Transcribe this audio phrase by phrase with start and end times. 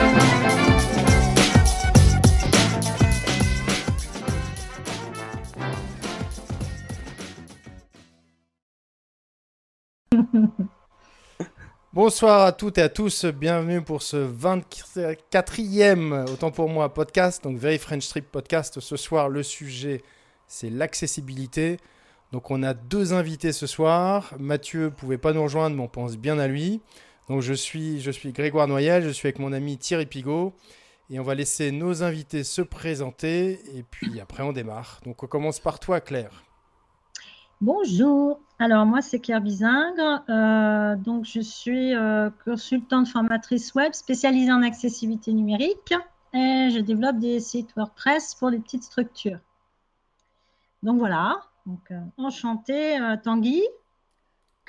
[11.92, 17.58] Bonsoir à toutes et à tous, bienvenue pour ce 24e, autant pour moi, podcast, donc
[17.58, 18.80] Very French Trip Podcast.
[18.80, 20.02] Ce soir, le sujet,
[20.46, 21.78] c'est l'accessibilité.
[22.32, 24.32] Donc on a deux invités ce soir.
[24.38, 26.80] Mathieu ne pouvait pas nous rejoindre, mais on pense bien à lui.
[27.30, 30.52] Donc je suis, je suis Grégoire Noyel, je suis avec mon ami Thierry Pigot.
[31.10, 35.00] Et on va laisser nos invités se présenter, et puis après on démarre.
[35.04, 36.42] Donc on commence par toi, Claire.
[37.60, 44.50] Bonjour, alors moi c'est Claire Bizingre, euh, donc je suis euh, consultante formatrice web spécialisée
[44.50, 45.94] en accessibilité numérique
[46.34, 49.38] et je développe des sites WordPress pour les petites structures.
[50.82, 53.62] Donc voilà, donc euh, enchanté Tanguy,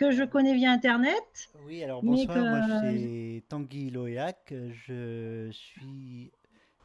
[0.01, 1.49] que je connais via Internet.
[1.67, 6.31] Oui, alors bonsoir, moi c'est Tanguy Loéac, je suis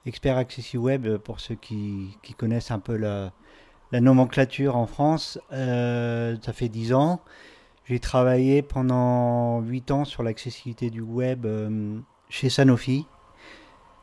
[0.04, 3.32] expert accessible web pour ceux qui, qui connaissent un peu la
[3.92, 7.20] la nomenclature en France, euh, ça fait 10 ans.
[7.84, 13.06] J'ai travaillé pendant 8 ans sur l'accessibilité du web euh, chez Sanofi.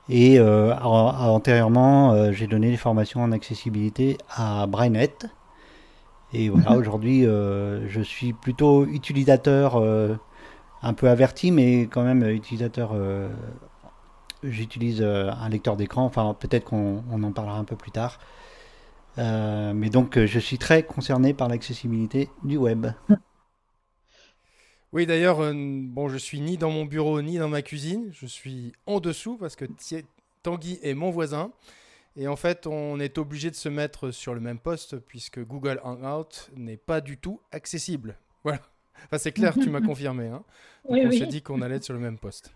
[0.09, 5.13] Et euh, antérieurement, j'ai donné des formations en accessibilité à Brainet.
[6.33, 6.77] Et voilà, mhm.
[6.77, 9.81] aujourd'hui, je suis plutôt utilisateur,
[10.81, 12.95] un peu averti, mais quand même utilisateur.
[14.43, 18.19] J'utilise un lecteur d'écran, enfin peut-être qu'on en parlera un peu plus tard.
[19.17, 22.87] Euh, mais donc, euh, je suis très concerné par l'accessibilité du web.
[24.91, 28.09] Oui, d'ailleurs, euh, bon, je suis ni dans mon bureau ni dans ma cuisine.
[28.11, 29.65] Je suis en dessous parce que
[30.43, 31.51] Tanguy est mon voisin.
[32.15, 35.79] Et en fait, on est obligé de se mettre sur le même poste puisque Google
[35.83, 38.17] Hangout n'est pas du tout accessible.
[38.43, 38.59] Voilà.
[39.05, 40.27] Enfin, c'est clair, tu m'as confirmé.
[40.27, 40.43] Hein.
[40.83, 42.53] on s'est dit qu'on allait être sur le même poste.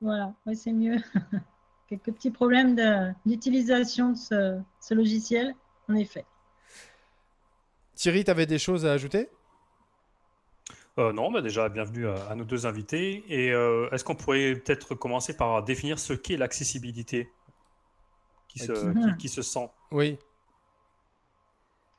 [0.00, 0.98] Voilà, c'est mieux.
[1.88, 2.76] Quelques petits problèmes
[3.26, 5.52] d'utilisation de, ce, ce logiciel
[5.88, 6.24] en effet.
[7.96, 9.28] Thierry, tu avais des choses à ajouter?
[10.98, 13.24] Euh, non, bah déjà, bienvenue à, nos deux invités.
[13.28, 17.30] Et euh, est-ce qu'on pourrait peut-être commencer par définir ce qu'est l'accessibilité?
[18.56, 20.18] Qui, se, qui, se sent Oui.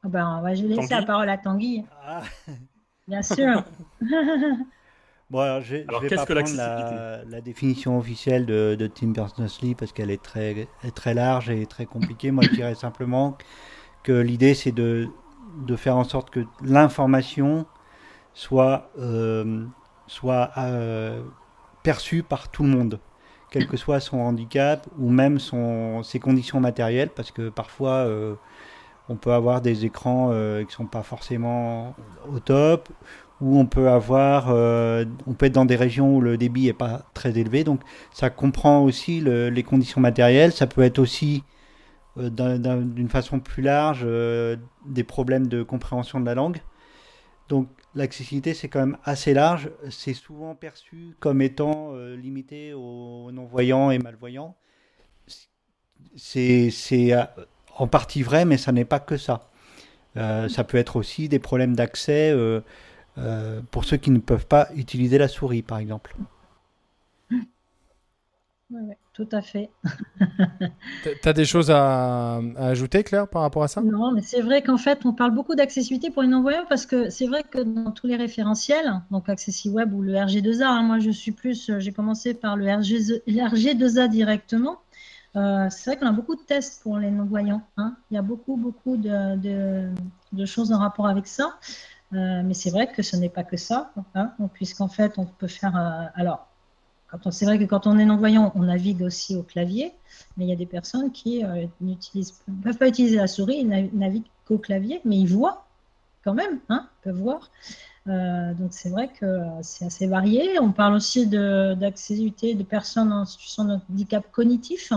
[0.03, 1.83] Ah ben, je vais laisser la parole à Tanguy.
[2.03, 2.23] Ah.
[3.07, 3.63] Bien sûr.
[5.29, 9.93] bon, alors, je, vais pas prendre la, la, définition officielle de, de Tim Berners-Lee parce
[9.93, 12.31] qu'elle est très, très large et très compliquée.
[12.31, 13.37] Moi, je dirais simplement
[14.11, 15.09] l'idée c'est de,
[15.65, 17.65] de, faire en sorte que l'information
[18.33, 19.65] soit, euh,
[20.07, 21.23] soit euh,
[21.83, 22.99] perçue par tout le monde,
[23.49, 28.35] quel que soit son handicap ou même son, ses conditions matérielles, parce que parfois euh,
[29.09, 31.95] on peut avoir des écrans qui ne sont pas forcément
[32.29, 32.89] au top,
[33.39, 37.03] ou on peut avoir, on peut être dans des régions où le débit n'est pas
[37.13, 37.81] très élevé, donc
[38.11, 41.43] ça comprend aussi les conditions matérielles, ça peut être aussi
[42.19, 42.29] euh,
[42.81, 46.61] d'une façon plus large euh, des problèmes de compréhension de la langue.
[47.47, 49.69] Donc l'accessibilité, c'est quand même assez large.
[49.89, 54.55] C'est souvent perçu comme étant euh, limité aux non-voyants et malvoyants.
[56.15, 56.71] C'est
[57.77, 59.49] en partie vrai, mais ça n'est pas que ça.
[60.15, 62.35] ça peut être aussi des problèmes d'accès
[63.71, 66.15] pour ceux qui ne peuvent pas utiliser la souris, par exemple.
[69.17, 69.71] Tout à fait.
[71.23, 73.81] tu as des choses à, ajouter, Claire, par rapport à ça?
[73.81, 77.09] Non, mais c'est vrai qu'en fait, on parle beaucoup d'accessibilité pour les non-voyants parce que
[77.09, 80.99] c'est vrai que dans tous les référentiels, donc Accessi Web ou le RG2A, hein, moi
[80.99, 84.77] je suis plus, j'ai commencé par le, RG, 2 a directement.
[85.35, 87.63] Euh, c'est vrai qu'on a beaucoup de tests pour les non-voyants.
[87.77, 87.95] Hein.
[88.11, 89.35] Il y a beaucoup, beaucoup de,
[90.31, 91.57] de, choses en rapport avec ça.
[92.13, 95.47] Euh, mais c'est vrai que ce n'est pas que ça, hein, puisqu'en fait, on peut
[95.47, 95.75] faire.
[95.75, 96.47] Euh, alors,
[97.31, 99.93] c'est vrai que quand on est non-voyant, on navigue aussi au clavier,
[100.35, 101.93] mais il y a des personnes qui euh, ne
[102.63, 105.65] peuvent pas utiliser la souris, ils naviguent qu'au clavier, mais ils voient
[106.23, 107.49] quand même, hein, ils peuvent voir.
[108.07, 110.59] Euh, donc c'est vrai que c'est assez varié.
[110.59, 114.91] On parle aussi d'accessibilité de, personnes en situation de handicap cognitif.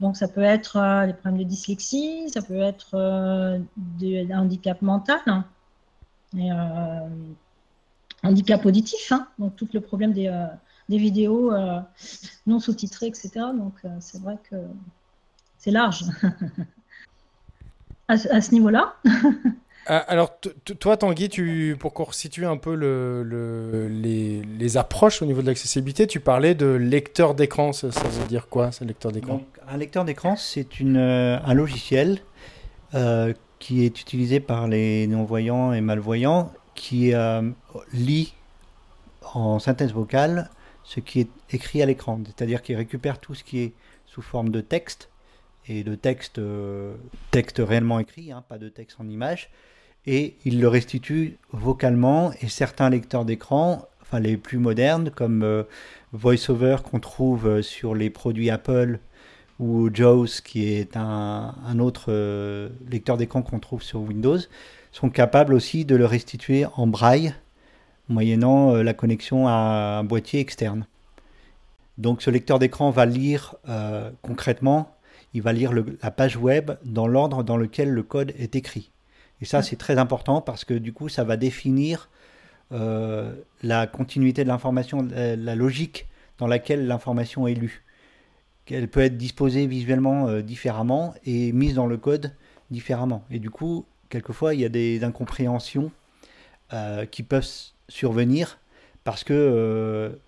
[0.00, 5.20] Donc ça peut être euh, des problèmes de dyslexie, ça peut être des handicap mental,
[6.36, 6.50] et,
[8.24, 9.28] handicap auditif, hein.
[9.38, 10.28] donc tout le problème des
[10.88, 11.80] des vidéos euh,
[12.46, 13.30] non sous-titrées, etc.
[13.56, 14.56] Donc euh, c'est vrai que
[15.58, 16.04] c'est large
[18.08, 18.94] à, ce niveau-là.
[19.88, 20.40] Ah, alors,
[20.80, 26.08] toi, Tanguy, tu, pour qu'on resitue un peu le, les, approches au niveau de l'accessibilité,
[26.08, 27.72] tu parlais de lecteur d'écran.
[27.72, 29.42] Ça, veut dire quoi, ce lecteur d'écran?
[29.68, 32.18] Un lecteur d'écran, c'est euh, un logiciel
[33.60, 37.12] qui est utilisé par les non-voyants et malvoyants qui
[37.92, 38.34] lit
[39.34, 40.50] en synthèse vocale
[40.86, 42.20] ce qui est écrit à l'écran.
[42.24, 43.72] C'est-à-dire qu'il récupère tout ce qui est
[44.06, 45.10] sous forme de texte,
[45.68, 46.94] et de texte, euh,
[47.32, 49.50] texte réellement écrit, hein, pas de texte en image,
[50.06, 55.64] et il le restitue vocalement, et certains lecteurs d'écran, enfin les plus modernes, comme euh,
[56.12, 59.00] VoiceOver qu'on trouve euh, sur les produits Apple,
[59.58, 62.12] ou JAWS, qui est un, un autre
[62.90, 64.38] lecteur d'écran qu'on trouve sur Windows,
[64.92, 67.34] sont capables aussi de le restituer en braille,
[68.08, 70.86] moyennant la connexion à un boîtier externe.
[71.98, 73.56] Donc ce lecteur d'écran va lire
[74.22, 74.96] concrètement
[75.36, 75.70] il va lire
[76.02, 78.90] la page web dans l'ordre dans lequel le code est écrit.
[79.42, 82.08] Et ça, c'est très important parce que du coup, ça va définir
[82.72, 86.06] euh, la continuité de l'information, la, logique
[86.38, 87.84] dans laquelle l'information est lue.
[88.70, 92.32] Elle peut être disposée visuellement euh, différemment et mise dans le code
[92.70, 93.22] différemment.
[93.30, 95.92] Et du coup, quelquefois, il y a des incompréhensions
[96.72, 97.46] euh, qui peuvent
[97.88, 98.58] survenir
[99.04, 100.18] parce que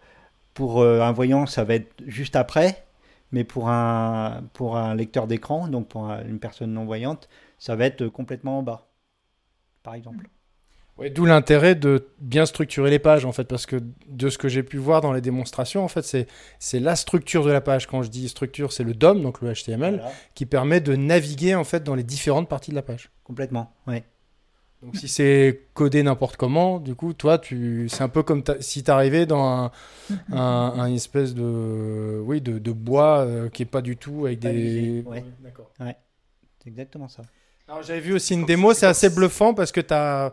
[0.55, 2.85] pour un voyant, ça va être juste après,
[3.33, 7.29] mais pour un, pour un lecteur d'écran, donc pour une personne non-voyante,
[7.59, 8.89] ça va être complètement en bas,
[9.83, 10.29] par exemple.
[10.99, 13.77] Ouais, D'où l'intérêt de bien structurer les pages, en fait, parce que
[14.09, 16.27] de ce que j'ai pu voir dans les démonstrations, en fait,
[16.59, 17.87] c'est la structure de la page.
[17.87, 20.03] Quand je dis structure, c'est le DOM, donc le HTML,
[20.35, 23.11] qui permet de naviguer, en fait, dans les différentes parties de la page.
[23.23, 24.03] Complètement, oui.
[24.83, 28.85] Donc si c'est codé n'importe comment, du coup, toi, tu, c'est un peu comme si
[28.85, 29.73] tu arrivais dans
[30.33, 34.39] un, un, espèce de, oui, de, de bois euh, qui est pas du tout avec
[34.39, 35.03] des.
[35.05, 35.25] Ouais.
[35.41, 35.73] D'accord.
[35.81, 35.97] Ouais.
[36.63, 37.23] C'est exactement ça.
[37.67, 40.33] Alors j'avais vu aussi une démo, c'est assez bluffant parce que tu as,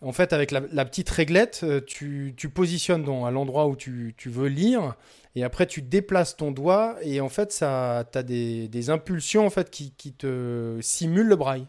[0.00, 4.14] en fait, avec la, la petite réglette, euh, tu, tu positionnes à l'endroit où tu,
[4.16, 4.94] tu, veux lire
[5.36, 9.46] et après tu déplaces ton doigt et en fait, ça, tu as des, des impulsions
[9.46, 11.66] en fait qui, qui te simulent le braille.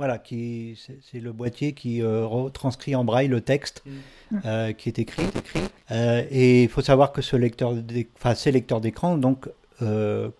[0.00, 4.38] Voilà, qui, c'est, le boîtier qui euh, retranscrit en braille le texte mm.
[4.46, 5.26] euh, qui est écrit.
[5.36, 5.60] écrit.
[5.90, 7.74] Euh, et il faut savoir que ce lecteur
[8.16, 9.46] enfin, ces lecteurs d'écran donc,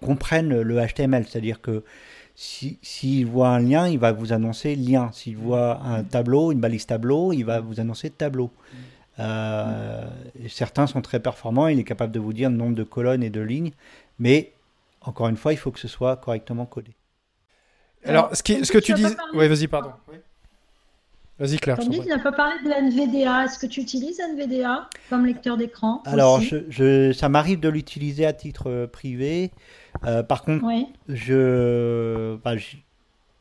[0.01, 1.85] comprennent le HTML, c'est-à-dire que
[2.35, 5.11] s'il si, voit un lien, il va vous annoncer lien.
[5.13, 5.41] S'il mm.
[5.41, 8.51] voit un tableau, une balise tableau, il va vous annoncer tableau.
[9.19, 9.27] Mm.
[10.49, 13.29] certains sont très performants, il est capable de vous dire le nombre de colonnes et
[13.29, 13.73] de lignes,
[14.19, 14.53] mais
[15.03, 16.93] encore une fois, il faut que ce soit correctement codé.
[18.05, 19.07] Alors, ce, qui, ce que tu dis.
[19.35, 19.93] Oui, vas-y, pardon.
[21.41, 21.79] Vas-y, Claire.
[21.79, 23.45] Tu n'as pas parlé de NVDA.
[23.45, 28.35] Est-ce que tu utilises NVDA comme lecteur d'écran Alors, je, ça m'arrive de l'utiliser à
[28.35, 29.51] titre euh, privé.
[30.05, 30.67] Euh, par contre,
[31.09, 32.53] je, bah,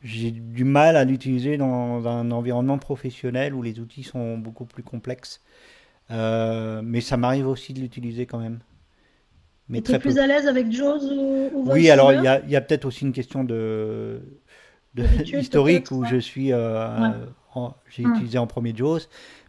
[0.02, 4.84] j'ai du mal à l'utiliser dans un environnement professionnel où les outils sont beaucoup plus
[4.84, 5.42] complexes.
[6.10, 8.60] Euh, mais ça m'arrive aussi de l'utiliser quand même.
[9.68, 12.44] Mais tu es plus à l'aise avec JAWS ou, ou Oui, alors il y a,
[12.48, 14.20] y a peut-être aussi une question de,
[15.34, 17.12] historique où je suis, euh,
[17.90, 18.14] j'ai hum.
[18.14, 19.02] utilisé en premier JAWS,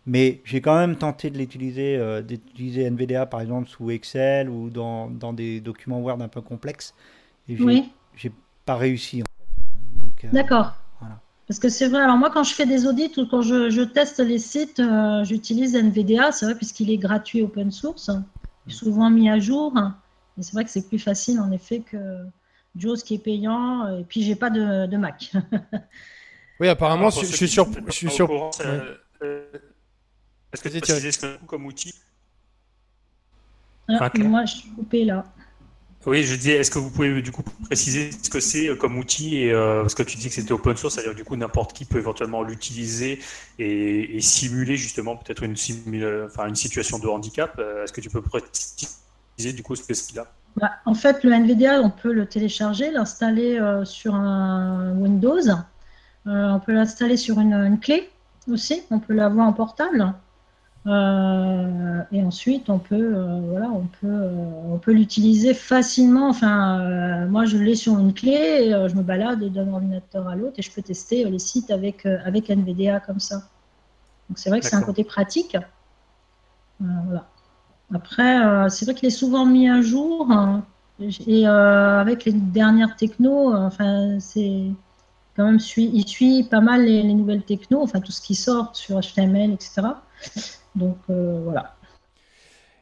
[0.07, 4.71] mais j'ai quand même tenté de l'utiliser, euh, d'utiliser NVDA par exemple sous Excel ou
[4.71, 6.95] dans, dans, des documents Word un peu complexes.
[7.49, 7.57] Et
[8.17, 8.33] j'ai
[8.65, 9.23] pas réussi.
[9.23, 10.75] Euh, D'accord.
[11.47, 13.83] Parce que c'est vrai, alors moi quand je fais des audits ou quand je, je
[13.83, 14.81] teste les sites,
[15.25, 18.09] j'utilise NVDA, c'est vrai, puisqu'il est gratuit open source,
[18.69, 19.75] souvent mis à jour.
[20.39, 21.97] Et c'est vrai que c'est plus facile en effet que
[22.77, 25.33] JAWS qui est payant, et puis j'ai pas de, de Mac.
[26.61, 27.69] oui, apparemment, je, suis sur.
[27.87, 28.51] Je suis sur...
[30.53, 31.95] Est-ce que tu utilisé ce comme outil
[33.89, 35.25] ah, Moi, je suis coupé là.
[36.07, 39.37] Oui, je disais, est-ce que vous pouvez du coup préciser ce que c'est comme outil
[39.37, 41.85] et euh, parce que tu dis que c'était open source, c'est-à-dire du coup n'importe qui
[41.85, 43.21] peut éventuellement l'utiliser
[43.59, 45.57] et, simuler justement peut-être une,
[46.25, 47.55] enfin, une situation de handicap.
[47.59, 51.23] Euh, est-ce que tu peux préciser du coup ce que c'est là bah, en fait,
[51.25, 55.49] le NVDA, on peut le télécharger, l'installer euh, sur un Windows.
[56.27, 58.11] Euh, on peut l'installer sur une, clé
[58.51, 58.83] aussi.
[58.91, 60.13] On peut l'avoir en portable.
[60.87, 63.15] Euh, et ensuite, on peut,
[63.51, 64.29] voilà, on peut,
[64.71, 66.29] on peut l'utiliser facilement.
[66.29, 70.55] Enfin, moi, je l'ai sur une clé et je me balade d'un ordinateur à l'autre
[70.59, 73.37] et je peux tester les sites avec, avec NVDA comme ça.
[74.29, 75.57] Donc, c'est vrai que c'est un côté pratique.
[76.81, 77.27] voilà.
[77.93, 80.31] Après, euh, c'est vrai qu'il est souvent mis à jour.
[80.31, 80.65] Hein.
[81.01, 84.67] et euh, avec les dernières technos, euh, enfin, c'est
[85.37, 89.01] quand même il suit pas mal les, nouvelles technos, enfin tout ce qui sort sur
[89.01, 89.83] HTML, etc.
[90.75, 91.75] Donc voilà.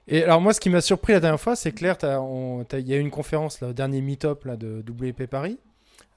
[0.09, 2.97] Et alors moi, ce qui m'a surpris la dernière fois, c'est clair, il y a
[2.97, 5.59] eu une conférence, là, au dernier meet-up de WP Paris,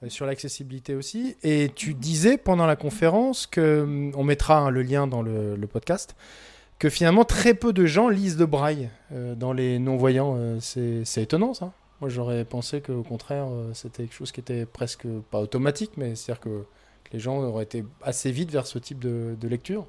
[0.08, 4.82] sur l'accessibilité aussi, et tu disais pendant la conférence que, hum, on mettra hein, le
[4.82, 6.16] lien dans le podcast,
[6.82, 10.34] que finalement très peu de gens lisent de braille euh, dans les non-voyants.
[10.36, 11.70] Euh, c'est étonnant ça.
[12.00, 16.16] Moi j'aurais pensé qu'au contraire euh, c'était quelque chose qui était presque pas automatique, mais
[16.16, 16.64] c'est-à-dire que,
[17.12, 19.86] les gens auraient été assez vite vers ce type de, lecture.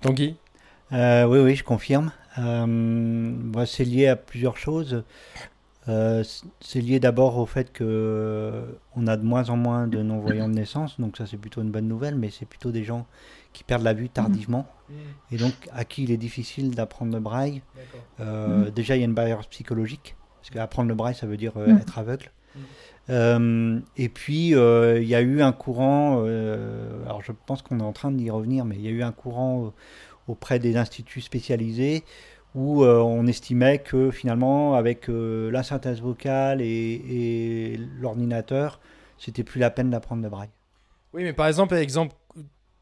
[0.00, 0.36] Tanguy
[0.92, 2.12] Oui, oui, je confirme.
[2.36, 5.02] Bah, c'est lié à plusieurs choses.
[5.86, 8.64] C'est lié d'abord au fait que
[8.96, 11.70] on a de moins en moins de non-voyants de naissance, donc ça c'est plutôt une
[11.70, 13.06] bonne nouvelle, mais c'est plutôt des gens
[13.56, 14.94] qui perdent la vue tardivement mmh.
[15.32, 17.62] et donc à qui il est difficile d'apprendre le braille.
[18.20, 21.52] Euh, déjà, il y a une barrière psychologique, parce qu'apprendre le braille, ça veut dire
[21.56, 21.78] euh, mmh.
[21.78, 22.30] être aveugle.
[23.08, 26.18] Euh, et puis, il y a eu un courant,
[27.04, 29.12] alors je pense qu'on est en train d'y revenir, mais il y a eu un
[29.12, 29.72] courant
[30.28, 32.04] auprès des instituts spécialisés
[32.56, 38.80] où on estimait que finalement, avec la synthèse vocale et, et l'ordinateur,
[39.18, 40.50] c'était plus la peine d'apprendre le braille.
[41.12, 42.14] Oui, mais par exemple, exemple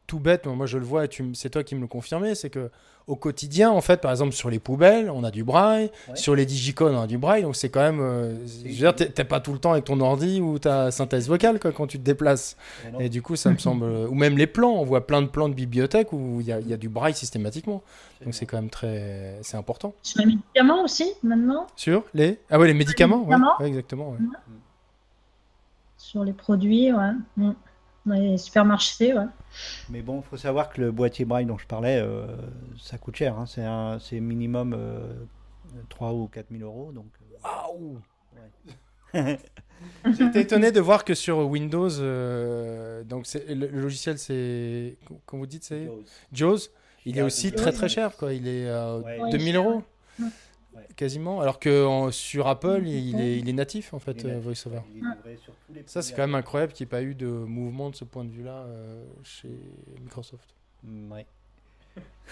[0.07, 2.69] tout bête, moi je le vois et c'est toi qui me le confirmais, c'est que
[3.07, 6.45] au quotidien, en fait, par exemple sur les poubelles, on a du braille, sur les
[6.45, 7.99] digicodes, on a du braille, donc c'est quand même.
[7.99, 11.27] Euh, je veux dire, t'es pas tout le temps avec ton ordi ou ta synthèse
[11.27, 12.57] vocale quoi, quand tu te déplaces.
[12.99, 13.85] Et du coup, ça me semble.
[13.85, 16.77] Ou même les plans, on voit plein de plans de bibliothèques où il y, a
[16.77, 17.83] du braille systématiquement.
[18.23, 19.37] Donc c'est quand même très.
[19.43, 19.93] C'est important.
[20.01, 21.67] Sur les médicaments aussi, maintenant?
[21.75, 22.39] Sur les.
[22.49, 23.27] Ah ouais, les médicaments,
[23.59, 24.15] les exactement.
[25.97, 27.11] Sur les produits, ouais.
[27.37, 27.51] Mm
[28.05, 29.13] dans les supermarchés.
[29.13, 29.25] Ouais.
[29.89, 32.27] Mais bon, il faut savoir que le boîtier braille dont je parlais, euh,
[32.79, 33.37] ça coûte cher.
[33.37, 33.97] Hein.
[33.99, 35.13] C'est minimum euh,
[35.89, 36.91] 3 ou 4 000 euros.
[36.91, 37.99] Donc, euh, Waouh
[39.13, 39.39] ouais.
[40.17, 44.97] J'étais étonné de voir que sur Windows, euh, donc le, logiciel, c'est.
[45.25, 45.89] Comme vous dites, c'est?
[46.31, 46.69] JAWS.
[47.05, 48.15] Il est aussi très très cher.
[48.17, 48.33] Quoi.
[48.33, 48.99] Il est à
[49.31, 49.83] 2000 euros
[50.95, 51.41] quasiment.
[51.41, 54.81] Alors que sur Apple, il est, il est, natif en fait, euh, VoiceOver.
[55.85, 58.23] Ça, c'est quand même incroyable qu'il n'y ait pas eu de mouvement de ce point
[58.23, 59.51] de vue-là euh, chez
[60.01, 60.55] Microsoft.
[60.83, 61.25] Mm, ouais.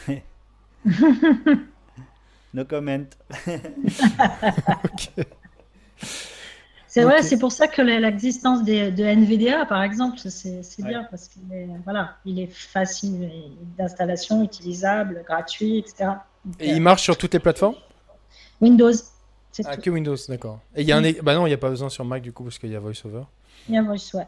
[2.54, 3.06] no comment.
[6.88, 11.52] C'est vrai, c'est pour ça que l'existence de NVDA, par exemple, c'est bien parce qu'il
[11.52, 13.32] est, voilà, il est facile
[13.80, 16.12] d'installation, utilisable, gratuit, etc.
[16.60, 17.74] Et il marche sur toutes les plateformes?
[18.62, 18.94] Windows.
[19.66, 20.60] Ah, que Windows, d'accord.
[20.76, 21.12] Et il y a un.
[21.22, 22.80] Bah non, il n'y a pas besoin sur Mac du coup, parce qu'il y a
[22.80, 23.24] VoiceOver.
[23.70, 24.28] Il y a Voice, ouais.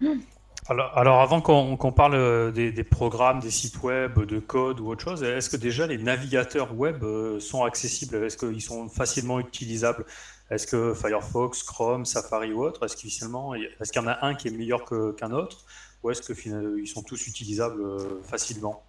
[0.00, 0.20] Mm.
[0.68, 5.02] Alors, alors, avant qu'on parle euh, des, programmes, des sites web, de code ou autre
[5.02, 8.16] chose, est-ce que déjà les navigateurs web euh, sont accessibles?
[8.24, 10.04] Est-ce qu'ils sont facilement utilisables?
[10.50, 14.48] Est-ce que Firefox, Chrome, Safari ou autre, est-ce qu'il est y en a un qui
[14.48, 15.64] est meilleur qu'un autre?
[16.02, 18.84] Ou est-ce qu'ils sont tous utilisables euh, facilement?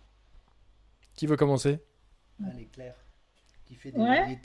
[1.15, 1.79] Qui veut commencer?
[2.43, 2.95] Allez, Claire
[3.67, 4.39] qui fait des ouais.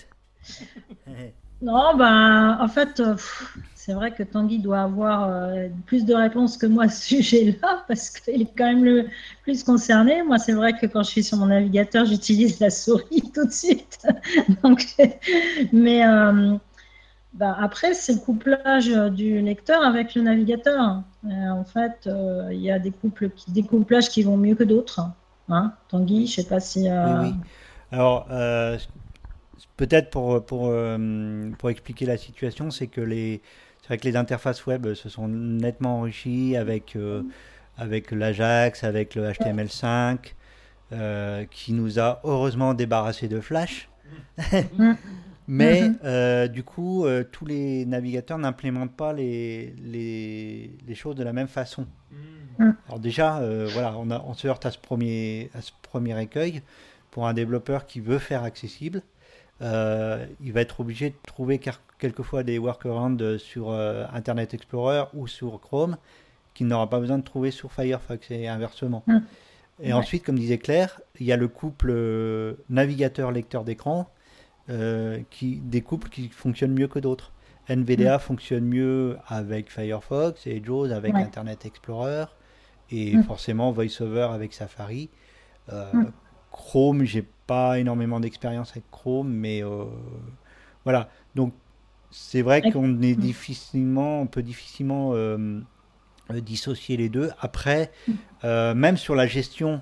[1.62, 3.14] Non, ben, en fait, euh,
[3.76, 7.84] c'est vrai que Tanguy doit avoir euh, plus de réponses que moi à ce sujet-là,
[7.86, 9.06] parce qu'il est quand même le
[9.44, 10.24] plus concerné.
[10.24, 13.52] Moi, c'est vrai que quand je suis sur mon navigateur, j'utilise la souris tout de
[13.52, 14.04] suite.
[14.64, 14.84] Donc,
[15.72, 16.56] mais euh,
[17.32, 21.04] ben, après, c'est le couplage du lecteur avec le navigateur.
[21.24, 22.08] en fait,
[22.50, 25.00] il y a des, couples qui, des couplages qui vont mieux que d'autres.
[25.48, 26.88] Hein Tanguy, je ne sais pas si.
[26.90, 27.34] Oui, oui.
[27.92, 28.26] Alors,
[29.76, 33.40] peut-être pour, pour, euh, pour expliquer la situation, c'est que les,
[33.80, 37.22] c'est vrai que les interfaces web se sont nettement enrichies avec, euh,
[37.76, 40.34] avec l'Ajax, avec le HTML5,
[40.92, 43.88] euh, qui nous a heureusement débarrassé de Flash.
[45.48, 46.48] Mais mm-hmm.
[46.48, 51.86] du coup, tous les navigateurs n'implémentent pas les, les, les, choses de la même façon.
[52.58, 52.70] Mm.
[52.86, 56.62] Alors déjà, voilà, on, a, on se heurte à ce premier, à ce premier écueil
[57.10, 59.02] pour un développeur qui veut faire accessible.
[59.62, 61.60] Euh, il va être obligé de trouver
[61.98, 65.96] quelquefois des workarounds sur euh, Internet Explorer ou sur Chrome
[66.54, 69.04] qu'il n'aura pas besoin de trouver sur Firefox et inversement.
[69.08, 69.22] Hum.
[69.82, 74.08] Et ensuite, comme disait Claire, il y a le couple euh, navigateur-lecteur d'écran,
[75.30, 77.32] qui, des couples qui fonctionnent mieux que d'autres.
[77.68, 78.20] NVDA hum.
[78.20, 82.26] fonctionne mieux avec Firefox et JAWS avec Internet Explorer
[82.90, 83.24] et hum.
[83.24, 85.08] forcément VoiceOver avec Safari.
[86.52, 89.84] Chrome, j'ai pas énormément d'expérience avec Chrome, mais euh,
[90.84, 91.08] voilà.
[91.34, 91.54] Donc
[92.10, 95.60] c'est vrai qu'on est difficilement, on peut difficilement euh,
[96.30, 97.30] dissocier les deux.
[97.40, 98.12] Après, mm.
[98.44, 99.80] euh, même sur la gestion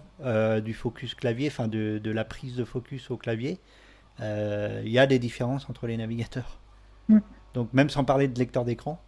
[0.64, 3.58] du focus clavier, enfin de, la prise de focus au clavier,
[4.20, 6.60] il y a des différences entre les navigateurs.
[7.08, 7.18] Mm.
[7.54, 9.02] Donc même sans parler de lecteur d'écran,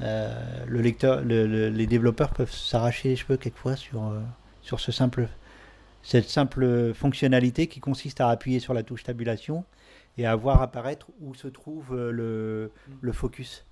[0.00, 4.12] le lecteur, les développeurs peuvent s'arracher les cheveux quelquefois sur,
[4.62, 5.28] sur ce simple
[6.06, 9.64] cette simple fonctionnalité qui consiste à appuyer sur la touche tabulation
[10.16, 12.70] et à voir apparaître où se trouve euh, le,
[13.00, 13.66] le focus.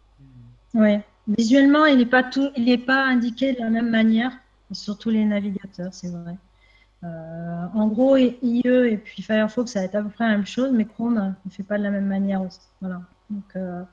[0.75, 0.99] Oui,
[1.29, 4.33] visuellement, il n'est pas, tout, il pas indiqué de la même manière
[4.73, 6.37] sur tous les navigateurs, c'est vrai.
[7.05, 10.47] Euh, en gros, IE et puis Firefox, ça va être à peu près la même
[10.47, 12.59] chose, mais Chrome ne fait pas de la même manière aussi.
[12.81, 13.00] Voilà.
[13.31, 13.85] Donc, euh,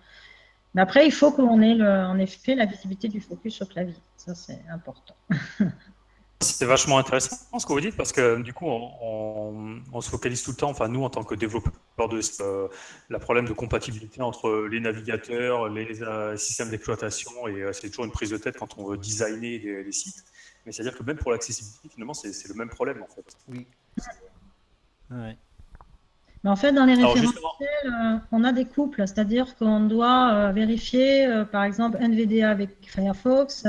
[0.73, 4.01] mais après, il faut qu'on ait le, en effet la visibilité du focus sur clavier.
[4.17, 5.15] Ça, c'est important.
[6.41, 10.51] c'est vachement intéressant ce que vous dites parce que du coup, on, se focalise tout
[10.51, 11.73] le temps, enfin nous en tant que développeurs
[12.09, 12.67] de euh,
[13.09, 18.05] la problème de compatibilité entre les navigateurs, les euh, systèmes d'exploitation et euh, c'est toujours
[18.05, 20.25] une prise de tête quand on veut designer des, sites.
[20.65, 23.37] Mais c'est-à-dire que même pour l'accessibilité, finalement, c'est le même problème en fait.
[23.47, 23.67] Oui.
[25.11, 25.37] Ouais.
[26.43, 30.51] Mais en fait, dans les référentiels, euh, on a des couples, c'est-à-dire qu'on doit euh,
[30.51, 33.65] vérifier, euh, par exemple, NVDA avec Firefox,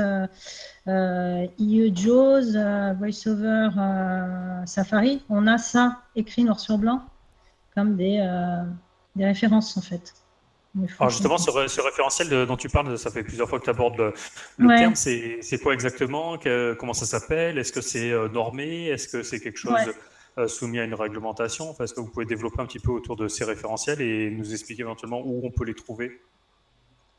[0.87, 3.69] IE JAWS, VoiceOver
[4.65, 5.21] Safari.
[5.29, 7.03] On a ça écrit noir sur blanc
[7.75, 8.23] comme des,
[9.15, 10.13] des références, en fait.
[10.99, 14.13] Alors justement, ce, référentiel dont tu parles, ça fait plusieurs fois que tu abordes
[14.57, 14.95] le, terme.
[14.95, 16.37] C'est quoi exactement?
[16.79, 17.59] Comment ça s'appelle?
[17.59, 18.87] Est-ce que c'est normé?
[18.87, 19.79] Est-ce que c'est quelque chose
[20.47, 21.75] soumis à une réglementation.
[21.79, 24.81] Est-ce que vous pouvez développer un petit peu autour de ces référentiels et nous expliquer
[24.81, 26.19] éventuellement où on peut les trouver?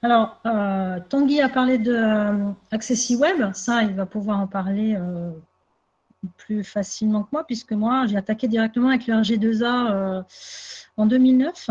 [0.05, 3.53] Alors, euh, Tanguy a parlé de euh.
[3.55, 5.31] Ça, il va pouvoir en parler euh,
[6.37, 10.25] plus facilement que moi, puisque moi, j'ai attaqué directement avec le RG2A
[10.99, 11.71] en 2009.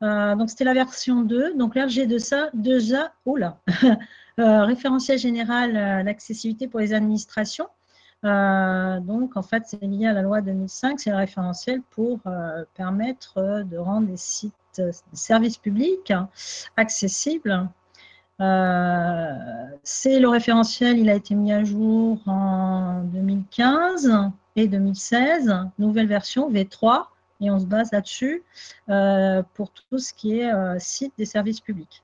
[0.00, 1.54] donc, c'était la version 2.
[1.56, 3.60] Donc, le RG2A, 2A, oh là,
[4.36, 7.68] référentiel général d'accessibilité pour les administrations.
[8.24, 12.64] Euh, donc, en fait, c'est lié à la loi 2005, c'est le référentiel pour euh,
[12.74, 16.12] permettre de rendre des sites de services publics
[16.76, 17.68] accessibles.
[18.40, 19.34] Euh,
[19.82, 24.12] c'est le référentiel, il a été mis à jour en 2015
[24.56, 27.06] et 2016, nouvelle version V3,
[27.40, 28.42] et on se base là-dessus
[29.54, 32.02] pour tout ce qui est site des services publics.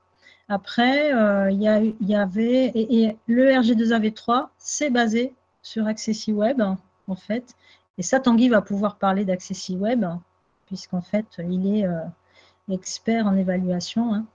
[0.49, 1.11] Après,
[1.53, 5.33] il y, avait, et, et le RG2A V3, c'est basé
[5.65, 6.63] sur AccessiWeb,
[7.09, 7.57] en fait.
[7.99, 10.05] Et ça, Tanguy va pouvoir parler d'AccessiWeb,
[10.67, 12.01] puisqu'en fait, il est euh,
[12.71, 14.15] expert en évaluation.
[14.15, 14.27] Hein.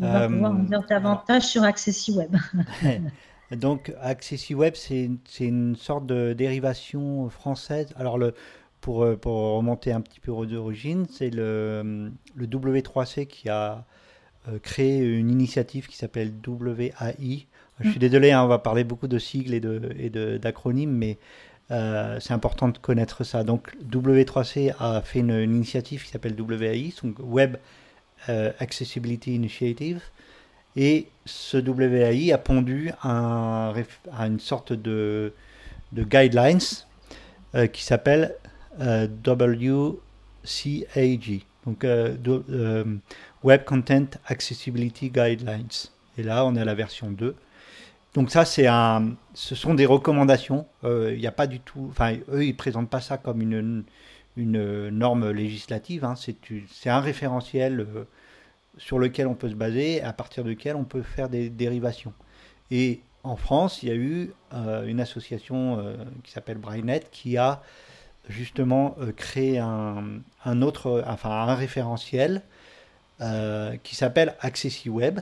[0.00, 2.34] Il va pouvoir nous dire davantage sur AccessiWeb.
[3.52, 7.92] Donc, AccessiWeb, c'est une sorte de dérivation française.
[7.96, 8.34] Alors, le,
[8.80, 13.84] pour, euh, pour remonter un petit peu aux origines, c'est le, le, W3C qui a
[14.48, 17.46] euh, créé une initiative qui s'appelle WAI,
[17.82, 21.18] je suis désolé, hein, on va parler beaucoup de sigles et d'acronymes, mais
[21.70, 23.44] euh, c'est important de connaître ça.
[23.44, 27.56] Donc W3C a fait une, initiative qui s'appelle WAI, donc Web
[28.28, 30.02] euh, Accessibility Initiative,
[30.76, 33.72] et ce WAI a pondu à
[34.20, 35.32] une sorte de,
[35.92, 36.58] guidelines
[37.54, 38.34] euh, qui s'appelle
[38.78, 40.04] WCAG,
[41.66, 41.86] donc
[43.44, 45.68] Web Content Accessibility Guidelines.
[46.18, 47.34] Et là, on est à la version 2.
[48.14, 50.66] Donc ça, c'est un, ce sont des recommandations.
[50.82, 53.84] Il euh, n'y a pas du tout, enfin, eux, ils présentent pas ça comme une,
[54.36, 56.04] une norme législative.
[56.04, 56.14] Hein.
[56.16, 58.04] C'est un référentiel euh,
[58.76, 62.12] sur lequel on peut se baser, à partir duquel on peut faire des dérivations.
[62.70, 65.82] Et en France, il y a eu euh, une association
[66.22, 67.62] qui s'appelle Brainet qui a
[68.28, 70.04] justement créé un,
[70.44, 72.42] un, autre, enfin un référentiel
[73.84, 75.20] qui s'appelle AccessiWeb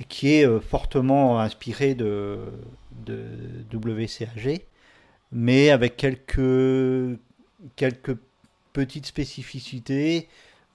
[0.00, 2.38] et qui est euh, fortement inspiré de,
[3.72, 4.62] WCAG,
[5.32, 7.18] mais avec quelques,
[7.76, 8.16] quelques
[8.72, 10.28] petites spécificités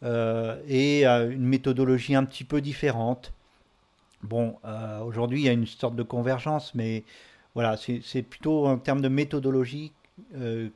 [0.03, 3.33] euh, et euh, une méthodologie un petit peu différente.
[4.21, 4.57] Bon,
[5.05, 7.05] aujourd'hui, il y a une sorte de convergence, mais
[7.55, 9.93] voilà, c'est plutôt en termes de méthodologie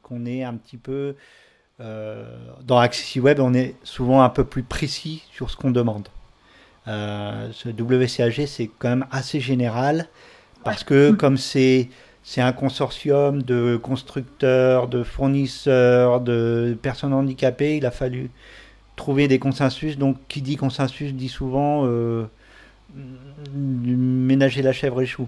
[0.01, 1.15] qu'on est un petit peu...
[1.79, 6.07] dans AccessiWeb, on est souvent un peu plus précis sur ce qu'on demande.
[6.87, 10.07] Euh, ce WCAG, c'est quand même assez général
[10.63, 11.89] parce que comme c'est
[12.23, 18.29] c'est un consortium de constructeurs, de fournisseurs, de personnes handicapées, il a fallu
[18.95, 19.97] trouver des consensus.
[19.97, 22.25] Donc, qui dit consensus dit souvent euh,
[23.53, 25.27] ménager la chèvre et chou.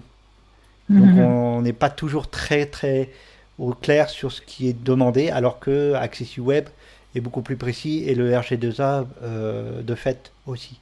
[0.88, 1.20] Donc, mhm.
[1.20, 3.10] on n'est pas toujours très, très
[3.58, 6.66] au clair sur ce qui est demandé, alors que AccessiWeb
[7.14, 10.78] est beaucoup plus précis et le RG2A euh, de fait aussi.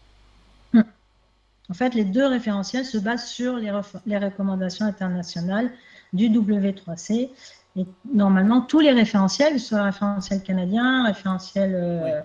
[1.70, 3.70] En fait, les deux référentiels se basent sur les,
[4.18, 5.70] recommandations internationales
[6.12, 7.30] du W3C.
[7.76, 12.24] Et normalement, tous les référentiels, soit référentiel canadien, référentiel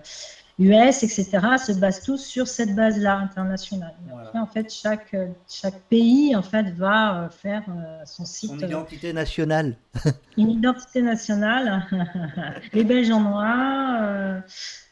[0.58, 1.26] US, euh, etc.,
[1.66, 3.94] se basent tous sur cette base-là internationale.
[4.34, 5.16] en fait, chaque,
[5.48, 8.60] chaque pays en fait, va euh, faire euh, son site.
[8.60, 9.76] Son identité nationale.
[10.36, 11.86] une identité nationale.
[12.74, 14.42] les Belges en noir,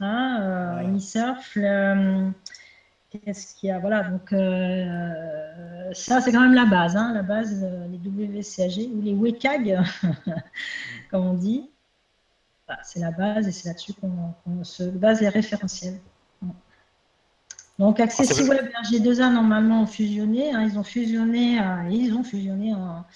[0.00, 0.82] hein,
[3.10, 3.78] Qu'est-ce qu'il y a?
[3.78, 6.94] Voilà, donc euh, ça, c'est quand même la base.
[6.94, 9.78] Hein, la base, euh, les WCAG ou les WCAG,
[11.10, 11.70] comme on dit.
[12.84, 15.98] c'est la base et c'est là-dessus qu'on se base les référentiels.
[17.78, 20.52] Donc, AccessiWeb et RG2A, normalement, ont fusionné.
[20.52, 23.06] Hein, ils ont fusionné, euh, ils ont fusionné en,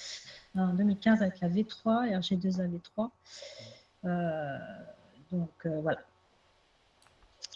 [0.57, 3.11] en 2015 avec la V3, RG2A V3.
[5.31, 5.51] donc
[5.83, 5.99] voilà.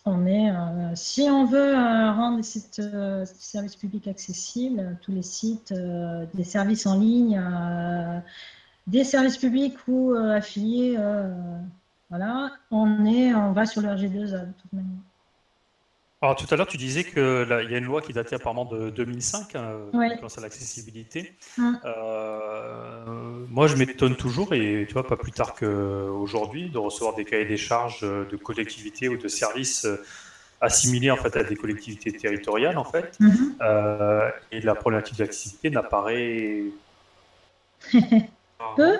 [0.06, 0.52] On est,
[0.94, 2.80] si on veut rendre les sites
[3.24, 5.74] services publics accessibles, tous les sites,
[6.32, 7.42] des services en ligne,
[8.86, 10.96] des services publics ou affiliés,
[12.08, 15.02] voilà, on, est, on va sur le RG2A de toute manière.
[16.22, 18.88] Alors tout à l'heure, tu disais qu'il y a une loi qui datait apparemment de
[18.88, 19.76] 2005, hein,
[20.40, 21.34] l'accessibilité.
[21.58, 21.78] Hum.
[21.84, 23.04] Euh,
[23.50, 27.44] moi, je m'étonne toujours, et tu vois, pas plus tard qu'aujourd'hui, de recevoir des cahiers
[27.44, 30.02] des charges de collectivités ou de services euh,
[30.62, 33.14] assimilés en fait à des collectivités territoriales, en fait.
[33.20, 33.56] Mhm.
[33.60, 36.62] Euh, et la problématique d'accessibilité n'apparaît
[38.76, 38.98] peu.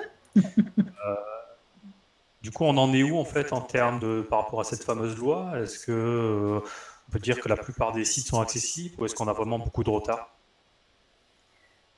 [2.43, 4.83] du coup, on en est où en fait en termes de par rapport à cette
[4.83, 5.53] fameuse loi?
[5.59, 6.61] Est-ce que
[7.07, 9.59] on peut dire que la plupart des sites sont accessibles ou est-ce qu'on a vraiment
[9.59, 10.35] beaucoup de retard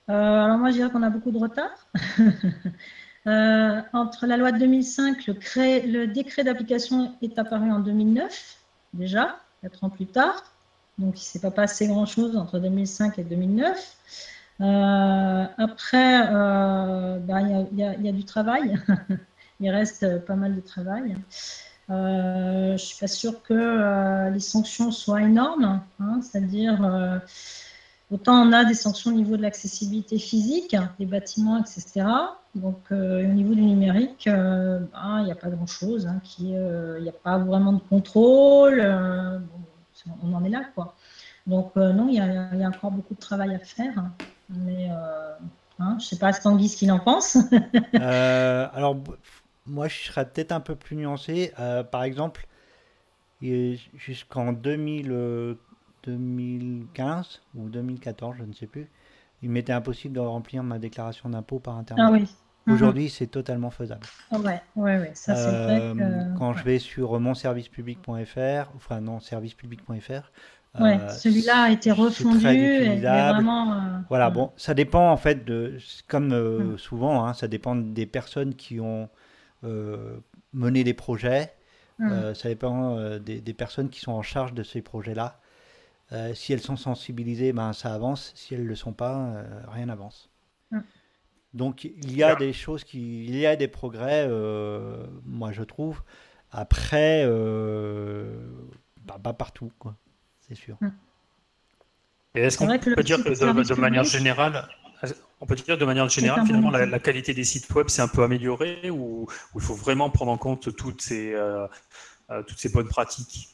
[0.10, 1.88] euh, Alors moi, je dirais qu'on a beaucoup de retard.
[3.28, 8.58] Euh, entre la loi de 2005, le, décret d'application est apparu en 2009,
[8.94, 10.54] déjà, quatre ans plus tard.
[10.98, 13.98] Donc, il ne s'est pas passé grand-chose entre 2005 et 2009.
[14.62, 18.80] Euh, après, ben, il y, a du travail.
[19.60, 21.18] il reste pas mal de travail.
[21.90, 27.18] Euh, je ne suis pas sûre que euh, les sanctions soient énormes, hein, c'est-à-dire euh,
[28.12, 32.06] autant on a des sanctions au niveau de l'accessibilité physique, des bâtiments, etc.
[32.54, 37.14] Donc au niveau du numérique, ben, il n'y a pas grand-chose, hein, il n'y a
[37.24, 38.82] pas vraiment de contrôle,
[40.24, 40.96] on en est là quoi.
[41.48, 44.04] Donc non, il y, a encore beaucoup de travail à faire,
[44.50, 47.38] mais hein, je ne sais pas Tanguy ce qu'il en pense.
[47.94, 48.96] alors
[49.70, 51.54] moi, je serais peut-être un peu plus nuancé.
[51.60, 52.48] Euh, par exemple,
[53.42, 55.56] jusqu'en 2015 euh,
[57.60, 58.90] ou 2014, je ne sais plus,
[59.42, 62.06] il m'était impossible de remplir ma déclaration d'impôt par Internet.
[62.08, 62.28] Ah oui.
[62.66, 62.74] Mhm.
[62.74, 64.06] Aujourd'hui, c'est totalement faisable.
[64.32, 66.38] Ouais, ouais, ouais, ça c'est vrai euh, que...
[66.38, 70.32] Quand je vais sur monservicepublic.fr, enfin non, servicepublic.fr,
[70.80, 74.04] Ouais, celui-là a été refondu et vraiment.
[74.08, 76.78] voilà, bon, ça dépend en fait de, comme mhm.
[76.78, 79.29] souvent, hein, ça dépend des personnes qui ont euh,
[79.64, 81.54] mener des projets.
[82.00, 82.12] Mmh.
[82.12, 85.40] Euh, ça dépend euh, des, personnes qui sont en charge de ces projets-là.
[86.34, 88.32] si elles sont sensibilisées, ben, ça avance.
[88.36, 90.30] Si elles ne le sont pas, rien n'avance.
[90.72, 90.80] Mmh.
[91.54, 94.28] Donc il y a des choses qui, il y a des progrès,
[95.26, 96.02] moi je trouve.
[96.52, 97.26] Après,
[99.06, 99.96] bah, pas partout, quoi.
[100.48, 100.78] C'est sûr.
[100.82, 100.90] Mmh.
[102.36, 104.68] Et est-ce qu'on peut dire que de manière générale,
[105.42, 108.24] on peut dire de manière générale, finalement, la, qualité des sites web s'est un peu
[108.24, 111.68] améliorée ou, il faut vraiment prendre en compte toutes ces, euh,
[112.30, 113.50] euh, toutes ces bonnes pratiques?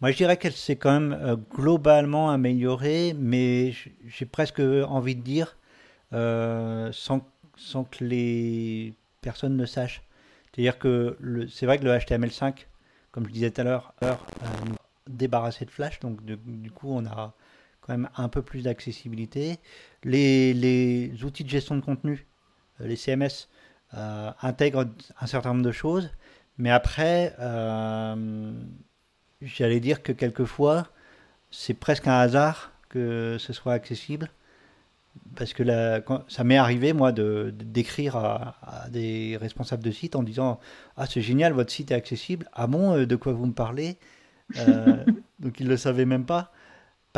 [0.00, 3.74] Moi, je dirais qu'elle s'est quand même euh, globalement améliorée, mais
[4.06, 5.56] j'ai presque envie de dire
[6.12, 10.02] sans, sans, que les personnes ne sachent.
[10.52, 11.16] C'est-à-dire que
[11.50, 12.66] c'est vrai que le HTML5,
[13.10, 13.94] comme je disais tout à l'heure,
[15.08, 17.34] débarrassé de Flash, donc du coup, on a
[17.88, 19.58] même un peu plus d'accessibilité.
[20.04, 22.26] Les, les, outils de gestion de contenu,
[22.80, 23.48] euh, les CMS,
[23.94, 24.86] euh, intègrent
[25.20, 26.10] un certain nombre de choses,
[26.58, 28.52] mais après, euh,
[29.40, 30.88] j'allais dire que quelquefois,
[31.50, 34.30] c'est presque un hasard que ce soit accessible.
[35.34, 35.64] Parce que
[36.28, 40.60] ça m'est arrivé, moi, de, d'écrire à, des responsables de site en disant
[40.96, 42.48] Ah, c'est génial, votre site est accessible.
[42.52, 43.96] Ah bon, de quoi vous me parlez
[45.40, 46.52] Donc, ils ne le savaient même pas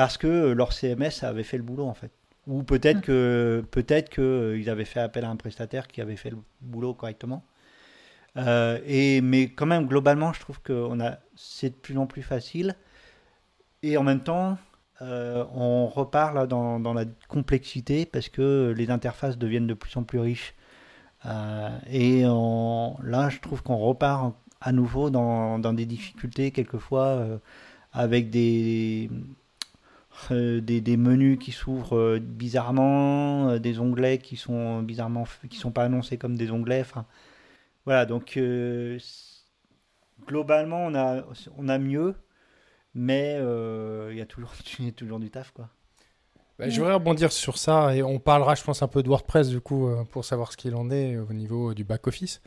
[0.00, 2.10] parce que euh, leur CMS avait fait le boulot en fait.
[2.46, 3.02] Ou peut-être mm.
[3.02, 6.38] que peut-être que euh, ils avaient fait appel à un prestataire qui avait fait le
[6.62, 7.44] boulot correctement.
[8.38, 12.06] Euh, et mais quand même globalement, je trouve que on a c'est de plus en
[12.06, 12.76] plus facile.
[13.82, 14.56] Et en même temps,
[15.02, 20.04] on repart là dans, dans, la complexité parce que les interfaces deviennent de plus en
[20.04, 20.54] plus riches.
[21.90, 27.40] et là, je trouve qu'on repart à nouveau dans, dans des difficultés quelquefois
[27.92, 29.10] avec des,
[30.30, 35.70] euh, des, menus qui s'ouvrent euh, bizarrement, euh, des onglets qui sont bizarrement qui sont
[35.70, 36.84] pas annoncés comme des onglets.
[37.84, 38.38] Voilà, donc
[40.26, 41.24] globalement on a
[41.56, 42.14] on a mieux,
[42.94, 43.38] mais
[44.10, 44.52] il y a toujours
[44.96, 45.68] toujours du taf quoi.
[46.58, 49.48] Bah, je voudrais rebondir sur ça et on parlera, je pense, un peu de WordPress
[49.48, 52.42] du coup pour savoir ce qu'il en est au niveau du back office.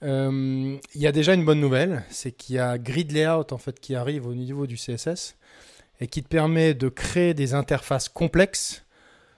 [0.00, 3.78] Il y a déjà une bonne nouvelle, c'est qu'il y a Grid Layout en fait
[3.78, 5.36] qui arrive au niveau du CSS
[6.02, 8.84] et qui te permet de créer des interfaces complexes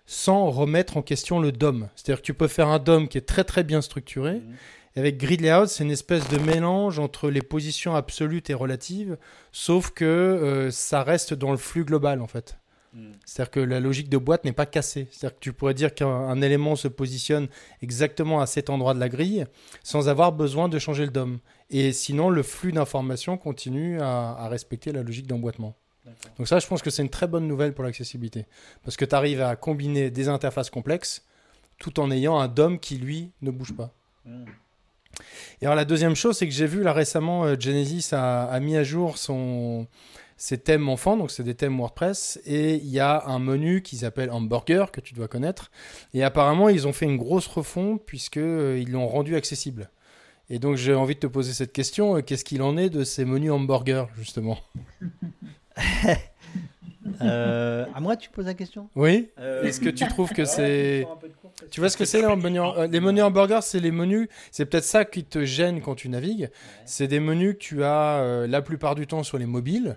[0.06, 1.88] sans remettre en question le DOM.
[1.94, 4.36] C'est-à-dire que tu peux faire un DOM qui est très très bien structuré.
[4.36, 4.54] Mhm.
[4.96, 9.18] Et avec Grid Layout, c'est une espèce de mélange entre les positions absolutes et relatives,
[9.52, 12.56] sauf que euh, ça reste dans le flux global en fait.
[12.94, 13.12] Hmm.
[13.26, 15.08] C'est-à-dire que la logique de boîte n'est pas cassée.
[15.10, 17.48] C'est-à-dire que tu pourrais dire qu'un élément se positionne
[17.82, 19.46] exactement à cet endroit de la grille
[19.82, 21.40] sans avoir besoin de changer le DOM.
[21.70, 25.76] Et sinon, le flux d'informations continue à, respecter la logique d'emboîtement.
[26.38, 28.46] Donc ça, je pense que c'est une très bonne nouvelle pour l'accessibilité.
[28.82, 31.24] Parce que tu arrives à combiner des interfaces complexes
[31.78, 33.92] tout en ayant un DOM qui, lui, ne bouge pas.
[34.24, 34.44] Hmm.
[35.60, 38.76] Et alors la deuxième chose, c'est que j'ai vu là récemment, euh, Genesis a, mis
[38.76, 39.86] à jour son,
[40.36, 43.98] ses thèmes enfants, donc c'est des thèmes WordPress, et il y a un menu qui
[43.98, 45.70] s'appelle Hamburger, que tu dois connaître,
[46.12, 49.90] et apparemment ils ont fait une grosse refonte puisqu'ils euh, l'ont rendu accessible.
[50.50, 53.04] Et donc j'ai envie de te poser cette question, euh, qu'est-ce qu'il en est de
[53.04, 54.58] ces menus Hamburger, justement?
[57.20, 58.88] Euh, à moi, tu poses la question?
[58.94, 59.30] Oui.
[59.38, 61.06] Euh, Est-ce que tu trouves que c'est.
[61.70, 64.28] Tu vois ce que c'est les menus, les menus hamburgers C'est les menus.
[64.50, 66.50] C'est peut-être ça qui te gêne quand tu navigues.
[66.86, 69.96] C'est des menus que tu as euh, la plupart du temps sur les mobiles.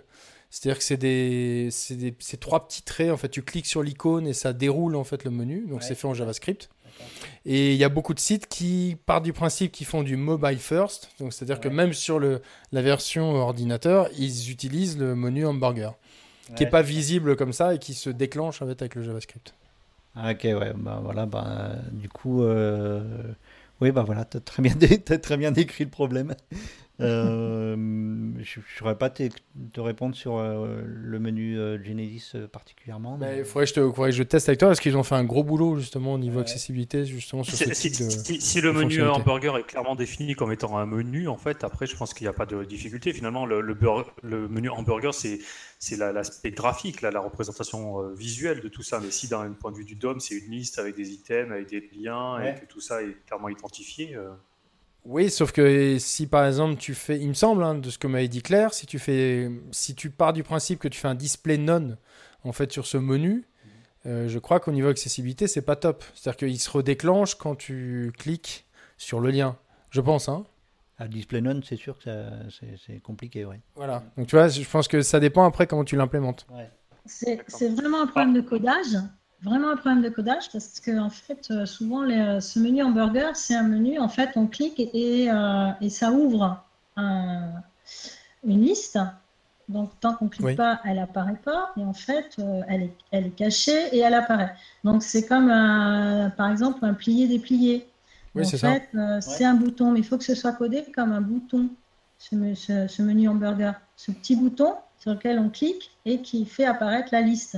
[0.50, 3.12] C'est-à-dire que c'est des, des trois petits traits.
[3.12, 5.66] En fait, tu cliques sur l'icône et ça déroule en fait le menu.
[5.68, 6.70] Donc c'est fait en JavaScript.
[7.46, 10.60] Et il y a beaucoup de sites qui partent du principe qu'ils font du mobile
[10.60, 11.10] first.
[11.20, 15.94] Donc c'est-à-dire que même sur le, la version ordinateur, ils utilisent le menu hamburger
[16.56, 19.54] qui n'est pas visible comme ça et qui se déclenche en fait, avec le JavaScript.
[20.16, 23.04] Ah, ok, ouais, bah voilà, bah, du coup, euh,
[23.82, 24.74] oui, bah voilà, tu as, très bien
[25.10, 26.34] as très bien décrit le problème.
[27.00, 27.76] Euh,
[28.40, 29.30] je ne saurais pas te,
[29.78, 33.18] répondre sur euh, le menu euh, Genesis particulièrement.
[33.18, 33.40] Mais...
[33.40, 35.24] il faudrait que, je te, que je teste avec toi parce qu'ils ont fait un
[35.24, 37.06] gros boulot justement au niveau accessibilité.
[37.06, 41.38] Justement, sur si, si, le menu hamburger est clairement défini comme étant un menu, en
[41.38, 43.14] fait, après, je pense qu'il n'y a pas de difficulté.
[43.14, 45.40] Finalement, le, le, menu hamburger, c'est
[45.98, 49.00] l'aspect graphique, là, la représentation visuelle de tout ça.
[49.00, 51.70] Mais si, d'un point de vue du DOM, c'est une liste avec des items, avec
[51.70, 54.18] des liens, et que tout ça est clairement identifié.
[55.08, 58.08] Oui, sauf que si par exemple tu fais, il me semble, hein, de ce que
[58.08, 61.16] m'avait dit Claire, si tu fais, si tu pars du principe que tu fais un
[61.16, 61.98] display non
[62.44, 63.46] en fait sur ce menu,
[64.06, 66.04] euh, je crois qu'au niveau accessibilité c'est pas top.
[66.14, 68.68] C'est-à-dire qu'il se redéclenche quand tu cliques
[68.98, 69.58] sur le lien.
[69.92, 70.46] Je pense, hein.
[70.98, 72.10] À display non, c'est sûr que
[72.86, 73.56] c'est compliqué, oui.
[73.76, 74.04] Voilà.
[74.18, 76.46] Donc tu vois, je pense que ça dépend après comment tu l'implémentes.
[76.52, 76.70] Ouais.
[77.06, 78.98] C'est vraiment un problème de codage
[79.44, 83.36] vraiment un problème de codage parce que en fait, euh, souvent, les, ce menu hamburger,
[83.36, 86.64] c'est un menu, en fait, on clique et, euh, et ça ouvre
[86.98, 87.62] une
[88.44, 89.00] liste.
[89.70, 91.74] Donc, tant qu'on ne clique pas, elle apparaît pas.
[91.78, 94.56] Et en fait, euh, elle, est, elle est cachée et elle apparaît.
[94.84, 95.50] Donc, c'est comme,
[96.38, 97.88] par exemple, un plié-déplié.
[98.34, 101.22] Oui, en fait, c'est un bouton, mais il faut que ce soit codé comme un
[101.22, 101.70] bouton,
[102.18, 103.74] ce, ce menu hamburger.
[103.98, 107.58] Ce petit bouton sur lequel on clique et qui fait apparaître la liste.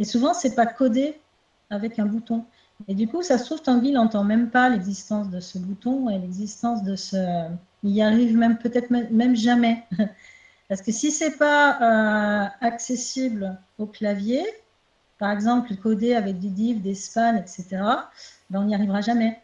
[0.00, 1.20] Et souvent, c'est pas codé
[1.68, 2.44] avec un bouton.
[2.88, 6.18] Et du coup, ça se trouve, Tanguy n'entend même pas l'existence de ce bouton et
[6.18, 7.46] l'existence de ce.
[7.82, 9.84] Il y arrive même peut-être même jamais.
[10.68, 14.44] Parce que si c'est pas euh, accessible au clavier,
[15.18, 17.66] par exemple codé avec des divs, des spans, etc.,
[18.48, 19.40] ben on n'y arrivera jamais.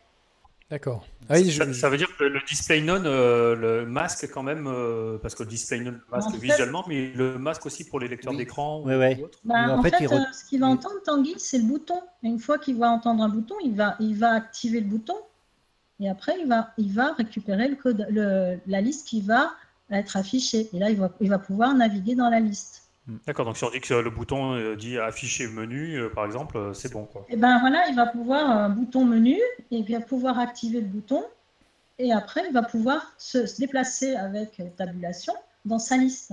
[0.68, 1.06] D'accord.
[1.28, 1.36] Ah
[1.72, 5.44] ça, veut dire que le display non euh, le masque quand même, euh, parce que
[5.44, 8.82] le display non masque visuellement, mais le masque aussi pour les lecteurs d'écran.
[8.84, 9.24] Oui, oui.
[9.44, 12.00] Bah, en, fait, euh, ce qu'il va entendre, Tanguy, c'est le bouton.
[12.24, 15.16] Et une fois qu'il va entendre un bouton, il va, il va activer le bouton.
[16.00, 19.52] Et après, il va, il va récupérer le code, le, la liste qui va
[19.90, 20.68] être affichée.
[20.72, 22.85] Et là, il va, il va pouvoir naviguer dans la liste.
[23.06, 23.16] Mm.
[23.26, 26.56] D'accord, donc si on dit que le bouton euh, dit afficher menu, euh, par exemple,
[26.56, 27.04] euh, c'est bon.
[27.04, 27.24] Quoi.
[27.28, 29.36] Et eh ben voilà, il va pouvoir un bouton menu,
[29.70, 31.24] et il va pouvoir activer le bouton,
[31.98, 36.32] et après il va pouvoir se, déplacer avec tabulation dans sa liste,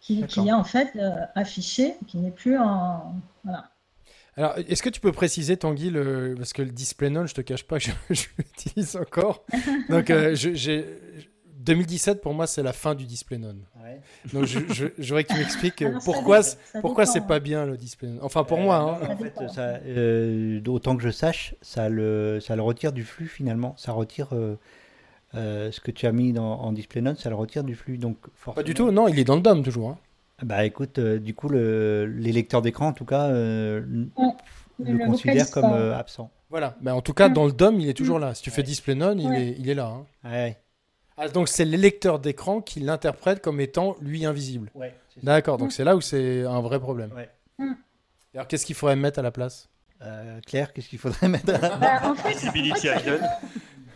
[0.00, 0.98] qui, qui est en fait
[1.36, 3.14] affichée, qui n'est plus en.
[3.44, 3.68] Voilà.
[4.36, 6.34] Alors, est-ce que tu peux préciser, Tanguy, le...
[6.38, 9.44] parce que le display non, je te cache pas que je, l'utilise encore.
[9.90, 10.86] Donc, j'ai
[11.62, 13.54] 2017, pour moi, c'est la fin du display non.
[14.32, 16.40] Donc, je, voudrais que tu m'expliques pourquoi,
[16.80, 18.18] pourquoi c'est pas bien le display non.
[18.22, 18.76] Enfin, pour moi.
[18.76, 19.08] Hein.
[19.08, 23.28] En fait, ça, euh, autant que je sache, ça le, ça le retire du flux
[23.28, 23.74] finalement.
[23.78, 24.56] Ça retire euh,
[25.34, 27.96] euh, ce que tu as mis dans, en display non, ça le retire du flux.
[27.96, 28.16] Donc,
[28.54, 29.90] Pas du tout, non, il est dans le DOM toujours.
[29.90, 29.98] Hein.
[30.42, 34.08] Bah écoute, du coup, le, les lecteurs d'écran, en tout cas, le,
[35.06, 36.30] considèrent comme absent.
[36.50, 38.34] Voilà, mais en tout cas, dans le DOM, il est toujours là.
[38.34, 39.86] Si tu fais display non, il, est, il est là.
[39.86, 40.06] Hein.
[40.28, 40.58] Ouais.
[41.18, 44.70] Ah, donc c'est le lecteur d'écran qui l'interprète comme étant lui invisible.
[44.74, 47.12] Ouais, D'accord, donc c'est là où c'est un vrai problème.
[47.12, 47.28] Ouais.
[47.58, 47.74] Hmm.
[48.34, 49.68] Alors qu'est-ce qu'il faudrait mettre à la place?
[50.02, 51.80] Euh, Claire, qu'est-ce qu'il faudrait mettre à la place?
[51.80, 52.34] bah, en, fait,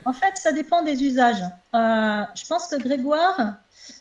[0.04, 1.42] en, fait, ça dépend des usages.
[1.74, 3.56] Euh, je pense que Grégoire,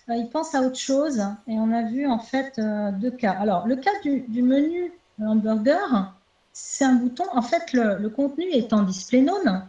[0.09, 2.59] euh, il pense à autre chose et on a vu en fait
[2.99, 3.31] deux cas.
[3.31, 6.13] Alors le cas du, du menu hamburger,
[6.53, 7.25] c'est un bouton.
[7.33, 9.61] En fait, le, le contenu est en display non,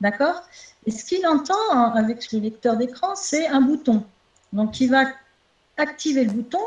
[0.00, 0.42] d'accord?
[0.86, 4.04] Et ce qu'il entend avec le lecteur d'écran, c'est un bouton.
[4.52, 5.04] Donc, il va
[5.76, 6.60] activer le bouton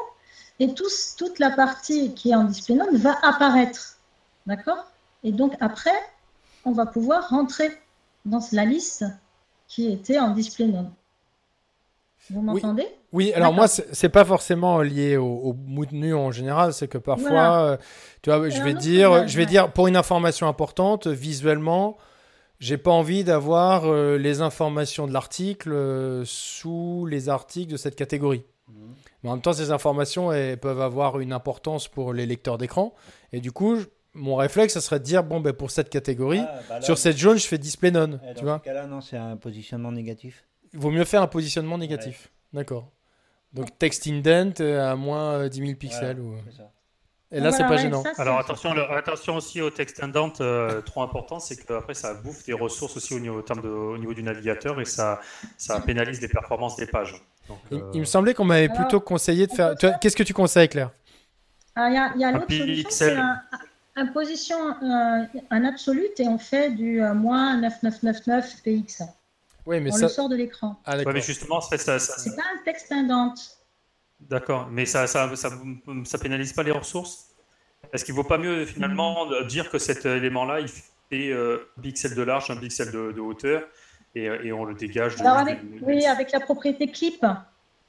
[0.60, 3.98] et toute la partie qui est en display node va apparaître.
[4.46, 4.86] D'accord?
[5.24, 5.92] Et donc après,
[6.66, 7.70] on va pouvoir rentrer
[8.26, 9.06] dans la liste
[9.68, 10.90] qui était en display node.
[12.30, 12.88] Vous m'entendez?
[13.12, 13.34] Oui.
[13.34, 17.78] alors moi, c'est pas forcément lié au, au nu en général, c'est que parfois, euh,
[18.22, 21.98] tu vois, je vais dire, je vais dire pour une information importante, visuellement,
[22.64, 27.98] j'ai pas envie d'avoir euh, les informations de l'article euh, sous les articles de cette
[27.98, 28.46] catégorie.
[28.70, 28.76] Mhm.
[29.22, 32.96] Mais en même temps, ces informations elles peuvent avoir une importance pour les lecteurs d'écran.
[33.34, 33.80] Et du coup,
[34.14, 37.18] mon réflexe, ça serait de dire bon, ben, pour cette catégorie, ah, bah sur cette
[37.18, 38.22] jaune, je fais display none.
[38.30, 40.46] Eh, tu vois ce cas-là, non, c'est un positionnement négatif.
[40.72, 42.32] Il vaut mieux faire un positionnement négatif.
[42.54, 42.90] D'accord.
[43.52, 46.20] Donc text indent à moins 10 000 pixels.
[46.22, 46.36] ou...
[47.34, 48.04] Et là, c'est pas gênant.
[48.18, 52.54] Alors attention, attention aussi au texte indent, euh, trop important, c'est qu'après ça bouffe des
[52.54, 55.20] ressources aussi au niveau, de, au niveau du navigateur et ça,
[55.58, 57.20] ça pénalise les performances des pages.
[57.72, 59.74] il, me euh, semblait qu'on m'avait plutôt conseillé de faire.
[60.00, 60.92] Qu'est-ce que tu conseilles, Claire?
[61.76, 63.18] Ah, Il y a, l'autre solution, c'est
[63.96, 69.02] un, position, euh, un absolute et on fait du moins 9999 px.
[69.66, 70.04] Oui, mais on ça...
[70.04, 70.80] le sort de l'écran.
[70.86, 73.34] Ah, mais justement, ça, ça, c'est pas un texte indent.
[74.20, 75.50] D'accord, mais ça, ça, ça,
[76.06, 77.30] ça, pénalise pas les ressources?
[77.92, 82.16] Est-ce qu'il vaut pas mieux finalement dire que cet élément-là, il fait euh, un pixel
[82.16, 83.64] de large, un pixel de, hauteur,
[84.16, 87.26] et, et, on le dégage de, avec, Oui, avec la propriété clip,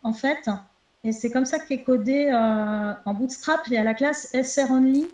[0.02, 0.48] en fait.
[1.04, 5.06] Et c'est comme ça qu'est codé euh, en Bootstrap, il y a la classe SROnly.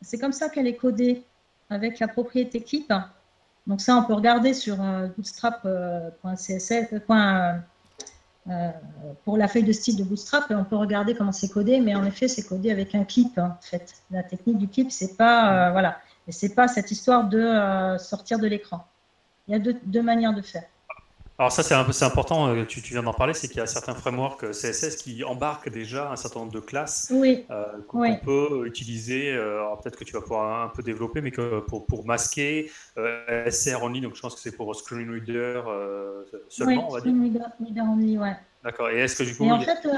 [0.00, 1.24] C'est comme ça qu'elle est codée,
[1.70, 2.92] avec la propriété clip.
[3.66, 6.72] Donc ça, on peut regarder sur euh, bootstrap.css.
[6.72, 7.52] Euh,
[9.24, 12.04] pour la feuille de style de Bootstrap on peut regarder comment c'est codé, mais en
[12.04, 13.38] effet, c'est codé avec un clip.
[13.38, 17.28] Hein, en fait, la technique du clip, c'est pas euh, voilà, c'est pas cette histoire
[17.28, 18.86] de euh, sortir de l'écran.
[19.48, 20.64] Il y a deux, manières de faire.
[21.36, 24.52] Alors ça c'est important, tu, tu viens d'en parler, c'est qu'il y a certains frameworks
[24.52, 27.12] CSS qui embarquent déjà un certain nombre de classes
[27.88, 29.36] qu'on peut utiliser.
[29.82, 34.00] peut-être que tu vas pouvoir un peu développer, mais que pour, pour masquer SR only,
[34.00, 35.60] donc je pense que c'est pour screen reader
[36.48, 37.12] seulement, on va dire.
[37.12, 38.36] Reader only, ouais.
[38.62, 38.90] D'accord.
[38.90, 39.88] Et est-ce que du coup, en fait,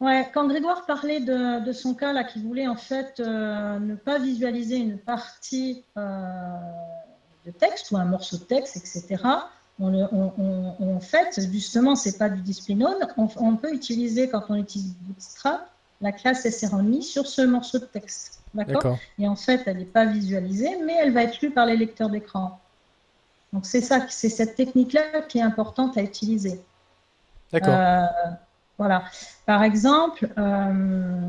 [0.00, 4.18] ouais, quand Grégoire parlait de, de, son cas là, qui voulait en fait ne pas
[4.18, 9.16] visualiser une partie de texte ou un morceau de texte, etc
[9.78, 13.06] on, en fait, justement, c'est pas du display node.
[13.16, 18.40] On, peut utiliser, quand on utilise Bootstrap, la classe SROnly sur ce morceau de texte.
[18.54, 21.76] D'accord Et en fait, elle n'est pas visualisée, mais elle va être lue par les
[21.76, 22.58] lecteurs d'écran.
[23.52, 26.60] Donc, c'est ça, c'est cette technique-là qui est importante à utiliser.
[27.52, 27.74] D'accord.
[27.74, 28.06] Euh,
[28.78, 29.04] voilà.
[29.44, 31.20] Par exemple, euh,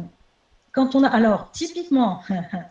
[0.72, 1.10] quand on a.
[1.10, 2.22] Alors, typiquement,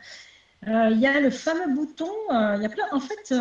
[0.66, 2.10] il y a le fameux bouton.
[2.30, 2.84] Il y a plein.
[2.92, 3.32] En fait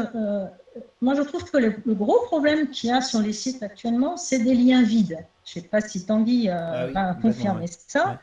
[1.01, 4.39] moi, je trouve que le, gros problème qu'il y a sur les sites actuellement, c'est
[4.39, 5.17] des liens vides.
[5.45, 8.19] Je ne sais pas si Tanguy euh, ah va confirmer ça.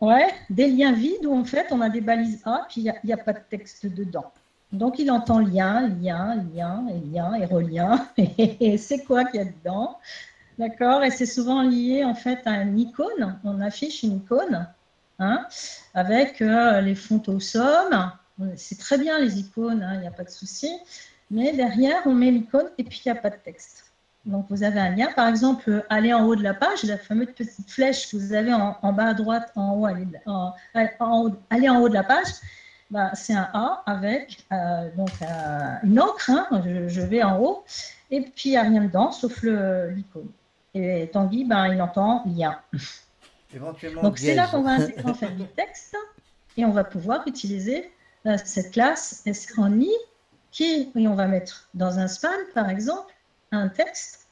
[0.00, 0.28] Ouais.
[0.50, 3.16] des liens vides où en fait on a des balises A, puis il n'y a,
[3.16, 4.32] pas de texte dedans.
[4.70, 8.06] Donc il entend lien, lien, lien, et lien, et relien.
[8.16, 9.98] Et c'est quoi qu'il y a dedans
[10.58, 11.02] D'accord?
[11.02, 13.38] Et c'est souvent lié en fait à une icône.
[13.44, 14.68] On affiche une icône
[15.18, 15.46] hein,
[15.94, 18.12] avec euh, les fonds au somme
[18.56, 20.70] c'est très bien les icônes, il hein, n'y a pas de souci.
[21.30, 23.92] Mais derrière, on met l'icône et puis il n'y a pas de texte.
[24.24, 27.28] Donc vous avez un lien, par exemple, aller en haut de la page, la fameuse
[27.34, 30.54] petite flèche que vous avez en, bas à droite, en haut, aller en,
[31.50, 32.28] aller en haut de la page,
[32.90, 37.64] bah, c'est un A avec euh, donc, euh, une encre, hein, je, vais en haut,
[38.10, 40.30] et puis il n'y a rien dedans sauf l'icône.
[40.72, 42.58] Et Tanguy, ben, il entend lien.
[44.02, 45.96] donc c'est là qu'on va intégrer en fait du texte
[46.56, 47.90] et on va pouvoir utiliser
[48.44, 49.90] cette classe SRONI
[50.50, 53.12] qui, et on va mettre dans un span par exemple,
[53.52, 54.28] un texte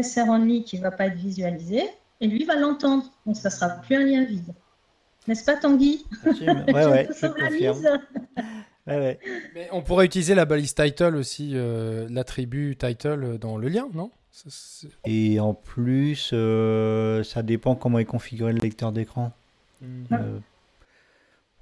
[0.00, 1.82] SRONI qui ne va pas être visualisé
[2.20, 3.04] et lui va l'entendre.
[3.26, 4.54] Donc ça ne sera plus un lien vide.
[5.28, 6.06] N'est-ce pas Tanguy?
[6.24, 8.00] Oui, ouais, je confirme.
[8.86, 9.18] Mais
[9.72, 14.10] on pourrait utiliser la balise title aussi, euh, l'attribut title dans le lien, non?
[15.04, 19.32] Et en plus, euh, ça dépend comment est configuré le lecteur d'écran
[19.80, 20.04] hmm.
[20.12, 20.38] euh,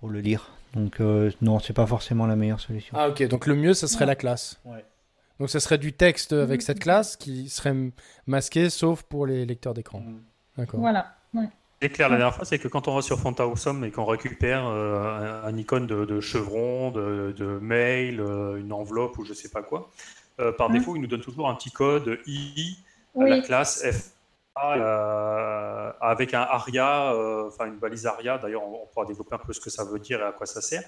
[0.01, 0.51] pour le lire.
[0.75, 2.97] Donc euh, non, c'est pas forcément la meilleure solution.
[2.99, 4.61] Ah ok, donc le mieux, ce serait la classe.
[5.39, 7.75] Donc ce serait du texte avec cette classe qui serait
[8.27, 10.01] masqué, sauf pour les lecteurs d'écran.
[10.01, 10.21] Mm.
[10.57, 10.81] D'accord.
[10.81, 11.17] Voilà.
[11.81, 14.07] Et clair, la dernière fois, c'est que quand on va sur Fanta Awesome et qu'on
[14.07, 19.63] récupère euh, un, icône de, chevron, de, mail, euh, une enveloppe ou je sais pas
[19.63, 19.91] quoi,
[20.59, 20.73] par mm.
[20.73, 22.77] défaut, il nous donne toujours un petit code I,
[23.17, 24.15] la classe F
[24.63, 28.39] euh, avec un ARIA, euh, enfin une balise ARIA.
[28.39, 30.61] D'ailleurs, on, pourra développer un peu ce que ça veut dire et à quoi ça
[30.61, 30.83] sert.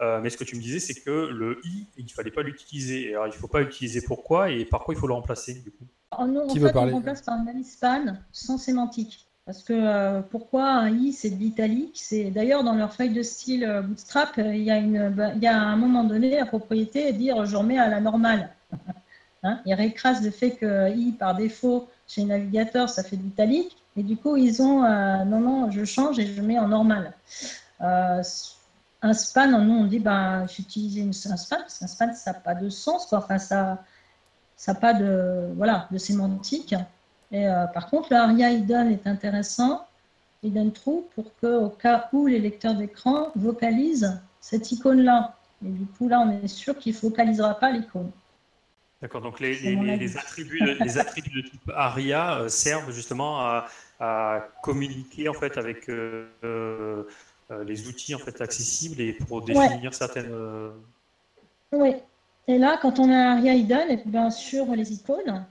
[0.00, 2.42] Euh, mais ce que tu me disais, c'est que le i, il ne fallait pas
[2.42, 3.12] l'utiliser.
[3.12, 5.70] Alors, il ne faut pas l'utiliser pourquoi et par quoi il faut le remplacer du
[5.70, 5.86] coup?
[6.18, 9.28] Oh, nous, en Qui fait, veut parler on remplace par une balise span sans sémantique.
[9.44, 11.98] Parce que euh, pourquoi un i c'est de l'italique?
[12.00, 15.32] C'est d'ailleurs dans leur feuille de style euh, Bootstrap, euh, il y a une, bah,
[15.34, 18.00] il y a à un moment donné la propriété de dire je remets à la
[18.00, 18.50] normale.
[19.42, 23.76] Hein ils récrasent le fait que i par défaut chez navigateur ça fait de l'italique
[23.96, 24.82] et du coup ils ont
[25.24, 27.12] non non je change et je mets en normal.
[27.80, 28.22] un
[29.12, 32.68] span, nous on dit ben j'utilise un span parce qu'un span ça n'a pas de
[32.70, 33.18] sens quoi.
[33.18, 33.78] Enfin ça
[34.66, 36.74] n'a pas de voilà de sémantique.
[37.32, 39.86] Et, euh, par contre, le ARIA hidden est intéressant,
[40.42, 45.34] hidden true, pour qu'au cas où les lecteurs d'écran vocalisent cette icône-là.
[45.64, 48.10] Et du coup, là, on est sûr qu'il ne focalisera pas l'icône.
[49.02, 53.68] D'accord, donc les, attributs, de, type ARIA euh, servent justement à,
[54.62, 57.04] communiquer en fait avec euh,
[57.64, 60.32] les outils en fait accessibles et pour définir certaines.
[61.72, 61.94] Oui.
[62.48, 65.44] Et là, quand on a ARIA hidden, et bien sûr les icônes,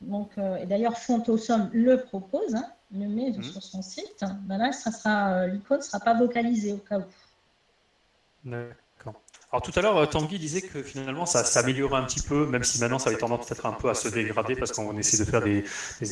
[0.00, 3.42] donc, euh, et d'ailleurs, Fontosum le propose, hein, le met mhm.
[3.42, 4.24] sur son site.
[4.42, 7.04] Ben là, ça sera, euh, l'icône ne sera pas vocalisée au cas où.
[8.44, 8.74] D'accord.
[9.50, 12.64] Alors tout à l'heure, euh, Tanguy disait que finalement ça s'améliorait un petit peu, même
[12.64, 15.24] si maintenant ça avait tendance peut-être un peu à se dégrader parce qu'on essaie de
[15.24, 15.64] faire des,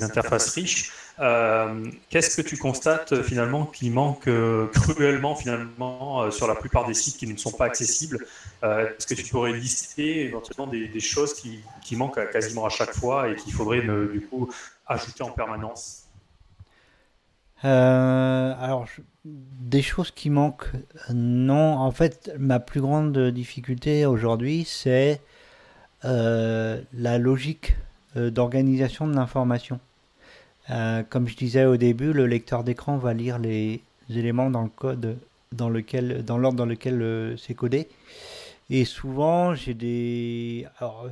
[0.03, 0.91] interfaces riches.
[2.09, 4.29] Qu'est-ce que tu constates finalement qui manque
[4.73, 8.27] cruellement finalement sur la plupart des sites qui ne sont pas accessibles?
[8.63, 13.37] Est-ce que tu pourrais lister éventuellement des, choses qui, manquent quasiment à chaque fois et
[13.37, 14.51] qu'il faudrait du coup
[14.87, 16.06] ajouter en permanence?
[17.63, 18.87] Alors,
[19.25, 20.71] des choses qui manquent,
[21.13, 21.79] non.
[21.79, 25.21] En fait, ma plus grande difficulté aujourd'hui, c'est
[26.05, 27.75] euh, la logique
[28.17, 29.81] euh, d'organisation de l'information.
[30.71, 33.81] Euh, comme je disais au début, le lecteur d'écran va lire les
[34.11, 35.19] éléments dans le code
[35.53, 37.89] dans lequel, dans l'ordre dans lequel c'est codé.
[38.69, 40.67] Et souvent, j'ai des.
[40.79, 41.09] Alors,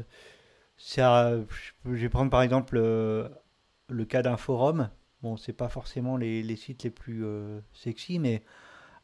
[0.79, 4.89] je vais prendre par exemple le cas d'un forum.
[5.25, 8.43] Bon, c'est pas forcément les, sites les plus euh, sexy, mais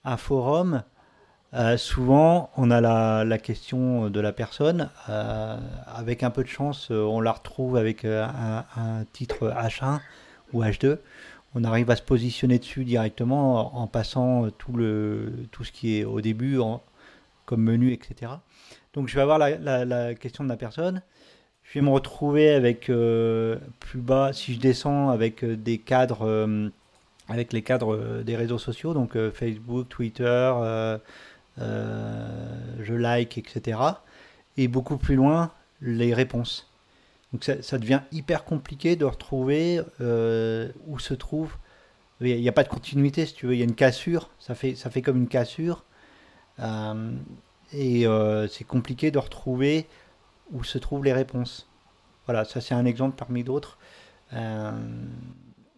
[0.04, 0.82] un forum,
[1.54, 4.90] euh, souvent, on a la, question de la personne.
[5.08, 5.56] Euh,
[5.86, 8.66] avec un peu de chance, on la retrouve avec un,
[9.14, 10.00] titre H1
[10.52, 10.98] ou H2.
[11.54, 16.58] On arrive à se positionner dessus directement en, passant tout, ce qui est au début
[17.46, 18.32] comme menu, etc.
[18.92, 21.00] Donc je vais avoir la question de la personne
[21.70, 26.26] je vais me retrouver avec euh, plus bas, si je descends avec euh, des cadres,
[26.26, 26.68] euh,
[27.28, 30.52] avec les cadres des réseaux sociaux, donc Facebook, Twitter,
[31.58, 33.78] je like, etc.
[34.56, 36.68] Et beaucoup plus loin, les réponses.
[37.32, 39.80] Donc ça, devient hyper compliqué de retrouver
[40.88, 41.52] où se trouve.
[42.20, 43.54] Il n'y a, pas de continuité, si tu veux.
[43.54, 44.28] Il y a une cassure.
[44.40, 45.84] Ça fait, ça fait comme une cassure.
[47.72, 48.06] et
[48.48, 49.86] c'est compliqué de retrouver
[50.52, 51.68] où se trouvent les réponses.
[52.26, 53.78] Voilà, ça c'est un exemple parmi d'autres.
[54.32, 54.72] Euh,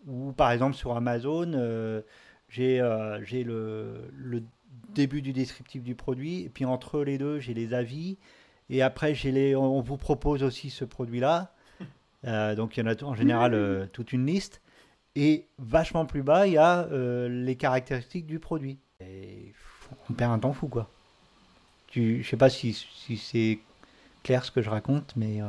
[0.06, 2.02] ou par exemple sur Amazon, euh,
[2.48, 4.42] j'ai euh, le, le,
[4.90, 8.18] début du descriptif du produit, et puis entre les deux, j'ai les avis,
[8.68, 11.54] et après, les, on vous propose aussi ce produit-là.
[12.56, 14.60] donc il y en a en général toute une liste.
[15.14, 16.88] Et vachement plus bas, il y a
[17.28, 18.78] les caractéristiques du produit.
[19.00, 19.52] Et
[20.10, 20.90] on perd un temps fou, quoi.
[21.92, 23.58] Je ne sais pas si, si c'est
[24.22, 25.42] clair ce que je raconte, mais.
[25.42, 25.46] Euh...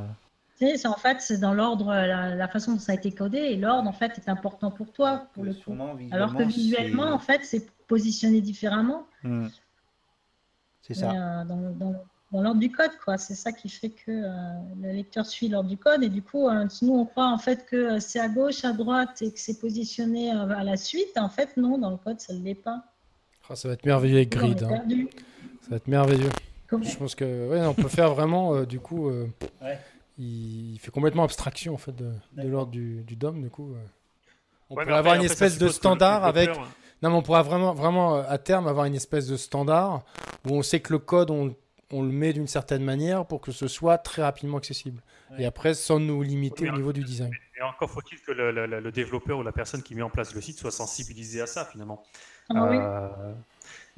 [0.57, 3.89] C'est en fait, c'est dans l'ordre, la, façon dont ça a été codé, et l'ordre
[3.89, 5.75] en fait est important pour toi, pour le coup.
[6.11, 9.05] Alors que visuellement, en fait, c'est positionné différemment.
[9.23, 9.47] Hmm.
[10.81, 11.11] C'est ça.
[11.11, 11.71] Euh, dans,
[12.31, 13.17] dans, l'ordre du code, quoi.
[13.17, 14.31] C'est ça qui fait que euh,
[14.81, 17.65] le lecteur suit l'ordre du code, et du coup, euh, nous on croit en fait
[17.65, 21.17] que c'est à gauche, à droite, et que c'est positionné à la suite.
[21.17, 22.83] En fait, non, dans le code, ça ne l'est pas.
[23.49, 24.63] Oh, ça va être merveilleux avec Grid.
[24.63, 24.83] Hein.
[25.61, 26.29] Ça va être merveilleux.
[26.81, 29.27] Je pense que ouais, on peut faire vraiment, euh, du coup, euh,
[30.17, 33.73] il, fait complètement abstraction en fait de, l'ordre du, du, DOM, du coup.
[33.73, 33.77] Euh.
[34.69, 36.49] On pourrait avoir une espèce de standard avec.
[37.01, 40.03] Non, mais on pourrait vraiment, vraiment à terme avoir une espèce de standard
[40.45, 41.53] où on sait que le code, on,
[41.91, 45.01] on le met d'une certaine manière pour que ce soit très rapidement accessible.
[45.37, 47.31] Et après, sans nous limiter au niveau du design.
[47.57, 50.41] Et encore faut-il que le, le, développeur ou la personne qui met en place le
[50.41, 52.03] site soit sensibilisé à ça finalement.
[52.49, 52.77] Ah, oui.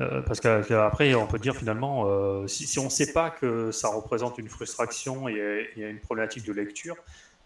[0.01, 3.87] Euh, parce qu'après, on peut dire finalement, euh, si, on ne sait pas que ça
[3.89, 6.95] représente une frustration et, une problématique de lecture,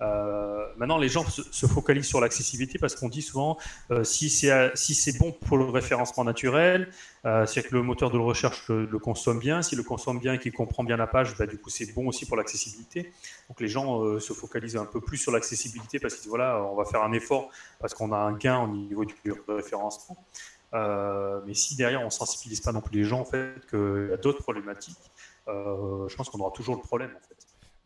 [0.02, 3.58] euh, maintenant les gens se, focalisent sur l'accessibilité parce qu'on dit souvent
[4.04, 6.90] si c'est si c'est bon pour le référencement naturel,
[7.46, 9.62] c'est que le moteur de recherche le, consomme bien.
[9.62, 12.08] Si le consomme bien et qu'il comprend bien la page, bah, du coup c'est bon
[12.08, 13.12] aussi pour l'accessibilité.
[13.50, 16.76] Donc les gens se focalisent un peu plus sur l'accessibilité parce qu'ils disent voilà, on
[16.76, 19.16] va faire un effort parce qu'on a un gain au niveau du
[19.50, 20.18] référencement.
[20.74, 24.14] Euh, mais si derrière on sensibilise pas non plus les gens en fait qu'il y
[24.14, 24.98] a d'autres problématiques,
[25.48, 27.36] euh, je pense qu'on aura toujours le problème en fait.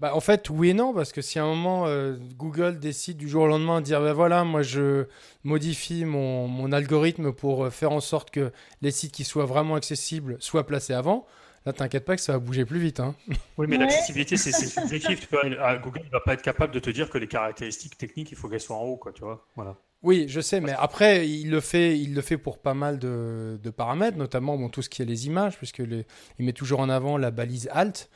[0.01, 3.17] bah, en fait, oui et non, parce que si à un moment euh, Google décide
[3.17, 5.05] du jour au lendemain de dire ben voilà, moi je
[5.45, 10.35] modifie mon, mon, algorithme pour faire en sorte que les sites qui soient vraiment accessibles
[10.41, 11.25] soient placés avant,
[11.65, 12.99] là t'inquiète pas que ça va bouger plus vite.
[12.99, 13.15] Hein.
[13.57, 15.31] Oui, mais l'accessibilité c'est subjectif.
[15.31, 18.49] Google ne va pas être capable de te dire que les caractéristiques techniques, il faut
[18.49, 19.47] qu'elles soient en haut, quoi, tu vois.
[19.55, 19.77] Voilà.
[20.03, 23.57] Oui, je sais, mais après, il le fait, il le fait pour pas mal de,
[23.63, 26.05] de paramètres, notamment bon, tout ce qui est les images, puisque les,
[26.39, 28.09] il met toujours en avant la balise Alt.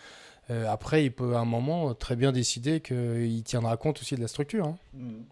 [0.49, 4.21] Euh, après, il peut à un moment très bien décider qu'il tiendra compte aussi de
[4.21, 4.67] la structure.
[4.67, 4.77] Hein.
[4.93, 5.23] Mm.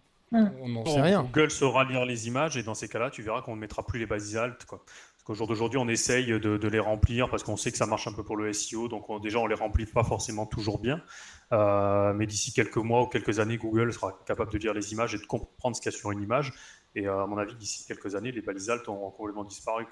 [0.62, 1.24] On n'en sait rien.
[1.24, 4.00] Google saura lire les images et dans ces cas-là, tu verras qu'on ne mettra plus
[4.00, 4.66] les bases alt.
[4.66, 4.84] Quoi.
[5.26, 8.14] Qu'au jour d'aujourd'hui, on essaye de, les remplir parce qu'on sait que ça marche un
[8.14, 8.88] peu pour le SEO.
[8.88, 11.02] Donc déjà, on les remplit pas forcément toujours bien.
[11.52, 15.16] Euh, mais d'ici quelques mois ou quelques années, Google sera capable de lire les images
[15.16, 16.54] et de comprendre ce qu'il y a sur une image.
[16.94, 19.88] Et euh, à mon avis, d'ici quelques années, les balises alt auront complètement disparu.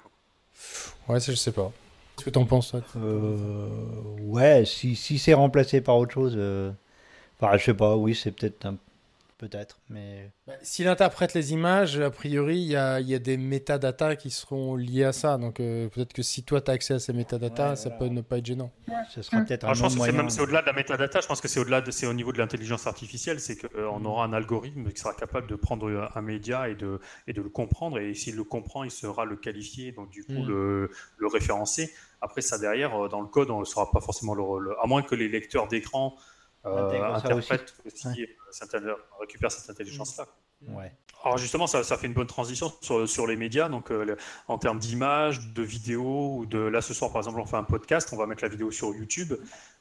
[1.08, 1.72] Ouais, ça je sais pas.
[2.14, 3.68] Qu'est-ce que t'en penses euh,
[4.20, 6.70] Ouais, si, si c'est remplacé par autre chose, euh...
[7.40, 8.76] enfin, je sais pas, oui, c'est peut-être un
[9.38, 9.80] peut-être.
[9.88, 10.30] Mais...
[10.46, 14.30] Bah, s'il interprète les images, a priori, il y a, y a, des métadatas qui
[14.30, 15.38] seront liés à ça.
[15.38, 18.20] Donc euh, peut-être que si toi, tu as accès à ces métadatas, ça peut ne
[18.20, 18.72] pas être gênant.
[19.10, 21.40] Ce sera peut-être un Je pense que c'est même au-delà de la métadata, je pense
[21.40, 24.32] que c'est au-delà de, c'est au niveau de l'intelligence artificielle, c'est qu'on euh, aura un
[24.32, 27.98] algorithme qui sera capable de prendre un média et de, et de le comprendre.
[27.98, 30.48] Et s'il le comprend, il sera le qualifier, donc du coup mm.
[30.48, 31.92] le, le référencer.
[32.24, 35.02] Après, ça derrière, euh, dans le code, on ne saura pas forcément le, à moins
[35.02, 36.33] que les lecteurs d'écran euh,
[36.64, 38.26] interprète aussi,
[38.74, 40.26] euh, récupère cette intelligence-là.
[40.68, 40.92] Ouais.
[41.22, 43.68] Alors justement, ça, ça, fait une bonne transition sur, sur les médias.
[43.68, 44.16] Donc, euh,
[44.48, 47.64] en termes d'image, de vidéo, ou de là ce soir par exemple, on fait un
[47.64, 49.34] podcast, on va mettre la vidéo sur YouTube.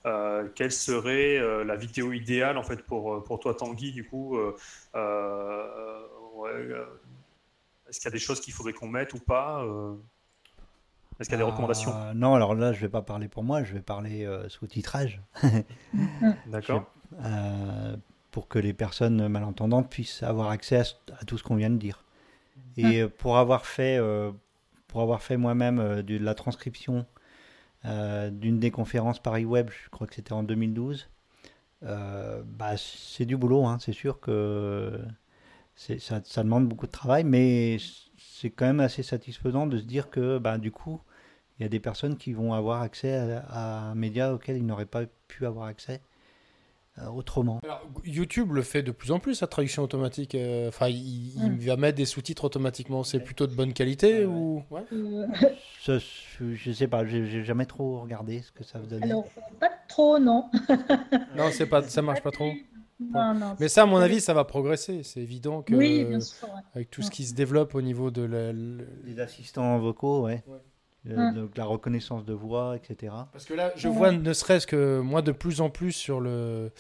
[0.06, 4.52] Euh, quelle serait la vidéo idéale en fait pour, pour toi, Tanguy Du coup, ouais,
[7.88, 9.66] est-ce qu'il y a des choses qu'il faudrait qu'on mette ou pas
[11.20, 13.28] est-ce qu'il y a des recommandations euh, Non, alors là, je ne vais pas parler
[13.28, 15.22] pour moi, je vais parler euh, sous-titrage.
[16.48, 16.86] D'accord.
[17.24, 17.96] Euh,
[18.32, 20.82] pour que les personnes malentendantes puissent avoir accès
[21.20, 22.04] à, tout ce qu'on vient de dire.
[22.78, 24.00] Et pour avoir fait,
[24.88, 27.06] pour avoir fait moi-même de la transcription
[27.84, 31.08] d'une des conférences Paris Web, je crois que c'était en 2012,
[31.84, 33.78] bah, c'est du boulot, hein.
[33.80, 35.00] c'est sûr que
[35.76, 37.78] ça, ça, demande beaucoup de travail, mais
[38.44, 41.00] c'est quand même assez satisfaisant de se dire que bah, du coup,
[41.58, 44.86] il y a des personnes qui vont avoir accès à, un média auquel ils n'auraient
[44.86, 46.02] pas pu avoir accès
[46.98, 47.62] euh, autrement.
[48.04, 50.36] YouTube le fait de plus en plus, sa traduction automatique.
[50.36, 51.58] Euh, enfin, il, hmm.
[51.60, 53.06] va mettre des sous-titres automatiquement.
[53.06, 54.84] C'est plutôt de bonne qualité ou ouais.
[54.92, 55.26] Euh,
[55.86, 59.04] je, ne sais pas, j'ai jamais trop regardé ce que ça vous donne.
[59.04, 59.26] Alors,
[59.58, 60.50] pas trop, non.
[61.38, 62.52] non, c'est pas, ça marche pas trop?
[63.60, 65.04] Mais ça, à mon avis, ça va progresser.
[65.04, 65.74] C'est évident que
[66.76, 68.24] avec tout ce qui se développe au niveau de
[69.04, 70.44] les assistants vocaux, ouais.
[71.06, 73.14] donc la reconnaissance de voix, etc.
[73.32, 76.72] Parce que là, je vois ne serait-ce que moi de plus en plus sur le.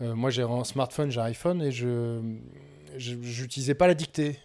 [0.00, 2.20] Euh, moi, j'ai un smartphone, j'ai un iPhone et je
[2.96, 4.38] j'utilisais pas la dictée.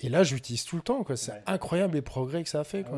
[0.00, 1.04] Et là, j'utilise tout le temps.
[1.16, 2.84] C'est incroyable les progrès que ça a fait.
[2.86, 2.96] Ah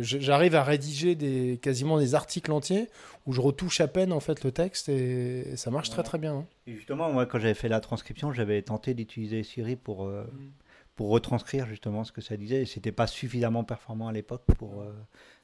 [0.00, 2.88] j'arrive à rédiger des, quasiment des articles entiers
[3.26, 6.34] où je retouche à peine en fait le texte et, ça marche très très bien.
[6.34, 6.46] Hein.
[6.66, 10.50] Et justement, moi, quand j'avais fait la transcription, j'avais tenté d'utiliser Siri pour, euh, mm.
[10.96, 12.62] pour retranscrire justement ce que ça disait.
[12.62, 14.90] Et c'était pas suffisamment performant à l'époque pour, euh,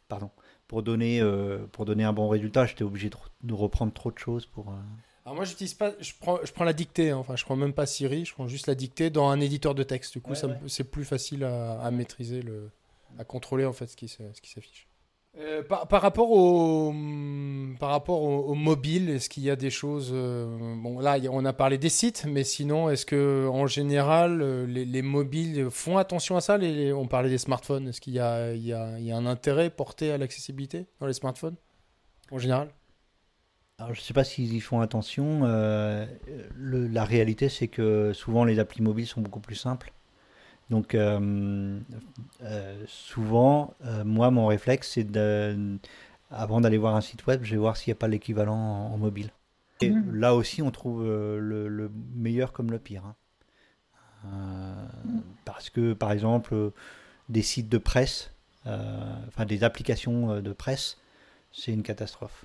[0.08, 0.30] pardon,
[0.68, 2.64] pour, donner, euh, pour donner un bon résultat.
[2.64, 4.72] J'étais obligé de, de, reprendre trop de choses pour.
[5.28, 7.10] Alors moi, j'utilise pas, je prends, je prends la dictée.
[7.10, 7.18] Hein.
[7.18, 9.82] Enfin, je prends même pas Siri, je prends juste la dictée dans un éditeur de
[9.82, 10.14] texte.
[10.14, 10.32] Du coup,
[10.68, 12.70] c'est plus facile à, maîtriser, le,
[13.18, 14.88] à contrôler en fait ce qui, ce qui s'affiche.
[15.36, 16.94] Euh, par, par, rapport au
[17.78, 20.46] par rapport au, mobile, est-ce qu'il y a des choses euh,
[20.82, 24.86] bon là on a parlé des sites, mais sinon est-ce que en général euh, les,
[24.86, 28.68] les, mobiles font attention à ça les, On parlait des smartphones, est-ce qu'il y, y,
[28.68, 31.56] y a, un intérêt porté à l'accessibilité dans les smartphones
[32.30, 32.70] en général?
[33.78, 35.42] Alors, je ne sais pas s'ils y font attention.
[35.44, 36.04] Euh,
[36.56, 39.92] la réalité, c'est que souvent les applis mobiles sont beaucoup plus simples.
[40.68, 41.78] Donc, euh,
[42.42, 43.74] euh, souvent,
[44.04, 45.78] moi, mon réflexe, c'est de,
[46.30, 48.98] avant d'aller voir un site web, je vais voir s'il n'y a pas l'équivalent en,
[48.98, 49.30] mobile.
[49.80, 50.12] Et mmh.
[50.12, 53.04] là aussi, on trouve le, meilleur comme le pire.
[54.24, 54.88] Hein.
[55.44, 56.72] Parce que, par exemple,
[57.28, 58.32] des sites de presse,
[58.66, 60.98] enfin des applications de presse,
[61.52, 62.44] c'est une catastrophe.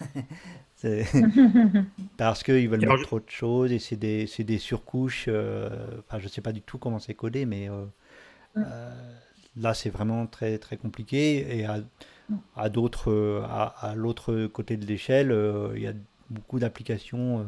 [2.16, 5.26] parce qu'ils veulent mettre trop de choses et c'est des, des, surcouches.
[5.28, 7.84] Euh, enfin, je sais pas du tout comment c'est codé, mais euh,
[8.56, 8.90] euh,
[9.56, 11.58] là, c'est vraiment très, très compliqué.
[11.58, 11.78] Et à,
[12.54, 15.34] à d'autres, à, à l'autre côté de l'échelle,
[15.74, 15.94] il y a
[16.30, 17.44] beaucoup d'applications.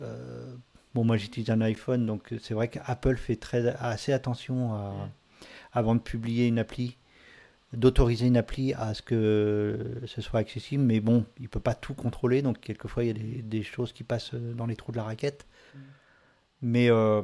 [0.00, 5.10] bon, moi, j'utilise un iPhone, donc c'est vrai qu'Apple fait très, assez attention
[5.72, 6.96] avant de publier une appli
[7.72, 11.94] d'autoriser une appli à ce que ce soit accessible, mais bon, il peut pas tout
[11.94, 15.04] contrôler, donc quelquefois il y a des, choses qui passent dans les trous de la
[15.04, 15.46] raquette.
[15.74, 15.78] Mm.
[16.62, 17.22] Mais euh,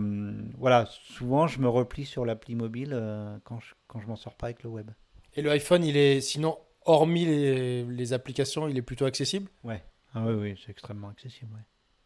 [0.58, 4.34] voilà, souvent je me replie sur l'appli mobile euh, quand je, quand je m'en sors
[4.34, 4.90] pas avec le web.
[5.34, 9.48] Et le iPhone, il est sinon, hormis les, les applications, il est plutôt accessible?
[9.62, 9.84] Ouais,
[10.14, 11.52] ah, oui, oui c'est extrêmement accessible.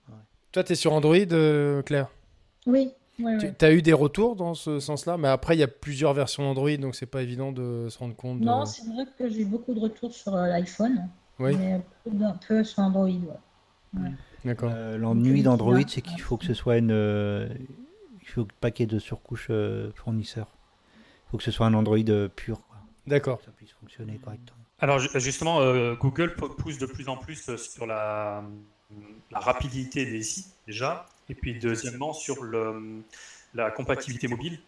[0.09, 0.15] Ouais.
[0.53, 2.11] Toi, tu es sur Android, euh, Claire?
[2.67, 6.15] Oui, tu as eu des retours dans ce sens-là, mais après, il y a plusieurs
[6.15, 8.41] versions Android, donc c'est pas évident de se rendre compte.
[8.41, 11.09] Non, c'est vrai que j'ai beaucoup de retours sur euh, l'iPhone,
[11.39, 11.57] oui.
[11.57, 11.81] mais
[12.25, 13.09] un peu sur Android.
[14.45, 14.71] D'accord.
[14.75, 16.91] Euh, l'ennui d'Android, c'est qu'il faut que ce soit une.
[16.91, 17.49] Euh,
[18.23, 19.51] il faut pas qu'il y ait de surcouche
[19.95, 20.47] fournisseur.
[21.27, 21.99] Il faut que ce soit un Android
[22.35, 22.61] pur.
[23.07, 23.39] D'accord.
[23.39, 24.59] Que ça puisse fonctionner correctement.
[24.81, 25.61] Alors justement,
[25.95, 28.43] Google pousse de plus en plus sur la,
[29.31, 32.45] la rapidité des sites déjà, et puis deuxièmement sur
[33.55, 34.59] la compatibilité mobile.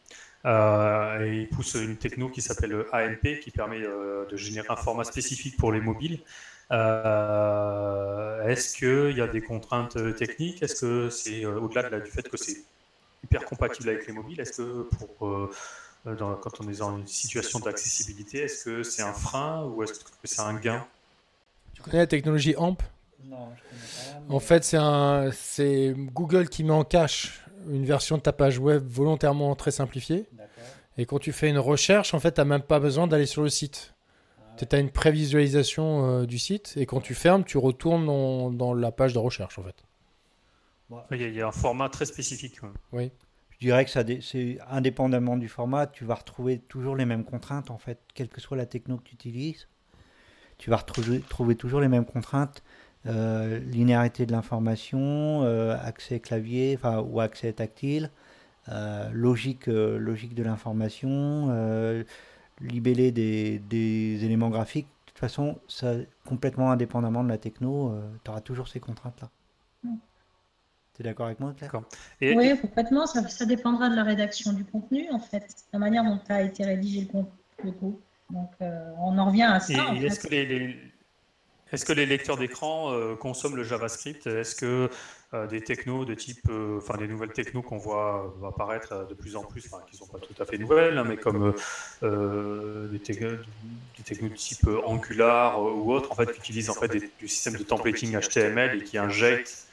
[0.47, 5.57] Euh, et une techno qui s'appelle AMP qui permet euh, de générer un format spécifique
[5.57, 6.21] pour les mobiles.
[6.71, 10.63] Euh, est-ce qu'il y a des contraintes techniques?
[10.63, 12.59] Est-ce que c'est au-delà du fait que c'est
[13.23, 15.51] hyper compatible avec les mobiles Est-ce que pour,
[16.05, 20.11] quand on est dans une situation d'accessibilité, est-ce que c'est un frein ou est-ce que
[20.25, 20.87] c'est un gain?
[21.73, 22.83] Tu connais la technologie AMP
[23.29, 24.35] non, je connais pas.
[24.35, 28.59] En fait, c'est un, c'est Google qui met en cache une version de ta page
[28.59, 30.27] web volontairement très simplifiée.
[30.97, 33.43] Et quand tu fais une recherche, en fait, tu n'as même pas besoin d'aller sur
[33.43, 33.95] le site.
[34.39, 38.51] Ah tu as une prévisualisation euh, du site et quand tu fermes, tu retournes dans,
[38.51, 39.85] dans la page de recherche, en fait.
[41.11, 42.61] Il y, a un format très spécifique.
[42.93, 43.11] Oui.
[43.51, 47.71] Je dirais que ça, c'est indépendamment du format, tu vas retrouver toujours les mêmes contraintes,
[47.71, 49.69] en fait, quelle que soit la techno que tu utilises.
[50.59, 52.63] Tu vas retrouver trouver toujours les mêmes contraintes
[53.07, 58.11] euh, linéarité de l'information, euh, accès clavier ou accès tactile,
[58.71, 62.05] euh, logique, logique de l'information,
[62.61, 64.87] libeller des, des, éléments graphiques.
[65.07, 65.95] De toute façon, ça,
[66.27, 67.95] complètement indépendamment de la techno,
[68.25, 69.29] tu auras toujours ces contraintes-là.
[69.83, 69.97] Mm.
[70.95, 71.83] Tu es d'accord avec moi, Claire?
[72.23, 73.07] Oui, complètement.
[73.07, 76.65] Ça, ça, dépendra de la rédaction du contenu, en fait, la manière dont a été
[76.65, 77.99] rédigé le contenu.
[78.31, 79.93] Donc, on en revient à ça.
[79.95, 80.94] est-ce que les
[81.75, 84.29] est-ce que les lecteurs d'écran euh, consomment le JavaScript?
[84.29, 84.89] Est-ce que
[85.35, 89.35] euh, des technos de type, euh, enfin des nouvelles technos qu'on voit apparaître de plus
[89.35, 91.53] en plus, enfin qui ne sont pas tout à fait nouvelles, hein, mais comme
[92.01, 93.39] des, technos,
[93.99, 98.17] de type Angular ou autre, en fait, qui utilisent en fait du système de templating
[98.17, 99.67] HTML et qui injectent,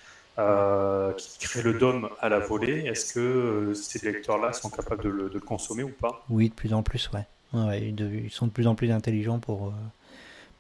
[1.18, 2.88] qui crée le DOM à la volée.
[2.88, 6.26] Est-ce que ces lecteurs-là sont capables de le, consommer ou pas?
[6.32, 7.28] Oui, de plus en plus, ouais.
[7.54, 9.72] ouais ils, sont de plus en plus intelligents pour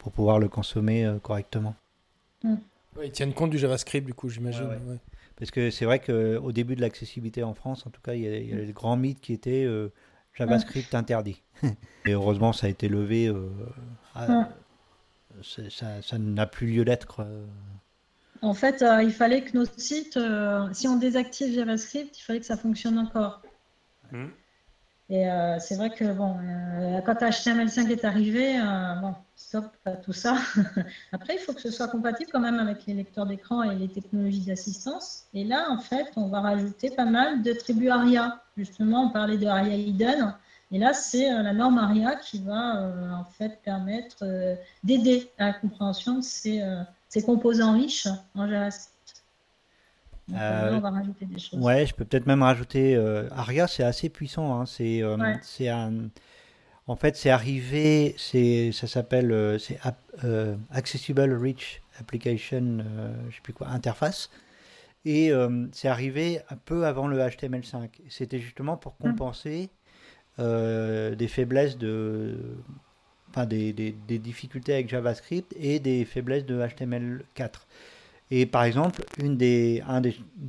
[0.02, 1.76] pour pouvoir le consommer euh, correctement.
[2.44, 2.56] Mm.
[3.04, 4.68] ils tiennent compte du JavaScript, du coup, j'imagine.
[5.36, 8.28] Parce que c'est vrai qu'au début de l'accessibilité en France, en tout cas, il y
[8.28, 9.92] a, il le grand mythe qui était euh,
[10.34, 11.44] JavaScript interdit.
[12.06, 13.28] Et heureusement, ça a été levé.
[13.28, 13.48] Euh,
[15.44, 17.24] ça n'a plus lieu d'être.
[18.42, 20.20] En fait, il fallait que nos sites,
[20.74, 23.44] si on désactive JavaScript, il fallait que ça fonctionne encore.
[24.12, 24.26] Mm.
[25.14, 25.28] Et
[25.60, 26.38] c'est vrai que bon,
[27.06, 28.58] quand HTML5 est arrivé,
[29.02, 30.38] bon, stop à tout ça.
[31.12, 33.90] Après, il faut que ce soit compatible quand même avec les lecteurs d'écran et les
[33.90, 35.26] technologies d'assistance.
[35.34, 38.42] Et là, en fait, on va rajouter pas mal de tribus ARIA.
[38.56, 40.34] Justement, on parlait de ARIA Hidden.
[40.72, 45.30] Et là, c'est euh, la norme ARIA qui va euh, en fait permettre euh, d'aider
[45.38, 46.64] à la compréhension de ces,
[47.10, 48.91] ces composants riches en JavaScript.
[50.32, 51.60] Donc, on va rajouter des choses.
[51.60, 52.96] Ouais, je peux peut-être même rajouter
[53.32, 54.60] ARIA, c'est assez puissant.
[54.60, 54.66] Hein.
[54.66, 55.02] C'est
[55.42, 56.10] c'est un
[56.92, 59.80] en fait, c'est arrivé, c'est, ça s'appelle euh, c'est
[60.26, 64.30] euh, Accessible Rich Application, euh, je sais plus quoi, interface.
[65.06, 65.32] Et
[65.72, 67.90] c'est arrivé un peu avant le HTML5.
[68.08, 69.04] C'était justement pour hmm.
[69.04, 69.70] compenser
[70.38, 72.38] des faiblesses de,
[73.30, 77.50] enfin des, des, des, difficultés avec JavaScript et des faiblesses de HTML4.
[78.32, 79.84] Et par exemple, une des,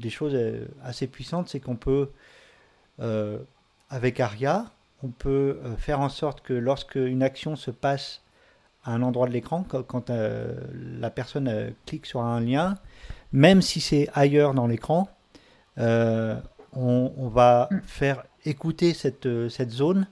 [0.08, 0.38] choses
[0.82, 2.10] assez puissantes, c'est qu'on peut,
[3.90, 4.70] avec ARIA,
[5.02, 8.22] on peut euh, faire en sorte que lorsque une action se passe
[8.84, 10.54] à un endroit de l'écran, quand, euh,
[10.98, 12.76] la personne euh, clique sur un lien,
[13.32, 15.08] même si c'est ailleurs dans l'écran,
[15.76, 20.06] on, va faire écouter cette, cette zone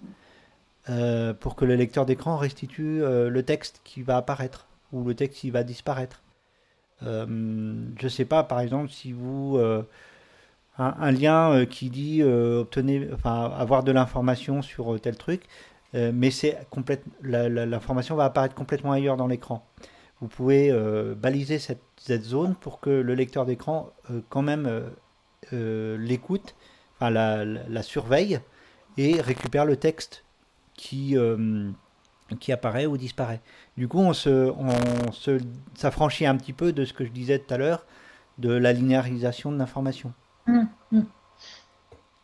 [1.41, 5.51] pour que le lecteur d'écran restitue le texte qui va apparaître ou le texte qui
[5.51, 6.23] va disparaître.
[7.03, 9.59] Je ne sais pas, par exemple, si vous
[10.81, 15.43] un, lien euh, qui dit euh, obtenez, enfin, avoir de l'information sur euh, tel truc,
[15.93, 16.57] mais c'est
[17.21, 19.67] l'information va apparaître complètement ailleurs dans l'écran.
[20.21, 20.73] Vous pouvez
[21.17, 21.83] baliser cette,
[22.23, 23.91] zone pour que le lecteur d'écran
[24.29, 24.71] quand même
[25.51, 26.55] l'écoute,
[26.95, 28.39] enfin, la, surveille
[28.99, 30.23] et récupère le texte
[30.75, 31.17] qui,
[32.39, 33.41] qui apparaît ou disparaît.
[33.77, 35.39] Du coup, on se, on se
[35.75, 37.85] s'affranchit un petit peu de ce que je disais tout à l'heure,
[38.39, 40.13] de la linéarisation de l'information.
[40.47, 40.63] Mmh,
[40.93, 41.01] mmh.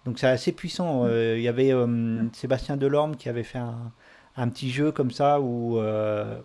[0.05, 1.05] Donc c'est assez puissant.
[1.05, 1.09] Mmh.
[1.09, 3.93] Euh, il y avait euh, Sébastien Delorme qui avait fait un,
[4.37, 6.41] un petit jeu comme ça où, euh,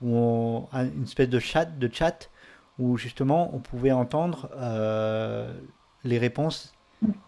[0.00, 2.30] où on, une espèce de chat, de chat
[2.78, 4.50] où justement on pouvait entendre
[6.02, 6.72] les réponses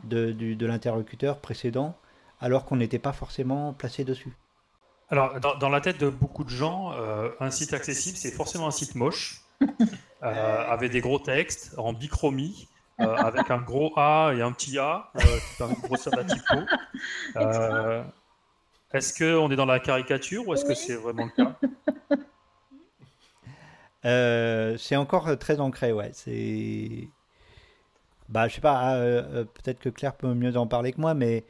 [0.02, 1.94] de, de l'interlocuteur précédent
[2.40, 4.36] alors qu'on n'était pas forcément placé dessus.
[5.08, 8.72] Alors, dans, la tête de beaucoup de gens, euh, un site accessible, c'est forcément un
[8.72, 12.66] site moche, euh, avec des gros textes, en bichromie,
[13.00, 16.56] euh, avec un gros A et un petit A, qui permet de grossir la typo.
[18.92, 21.56] est-ce qu'on est dans la caricature ou est-ce que c'est vraiment le cas?
[24.78, 26.10] C'est encore très ancré, ouais.
[26.12, 27.08] C'est.
[28.28, 28.96] Bah, je sais pas,
[29.32, 31.44] peut-être que Claire peut mieux en parler que moi, mais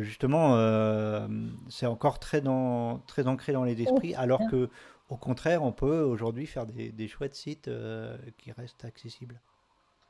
[0.00, 1.26] justement, euh,
[1.68, 4.68] c'est encore très, dans, très ancré dans les esprits, alors que
[5.08, 9.40] au contraire, on peut aujourd'hui faire des, chouettes sites euh, qui restent accessibles.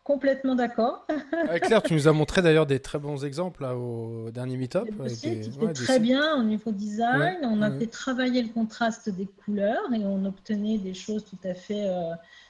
[0.02, 1.06] Complètement d'accord.
[1.62, 4.88] Claire, tu nous as montré d'ailleurs des très bons exemples au dernier meet-up.
[5.06, 7.38] C'était très bien au niveau design.
[7.42, 11.52] on a fait travailler le contraste des couleurs et on obtenait des choses tout à
[11.52, 11.86] fait,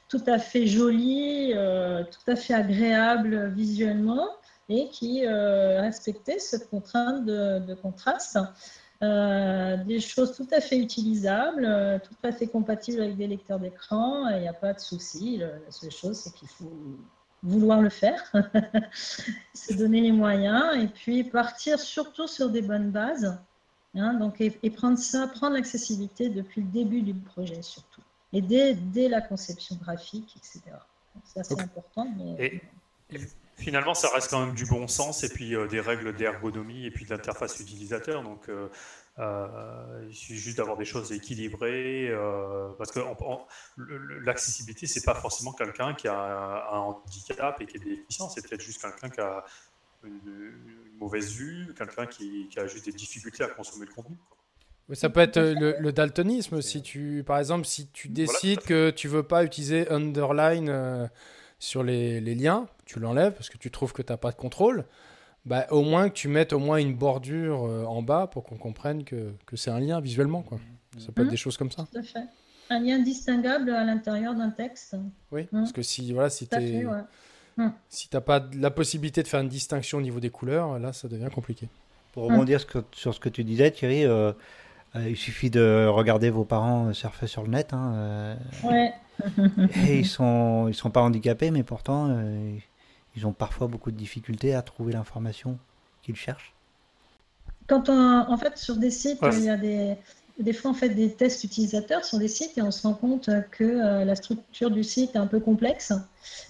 [0.08, 4.28] tout à fait jolies, tout à fait agréables visuellement
[4.68, 8.38] et qui euh, respectait cette contrainte de, contraste.
[9.00, 13.60] Euh, des choses tout à fait utilisables, euh, tout à fait compatibles avec des lecteurs
[13.60, 15.38] d'écran, il n'y a pas de souci.
[15.38, 16.72] La seule chose, c'est qu'il faut
[17.44, 18.32] vouloir le faire,
[19.54, 23.38] se donner les moyens et puis partir surtout sur des bonnes bases.
[23.94, 28.02] Hein, donc, et, prendre ça, prendre l'accessibilité depuis le début du projet surtout,
[28.32, 30.60] et dès, dès la conception graphique, etc.
[31.24, 32.06] Ça, c'est important.
[32.16, 32.60] Mais
[33.58, 36.90] finalement, ça reste quand même du bon sens et puis euh, des règles d'ergonomie et
[36.90, 38.22] puis d'interface utilisateur.
[38.22, 38.68] Donc, euh,
[39.18, 42.10] euh, il suffit juste d'avoir des choses équilibrées
[42.78, 43.00] parce que
[44.24, 48.62] l'accessibilité, c'est pas forcément quelqu'un qui a un, handicap et qui est déficient, c'est peut-être
[48.62, 49.44] juste quelqu'un qui a
[50.04, 50.52] une,
[51.00, 54.16] mauvaise vue, quelqu'un qui, a juste des difficultés à consommer le contenu.
[54.92, 56.62] Ça peut être le, daltonisme.
[56.62, 61.10] Si tu, par exemple, si tu décides que tu veux pas utiliser underline
[61.58, 64.84] sur les, liens, tu l'enlèves parce que tu trouves que tu n'as pas de contrôle,
[65.44, 68.56] bah, au moins que tu mettes au moins une bordure euh, en bas pour qu'on
[68.56, 70.42] comprenne que, que c'est un lien visuellement.
[70.42, 70.58] Quoi.
[70.98, 71.30] Ça peut être mmh.
[71.30, 71.86] des choses comme ça.
[71.90, 72.24] Tout à fait.
[72.70, 74.96] Un lien distinguable à l'intérieur d'un texte.
[75.32, 75.46] Oui, mmh.
[75.52, 76.86] parce que si, voilà, si tu
[77.56, 77.72] mmh.
[77.88, 81.08] si n'as pas la possibilité de faire une distinction au niveau des couleurs, là, ça
[81.08, 81.68] devient compliqué.
[82.12, 82.60] Pour rebondir
[82.92, 84.32] sur ce que tu disais, Thierry, euh,
[84.96, 87.72] euh, il suffit de regarder vos parents surfer sur le net.
[87.72, 88.92] Hein, ouais.
[89.86, 92.56] et ils sont, ils sont pas handicapés, mais pourtant, euh,
[93.16, 95.58] ils ont parfois beaucoup de difficultés à trouver l'information
[96.02, 96.54] qu'ils cherchent.
[97.66, 99.96] Quand on, en fait, sur des sites, il y a des,
[100.38, 103.28] des fois, on fait des tests utilisateurs sur des sites et on se rend compte
[103.50, 105.92] que euh, la structure du site est un peu complexe.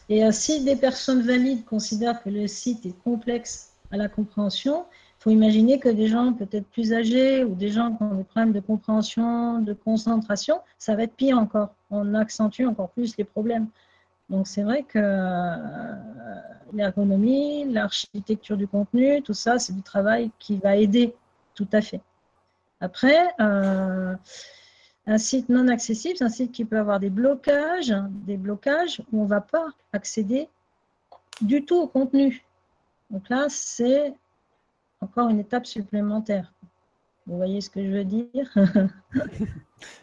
[0.09, 4.85] Et euh, si des personnes valides considèrent que le site est complexe à la compréhension,
[5.19, 8.25] il faut imaginer que des gens peut-être plus âgés ou des gens qui ont des
[8.25, 11.75] problèmes de compréhension, de concentration, ça va être pire encore.
[11.91, 13.67] On accentue encore plus les problèmes.
[14.29, 15.57] Donc c'est vrai que euh,
[16.73, 21.17] l'ergonomie, l'architecture du contenu, tout ça, c'est du travail qui va aider
[21.55, 22.01] tout à fait.
[22.81, 24.15] Après, euh,
[25.09, 27.93] un site non accessible, c'est un site qui peut avoir des blocages,
[28.25, 30.49] des blocages où on ne va pas accéder
[31.41, 32.45] du tout au contenu.
[33.11, 34.15] Donc là, c'est
[35.01, 36.53] encore une étape supplémentaire.
[37.27, 38.49] Vous voyez ce que je veux dire?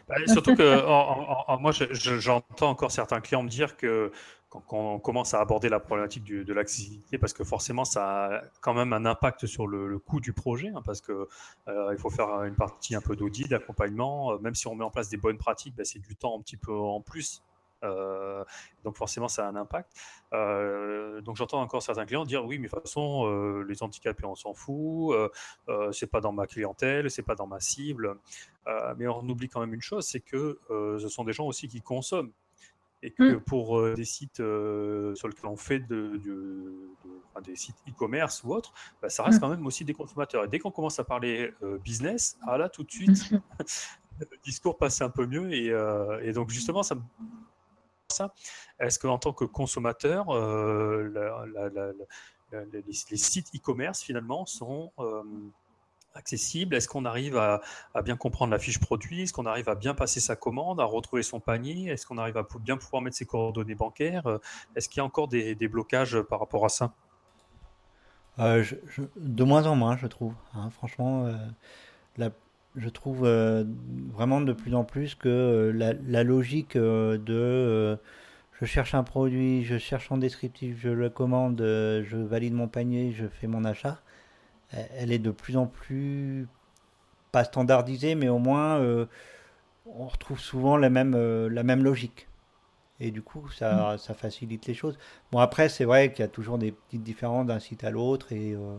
[0.08, 4.10] Bah, Surtout que moi, j'entends encore certains clients me dire que
[4.48, 8.72] quand, on commence à aborder la problématique de l'accessibilité, parce que forcément, ça a quand
[8.72, 11.14] même un impact sur le, coût du projet, hein, parce qu'il
[11.68, 14.32] euh, faut faire une partie un peu d'audit, d'accompagnement.
[14.32, 16.40] Euh, même si on met en place des bonnes pratiques, bah, c'est du temps un
[16.40, 17.42] petit peu en plus
[18.86, 19.90] donc forcément, ça a un impact.
[20.32, 24.24] Euh, donc j'entends encore certains clients dire oui, mais de toute façon, euh, les handicapés,
[24.24, 25.16] on s'en fout,
[25.92, 28.16] c'est pas dans ma clientèle, c'est pas dans ma cible.
[28.96, 31.80] mais on oublie quand même une chose, c'est que ce sont des gens aussi qui
[31.80, 32.32] consomment.
[33.02, 33.40] Et que mmh.
[33.40, 36.18] pour des sites sur lesquels on fait de,
[37.44, 38.72] des sites e-commerce ou autres,
[39.02, 39.40] bah, ça reste mmh.
[39.40, 40.44] quand même aussi des consommateurs.
[40.44, 41.52] Et dès qu'on commence à parler
[41.84, 43.40] business, ah là, tout de suite, mmh.
[44.20, 45.52] le discours passe un peu mieux.
[45.52, 45.72] Et,
[46.22, 47.02] et donc, justement, ça me
[48.12, 48.32] ça.
[48.78, 51.08] Est-ce qu'en tant que consommateur, euh,
[52.52, 55.22] les, sites e-commerce finalement sont euh,
[56.14, 56.74] accessibles?
[56.74, 57.60] Est-ce qu'on arrive à,
[58.04, 59.22] bien comprendre la fiche produit?
[59.22, 61.88] Est-ce qu'on arrive à bien passer sa commande, à retrouver son panier?
[61.88, 64.26] Est-ce qu'on arrive à bien pouvoir mettre ses coordonnées bancaires?
[64.74, 66.92] Est-ce qu'il y a encore des, blocages par rapport à ça?
[68.38, 68.64] Euh,
[69.16, 70.34] de moins en moins, je trouve.
[70.54, 70.68] Hein.
[70.70, 71.32] franchement,
[72.76, 73.26] je trouve
[74.12, 77.98] vraiment de plus en plus que la, logique de
[78.60, 83.12] je cherche un produit, je cherche en descriptif, je le commande, je valide mon panier,
[83.12, 84.00] je fais mon achat,
[84.70, 86.46] elle est de plus en plus
[87.32, 88.80] pas standardisée, mais au moins
[89.86, 91.16] on retrouve souvent la même,
[91.48, 92.28] la même logique.
[93.00, 93.98] Et du coup, ça, mm.
[93.98, 94.98] ça facilite les choses.
[95.32, 98.32] Bon, après, c'est vrai qu'il y a toujours des petites différences d'un site à l'autre.
[98.32, 98.76] Et, euh,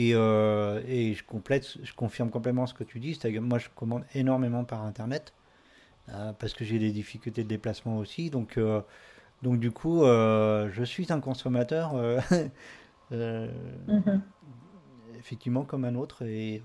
[0.00, 3.18] et, euh, et, je, complète, je confirme complètement ce que tu dis.
[3.40, 5.32] Moi, je commande énormément par Internet.
[6.10, 8.30] Euh, parce que j'ai des difficultés de déplacement aussi.
[8.30, 8.58] Donc,
[9.42, 11.94] donc du coup, je suis un consommateur.
[13.10, 14.20] Mm-hmm.
[15.18, 16.24] Effectivement, comme un autre.
[16.24, 16.62] Et,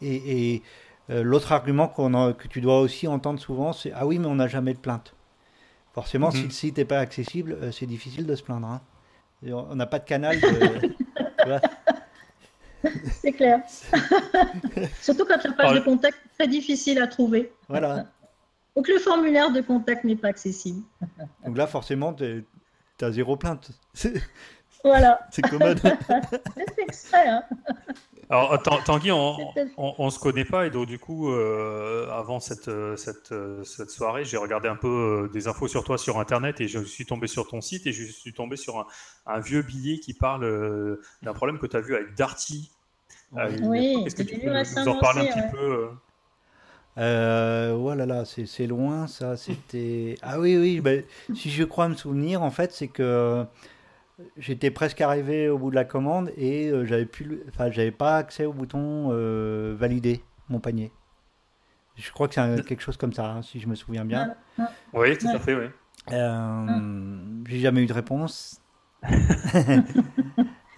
[0.00, 0.62] et, et
[1.08, 4.48] l'autre argument qu'on que tu dois aussi entendre souvent, c'est Ah oui, mais on n'a
[4.48, 5.14] jamais de plainte.
[5.98, 6.44] Forcément, si mhm.
[6.44, 8.68] le site n'est pas accessible, euh, c'est difficile de se plaindre.
[8.68, 8.80] Hein.
[9.50, 10.36] On n'a pas de canal.
[13.20, 13.60] c'est clair.
[15.02, 17.52] Surtout quand la page de contact est très difficile à trouver.
[17.68, 18.06] Voilà.
[18.76, 20.82] Donc le formulaire de contact n'est pas accessible.
[21.44, 22.44] Donc là, forcément, tu
[23.00, 23.70] as zéro plainte.
[24.84, 25.20] Voilà.
[25.30, 25.80] C'est commode.
[25.80, 27.26] c'est extrait.
[27.26, 27.42] Hein.
[28.30, 29.36] Alors, Tanguy, on,
[29.76, 33.90] on, se connaît pas et donc du coup, euh, avant cette, euh, cette, euh, cette
[33.90, 37.26] soirée, j'ai regardé un peu des infos sur toi sur Internet et je suis tombé
[37.26, 38.86] sur ton site et je suis tombé sur
[39.26, 42.70] un, vieux billet qui parle d'un problème que tu as vu avec Darty.
[43.62, 45.88] oui, est-ce que tu peux nous en parler un petit peu
[46.98, 49.36] euh, voilà, là, c'est loin, ça.
[49.36, 50.16] C'était.
[50.20, 50.80] Ah oui, oui.
[50.80, 51.04] Ben,
[51.34, 53.44] si je crois me souvenir, en fait, c'est que
[54.36, 58.16] j'étais presque arrivé au bout de la commande et euh, j'avais plus, enfin j'avais pas
[58.16, 60.92] accès au bouton euh, valider mon panier.
[61.96, 64.34] Je crois que c'est quelque chose comme ça, hein, si je me souviens bien.
[64.92, 65.64] Oui, tout à fait, oui.
[66.12, 68.60] Euh, j'ai jamais eu de réponse.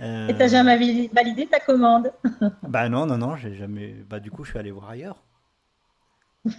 [0.02, 2.10] Et t'as jamais validé ta commande?
[2.62, 3.94] Bah non, non, non, j'ai jamais.
[4.08, 5.22] Bah du coup, je suis allé voir ailleurs.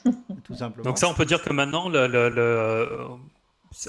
[0.43, 0.84] Tout simplement.
[0.84, 3.07] Donc ça, on peut dire que maintenant, le, le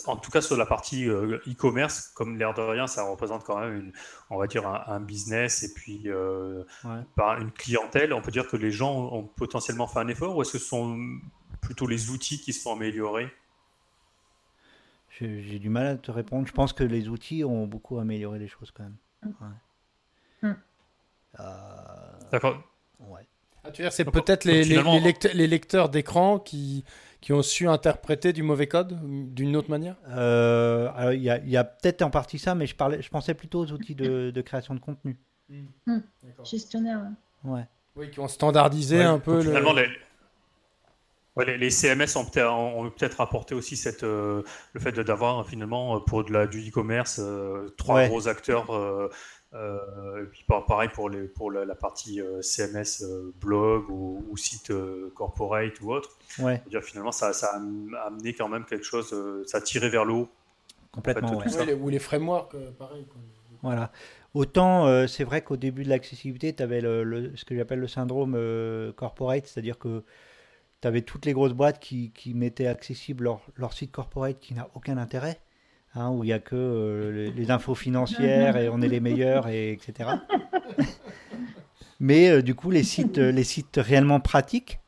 [0.06, 3.58] en tout cas sur la partie euh, e-commerce, comme l'air de rien, ça représente quand
[3.58, 3.92] même, une,
[4.30, 6.64] on va dire, un, business et puis euh,
[7.16, 8.12] par une clientèle.
[8.12, 10.66] On peut dire que les gens ont potentiellement fait un effort ou est-ce que ce
[10.66, 10.98] sont
[11.60, 13.28] plutôt les outils qui se sont améliorés?
[15.20, 16.46] J'ai du mal à te répondre.
[16.46, 18.96] Je pense que les outils ont beaucoup amélioré les choses quand même.
[20.42, 20.52] Mm.
[21.40, 21.44] Euh,
[22.30, 22.62] D'accord.
[23.00, 23.26] Ouais.
[23.64, 26.84] Ah, tu veux dire, c'est peut-être les, les, lecteurs d'écran qui
[27.22, 28.98] qui ont su interpréter du mauvais code
[29.32, 29.96] d'une autre manière?
[30.08, 33.72] Euh, Il y a, peut-être en partie ça, mais je, parlais, je pensais plutôt aux
[33.72, 35.16] outils de, création de contenu.
[35.48, 36.00] Hmm.
[36.44, 37.00] Gestionnaire.
[37.44, 37.64] Ouais.
[37.94, 39.40] Oui, qui ont standardisé un peu.
[39.40, 44.42] Finalement, les, les, CMS ont peut-être apporté aussi cette, euh,
[44.72, 48.70] le fait d'avoir finalement pour de la, du e-commerce euh, trois gros acteurs
[49.54, 54.72] euh, et puis pareil pour, les, pour la, partie euh, CMS euh, blog ou, site
[55.14, 56.10] corporate ou autre.
[56.38, 56.62] Ouais.
[56.70, 59.14] Dire, finalement, ça, ça, a amené quand même quelque chose,
[59.46, 60.28] ça a tiré vers le haut.
[60.90, 61.42] Complètement.
[61.80, 63.06] ou les frameworks, pareil.
[63.62, 63.92] Voilà.
[64.34, 68.36] Autant c'est vrai qu'au début de l'accessibilité, tu avais le, ce que j'appelle le syndrome
[68.96, 70.02] corporate, c'est-à-dire que
[70.80, 74.54] tu avais toutes les grosses boîtes qui, qui mettaient accessible leur, leur site corporate qui
[74.54, 75.38] n'a aucun intérêt.
[75.94, 79.48] Hein, où il n'y a que euh, les, infos financières et on est les meilleurs,
[79.48, 80.08] et, etc.
[82.00, 84.80] Mais euh, du coup, les sites, euh, les sites réellement pratiques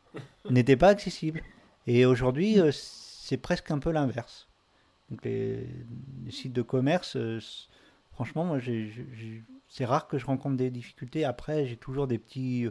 [0.49, 1.43] n'étaient pas accessibles.
[1.87, 4.49] Et aujourd'hui, c'est presque un peu l'inverse.
[5.23, 5.69] Les,
[6.31, 7.19] sites de commerce,
[8.13, 8.59] franchement, moi,
[9.69, 11.27] c'est rare que je rencontre des difficultés.
[11.27, 12.67] Après, j'ai toujours des petits,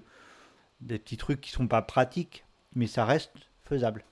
[0.81, 3.31] des petits trucs qui sont pas pratiques, mais ça reste
[3.63, 4.03] faisable.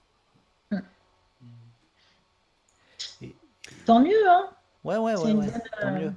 [3.86, 4.50] Tant mieux, hein
[4.84, 5.34] Ouais, ouais, ouais,
[5.82, 6.14] tant mieux.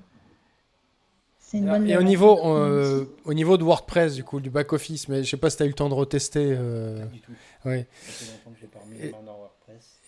[1.39, 5.09] C'est une bonne Et au niveau, euh, au niveau de WordPress, du coup, du back-office,
[5.09, 6.55] mais je sais pas si tu as eu le temps de retester.
[6.59, 7.05] Euh...
[7.07, 7.33] du tout.
[7.65, 7.87] Ouais.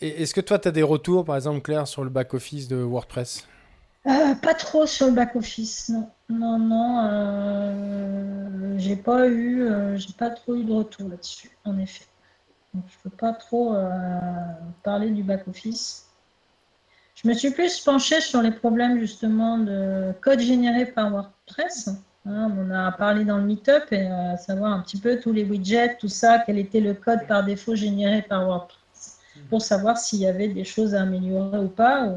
[0.00, 2.76] Et, est-ce que toi, tu as des retours, par exemple, Claire, sur le back-office de
[2.76, 3.46] WordPress?
[4.06, 6.08] Euh, Pas trop sur le back-office, non.
[6.30, 7.08] Non, non.
[7.10, 12.04] Euh, j'ai pas eu, j'ai pas trop eu de retour là-dessus, en effet.
[12.72, 13.74] Donc, je peux pas trop
[14.82, 16.05] parler du back-office.
[17.16, 21.88] Je me suis plus penchée sur les problèmes justement de code généré par WordPress.
[22.26, 25.44] Hein, on a parlé dans le meetup et euh, savoir un petit peu tous les
[25.44, 30.18] widgets, tout ça, quel était le code par défaut généré par WordPress, pour savoir s'il
[30.20, 32.12] y avait des choses à améliorer ou pas.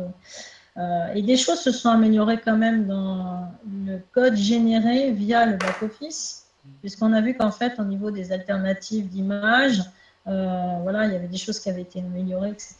[0.77, 3.51] Euh, et des choses se sont améliorées quand même dans
[3.85, 6.47] le code généré via le back-office,
[6.81, 9.81] puisqu'on a vu qu'en fait, au niveau des alternatives d'images,
[10.27, 12.75] euh, voilà, il y avait des choses qui avaient été améliorées, etc.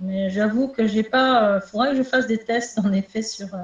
[0.00, 1.42] Mais j'avoue que j'ai pas.
[1.42, 3.58] Il euh, faudra que je fasse des tests en effet sur, euh,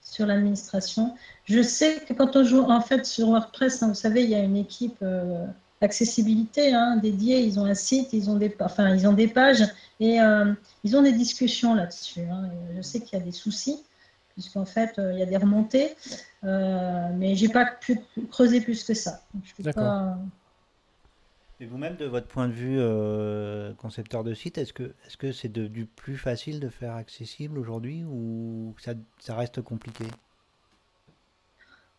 [0.00, 1.14] sur l'administration.
[1.44, 4.34] Je sais que quand on joue en fait sur WordPress, hein, vous savez, il y
[4.34, 5.44] a une équipe euh,
[5.80, 7.40] accessibilité hein, dédié.
[7.40, 9.64] Ils ont un site, ils ont des, enfin, ils ont des pages
[9.98, 10.52] et euh,
[10.84, 12.20] ils ont des discussions là-dessus.
[12.20, 12.48] Hein.
[12.76, 13.82] Je sais qu'il y a des soucis
[14.34, 15.94] puisqu'en fait, il y a des remontées,
[16.42, 19.20] mais j'ai pas pu creuser plus que ça.
[19.58, 20.16] D'accord.
[21.62, 25.30] Et vous-même, de votre point de vue euh, concepteur de site, est-ce que est-ce que
[25.30, 25.48] c'est
[25.84, 30.04] plus facile de faire accessible aujourd'hui ou ça, reste compliqué?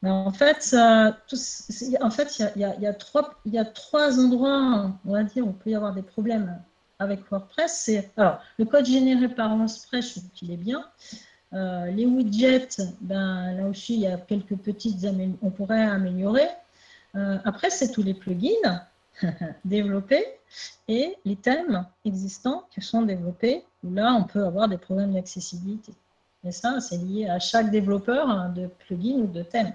[0.04, 5.70] En fait, en fait, il y, a trois, endroits, on va dire, où il peut
[5.70, 6.62] y avoir des problèmes
[7.00, 7.84] avec WordPress.
[7.86, 10.84] C'est alors le code généré par WordPress, il est bien.
[11.54, 12.68] Euh, les widgets,
[13.00, 15.08] ben là aussi, il y a quelques petites
[15.42, 16.50] on pourrait améliorer.
[17.16, 18.82] Euh, après, c'est tous les plugins.
[19.66, 20.26] développés
[20.88, 25.94] et les thèmes existants qui sont développés, là, on peut avoir des problèmes d'accessibilité.
[26.44, 29.74] Et ça, c'est lié à chaque développeur hein, de plugin ou de thème.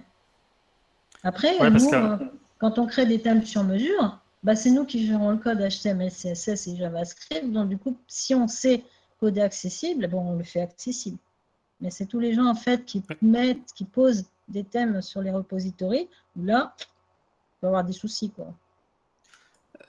[1.22, 2.16] Après, euh,
[2.58, 6.10] quand on crée des thèmes sur mesure, bah, c'est nous qui gérons le code HTML,
[6.10, 7.50] CSS et JavaScript.
[7.50, 8.84] Donc, du coup, si on sait
[9.18, 11.18] coder accessible, bon, on le fait accessible.
[11.80, 15.30] Mais c'est tous les gens, en fait, qui mettent, qui posent des thèmes sur les
[15.30, 18.52] repositories, là, on peut avoir des soucis, quoi.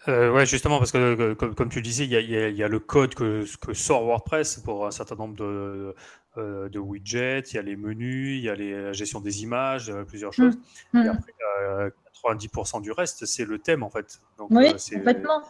[0.08, 3.45] Euh, ouais, justement, parce que euh, comme, tu disais, il y a, le code que,
[3.60, 5.93] que, sort WordPress pour un certain nombre de,
[6.38, 9.93] euh, de widgets, il y a les menus, il y a la gestion des images,
[10.08, 10.58] plusieurs choses.
[10.93, 11.00] Mmh.
[11.00, 11.08] Et mmh.
[11.10, 11.93] après,
[12.24, 14.22] 90% du reste, c'est le thème en fait.
[14.38, 15.41] Donc, oui, complètement.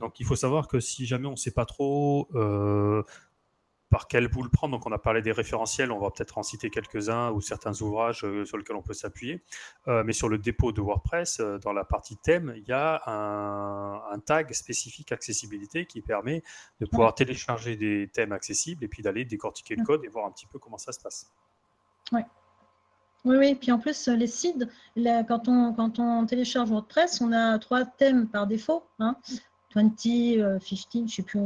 [0.00, 2.28] donc il faut savoir que si jamais on ne sait pas trop
[3.92, 4.76] par quel bout le prendre.
[4.76, 8.24] Donc, on a parlé des référentiels, on va peut-être en citer quelques-uns ou certains ouvrages
[8.24, 9.42] euh, sur lesquels on peut s'appuyer.
[9.86, 13.02] Euh, mais sur le dépôt de WordPress, euh, dans la partie thème, il y a
[13.06, 16.42] un, tag spécifique accessibilité qui permet
[16.80, 20.30] de pouvoir télécharger des thèmes accessibles et puis d'aller décortiquer le code et voir un
[20.30, 21.30] petit peu comment ça se passe.
[22.12, 22.22] Oui.
[23.24, 24.66] Oui, oui, puis en plus, les sites,
[24.96, 28.84] quand, on, quand on télécharge WordPress, on a trois thèmes par défaut.
[28.98, 29.16] Hein.
[29.74, 31.40] 20, 15, je ne sais plus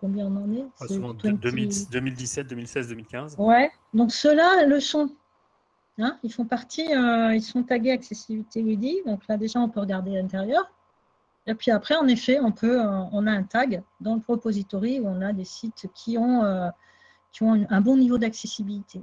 [0.00, 0.66] combien on en est.
[1.40, 3.36] 2017, 2016, 2015.
[3.38, 5.10] Ouais, donc ceux-là le sont.
[6.00, 9.02] Hein, ils font partie, euh, ils sont tagués accessibilité Widi.
[9.04, 10.70] Donc là, déjà, on peut regarder l'intérieur.
[11.46, 15.00] Et puis après, en effet, on, peut, euh, on a un tag dans le repository
[15.00, 16.68] où on a des sites qui ont, euh,
[17.32, 19.00] qui ont un bon niveau d'accessibilité.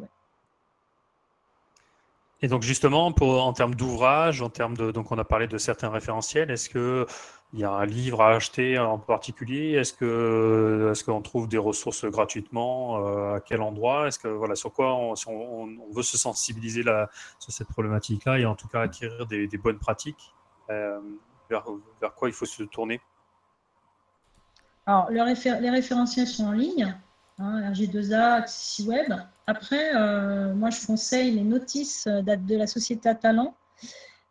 [2.41, 5.58] Et donc justement, pour, en termes d'ouvrage, en termes de, donc on a parlé de
[5.58, 7.08] certains référentiels, est-ce que
[7.56, 9.72] il y a un livre à acheter en particulier.
[9.72, 14.10] Est-ce que est-ce qu'on trouve des ressources gratuitement euh, À quel endroit?
[14.10, 16.84] Est-ce que voilà sur quoi on, si on, veut se sensibiliser
[17.39, 20.34] sur cette problématique-là et en tout cas acquérir des, bonnes pratiques
[20.70, 20.99] euh,
[21.49, 21.64] vers,
[22.18, 22.99] quoi il faut se tourner?
[24.86, 26.93] Alors les référentiels sont en ligne,
[27.39, 29.14] hein, RG2A, C Web.
[29.47, 33.56] Après, euh, moi je conseille les notices de la société à talent,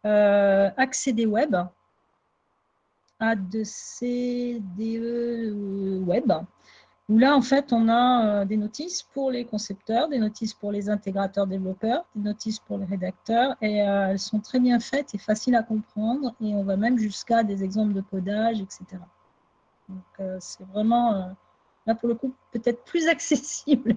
[0.04, 1.56] accéder web
[3.20, 5.52] de CDE
[6.04, 6.32] Web,
[7.08, 10.72] où là, en fait, on a euh, des notices pour les concepteurs, des notices pour
[10.72, 15.14] les intégrateurs développeurs, des notices pour les rédacteurs, et euh, elles sont très bien faites
[15.14, 18.84] et faciles à comprendre, et on va même jusqu'à des exemples de codage, etc.
[19.88, 21.34] Donc, euh, c'est vraiment,
[21.86, 23.96] là, pour le coup, peut-être plus accessible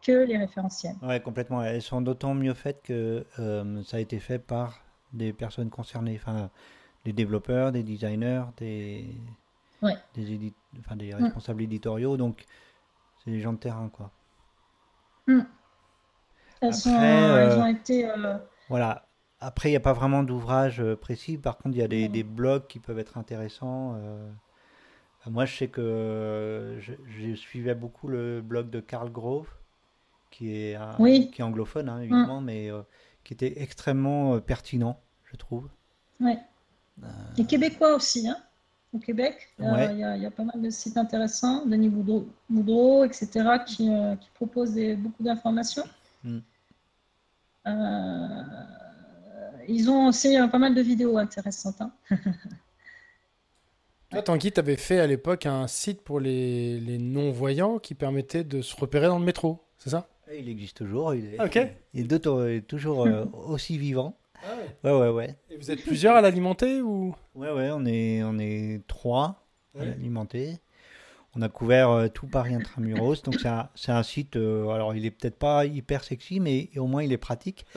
[0.00, 0.94] que les référentiels.
[1.02, 1.62] Oui, complètement.
[1.62, 3.26] Elles sont d'autant mieux faites que
[3.84, 4.80] ça a été fait par
[5.12, 6.18] des personnes concernées.
[6.18, 6.48] Enfin,
[7.04, 9.06] des développeurs, des designers, des,
[10.14, 12.16] des, enfin, des responsables éditoriaux.
[12.16, 12.44] Donc,
[13.24, 14.10] c'est des gens de terrain, quoi.
[15.26, 15.40] Mm.
[16.60, 18.08] Elles, Après, elles, ont euh, été.
[18.08, 18.36] Euh,
[18.68, 19.06] voilà.
[19.40, 21.38] Après, il n'y a pas vraiment d'ouvrage euh, précis.
[21.38, 23.98] Par contre, il y a des, des, blogs qui peuvent être intéressants.
[25.26, 29.48] moi, je sais que je, suivais beaucoup le blog de Carl Grove,
[30.30, 30.78] qui est,
[31.32, 32.44] qui est anglophone, hein, évidemment, mm.
[32.44, 32.70] mais
[33.24, 35.70] qui était extrêmement pertinent, je trouve.
[36.20, 36.36] Oui.
[37.38, 38.36] Et québécois aussi, hein
[38.92, 39.48] au Québec.
[39.58, 41.88] Il y, a, pas mal de sites intéressants, Denis
[42.48, 43.28] Boudreau, etc.,
[43.66, 45.84] qui, euh, qui proposent beaucoup d'informations.
[46.24, 46.38] Hmm.
[47.66, 48.42] Euh,
[49.68, 51.80] ils ont aussi euh, pas mal de vidéos intéressantes.
[51.80, 51.92] Hein.
[54.10, 58.42] Toi, Tanguy, tu avais fait à l'époque un site pour les, les non-voyants qui permettait
[58.42, 60.08] de se repérer dans le métro, c'est ça?
[60.36, 63.06] Il existe toujours, il est, il est toujours
[63.48, 64.16] aussi vivant.
[64.42, 64.90] Ah ouais.
[64.90, 67.14] ouais, ouais, Et vous êtes plusieurs à l'alimenter ou?
[67.34, 69.46] Ouais, ouais, on est, on est trois
[69.78, 70.60] à l'alimenter.
[71.36, 74.34] On a couvert euh, tout Paris intramuros, donc c'est un, un, site.
[74.34, 77.66] Euh, alors, il est peut-être pas hyper sexy, mais au moins il est pratique.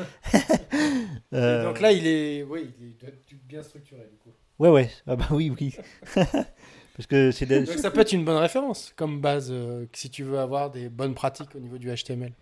[1.31, 4.29] Euh, donc là, il est, oui, il doit être bien structuré du coup.
[4.59, 5.75] Ouais, ouais, ah bah oui, oui.
[6.15, 7.47] Parce que c'est.
[7.47, 9.51] Donc ça peut être une bonne référence comme base
[9.93, 12.33] si tu veux avoir des bonnes pratiques au niveau du HTML.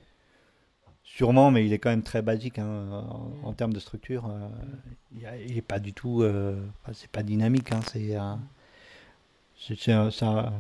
[1.16, 3.06] Sûrement, mais il est quand même très basique hein,
[3.44, 4.32] en, termes de structure.
[5.12, 6.24] il n'est pas du tout.
[6.94, 7.72] c'est pas dynamique.
[7.74, 8.16] Hein, c'est.
[10.12, 10.54] ça.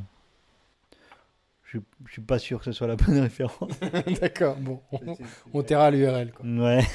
[1.64, 3.72] Je, je suis pas sûr que ce soit la bonne référence.
[4.22, 4.82] D'accord, bon.
[4.92, 5.16] On,
[5.54, 6.34] on l'URL.
[6.44, 6.86] Ouais.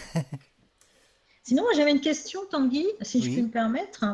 [1.42, 4.04] Sinon, moi j'avais une question, Tanguy, si je puis me permettre.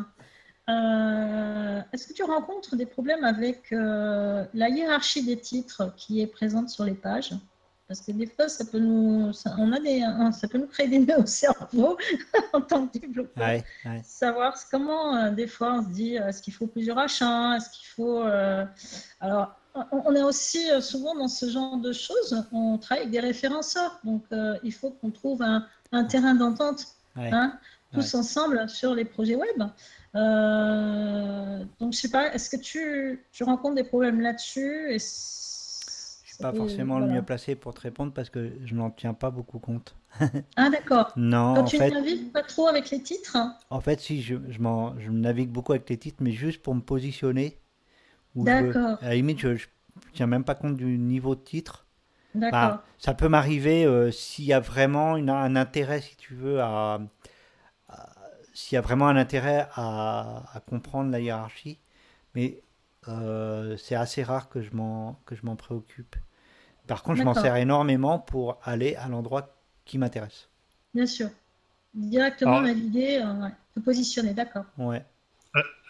[0.69, 6.29] Euh, est-ce que tu rencontres des problèmes avec euh, la hiérarchie des titres qui est
[6.29, 7.33] présente sur les pages?
[7.93, 10.99] Parce que des fois, ça peut nous, on a des, ça peut nous créer des
[10.99, 11.97] nœuds au cerveau
[12.53, 13.61] en tant que développeur.
[14.03, 17.87] Savoir comment, euh, des fois, on se dit est-ce qu'il faut plusieurs H1 Est-ce qu'il
[17.89, 18.23] faut.
[19.21, 19.57] alors,
[19.91, 24.01] on est aussi souvent dans ce genre de choses, on travaille avec des référenceurs.
[24.05, 24.23] Donc,
[24.63, 26.87] il faut qu'on trouve un, un terrain d'entente
[27.17, 27.59] Hein,
[27.93, 29.63] tous ensemble sur les projets web.
[30.15, 34.87] Euh, donc, je sais pas, est-ce que tu, tu, rencontres des problèmes là-dessus?
[36.35, 39.31] Suis pas forcément le mieux placé pour te répondre parce que je n'en tiens pas
[39.31, 39.97] beaucoup compte.
[40.57, 41.13] ah, d'accord.
[41.17, 41.55] Non.
[41.55, 43.37] Quand tu ne navigues pas trop avec les titres
[43.71, 46.81] En fait, si, je, je, je navigue beaucoup avec les titres, mais juste pour me
[46.81, 47.59] positionner.
[48.35, 48.99] D'accord.
[49.01, 49.59] À la limite, je ne
[50.13, 51.87] tiens même pas compte du niveau de titre.
[52.35, 52.79] D'accord.
[52.97, 56.99] ça peut m'arriver euh, s'il y a vraiment un intérêt, si tu veux, à,
[58.53, 61.79] s'il y a vraiment un intérêt à, comprendre la hiérarchie,
[62.35, 62.63] mais
[63.09, 66.17] euh, c'est assez rare que je m'en que je m'en préoccupe.
[66.87, 70.49] Par contre, je m'en sers énormément pour aller à l'endroit qui m'intéresse.
[70.95, 71.29] Bien sûr.
[71.95, 74.65] Directement naviguer, euh, te positionner, d'accord.
[74.79, 75.05] Ouais.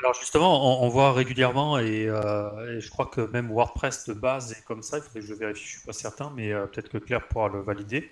[0.01, 4.65] Alors justement, on, voit régulièrement, euh, et, je crois que même WordPress de base est
[4.65, 6.89] comme ça, il faudrait que je vérifie, je ne suis pas certain, mais euh, peut-être
[6.89, 8.11] que Claire pourra le valider.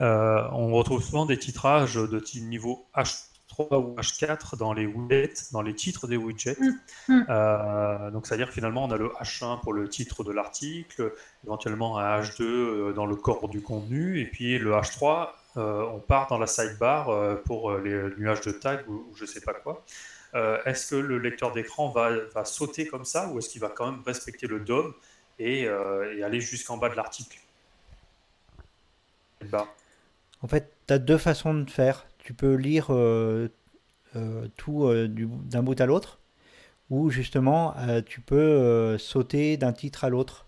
[0.00, 2.86] Euh, on retrouve souvent des titrages de niveau
[3.58, 6.56] H3 ou H4 dans les widgets, dans les titres des widgets.
[7.08, 8.10] Mm, mm.
[8.12, 11.12] donc c'est-à-dire finalement on a le H1 pour le titre de l'article,
[11.44, 16.38] éventuellement un H2 dans le corps du contenu, et puis le H3, on part dans
[16.38, 19.84] la sidebar pour les nuages de tag ou, ou je ne sais pas quoi.
[20.34, 23.70] Euh, est-ce que le lecteur d'écran va, va, sauter comme ça ou est-ce qu'il va
[23.70, 24.94] quand même respecter le DOM
[25.38, 27.38] et, euh, aller jusqu'en bas de l'article?
[30.42, 32.06] En fait, tu as deux façons de faire.
[32.28, 33.48] Tu peux lire euh,
[34.58, 36.18] tout d'un bout à l'autre
[36.90, 37.74] ou justement
[38.04, 40.44] tu peux sauter d'un titre à l'autre.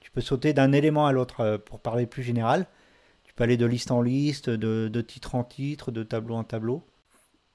[0.00, 2.66] Tu peux sauter d'un élément à l'autre pour parler plus général.
[3.22, 6.84] Tu peux aller de liste en liste, de, titre en titre, de tableau en tableau.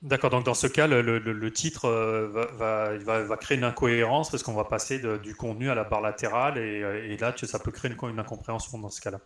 [0.02, 4.64] D'accord, donc dans ce cas, le, titre euh, va, créer une incohérence parce qu'on va
[4.64, 8.80] passer du contenu à la barre latérale et, euh, là, ça peut créer une, incompréhension
[8.80, 9.20] dans ce cas-là.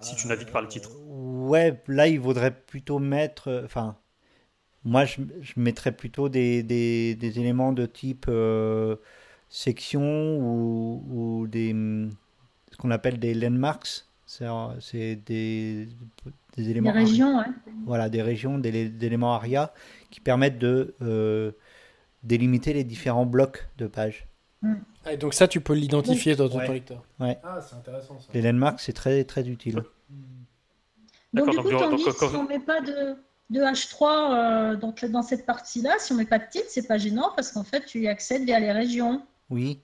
[0.00, 0.90] Si tu navigues par le titre.
[0.92, 3.62] Euh, ouais, là, il vaudrait plutôt mettre.
[3.64, 3.96] Enfin,
[4.84, 5.20] moi, je,
[5.56, 8.30] mettrais plutôt des, éléments de type
[9.48, 11.72] section ou, des,
[12.70, 14.04] ce qu'on appelle des landmarks.
[14.26, 15.88] C'est des,
[16.56, 16.92] des éléments.
[16.92, 17.42] Des régions,
[17.86, 19.72] Voilà, des régions, des, éléments ARIA
[20.10, 21.52] qui permettent de euh,
[22.22, 24.26] délimiter les différents blocs de pages.
[24.62, 24.74] Mm.
[25.08, 27.02] Ah, et donc ça, tu peux l'identifier dans ton lecteur.
[27.18, 27.38] Ouais.
[27.42, 28.28] Ah, c'est intéressant ça.
[28.34, 29.82] Les landmarks, c'est très, très utile.
[31.32, 33.16] Donc, du coup, si on ne met pas de,
[33.50, 36.86] de H3 euh, donc, dans cette partie-là, si on ne met pas de titre, c'est
[36.86, 39.22] pas gênant parce qu'en fait, tu y accèdes via les régions.
[39.50, 39.80] Oui.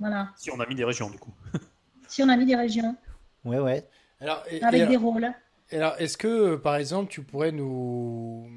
[0.00, 0.30] Voilà.
[0.36, 1.32] Si on a mis des régions, du coup.
[2.08, 2.96] si on a mis des régions.
[3.44, 3.88] Ouais, ouais.
[4.20, 5.32] Alors, Avec des rôles.
[5.70, 8.48] Alors, est-ce que, par exemple, tu pourrais nous.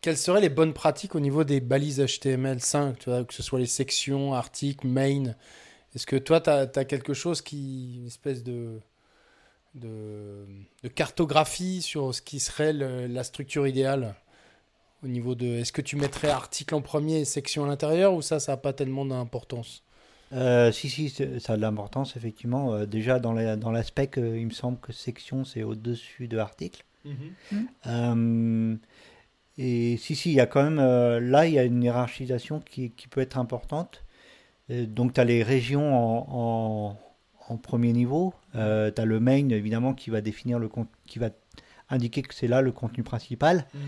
[0.00, 3.58] Quelles seraient les bonnes pratiques au niveau des balises HTML5, tu vois, que ce soit
[3.58, 5.34] les sections, articles, main
[5.94, 7.96] Est-ce que toi, tu as, quelque chose qui.
[7.96, 8.80] une espèce de,
[9.74, 10.46] de,
[10.94, 14.14] cartographie sur ce qui serait la structure idéale
[15.02, 15.46] au niveau de.
[15.46, 18.56] Est-ce que tu mettrais article en premier et section à l'intérieur ou ça, ça n'a
[18.56, 19.82] pas tellement d'importance?
[20.32, 22.74] Euh, si, si, ça a de l'importance, effectivement.
[22.74, 26.38] Euh, déjà, dans la, dans spec, euh, il me semble que section, c'est au-dessus de
[26.38, 26.84] article.
[27.04, 28.78] Mhm.
[29.58, 30.76] Et si, si, il y a quand même.
[30.76, 34.04] là, il y a une hiérarchisation qui, qui peut être importante.
[34.68, 36.98] donc, tu as les régions en,
[37.48, 38.34] en, premier niveau.
[38.52, 40.68] tu as le main, évidemment, qui va définir le
[41.06, 41.30] qui va
[41.88, 43.66] indiquer que c'est là le contenu principal.
[43.74, 43.80] Mhm.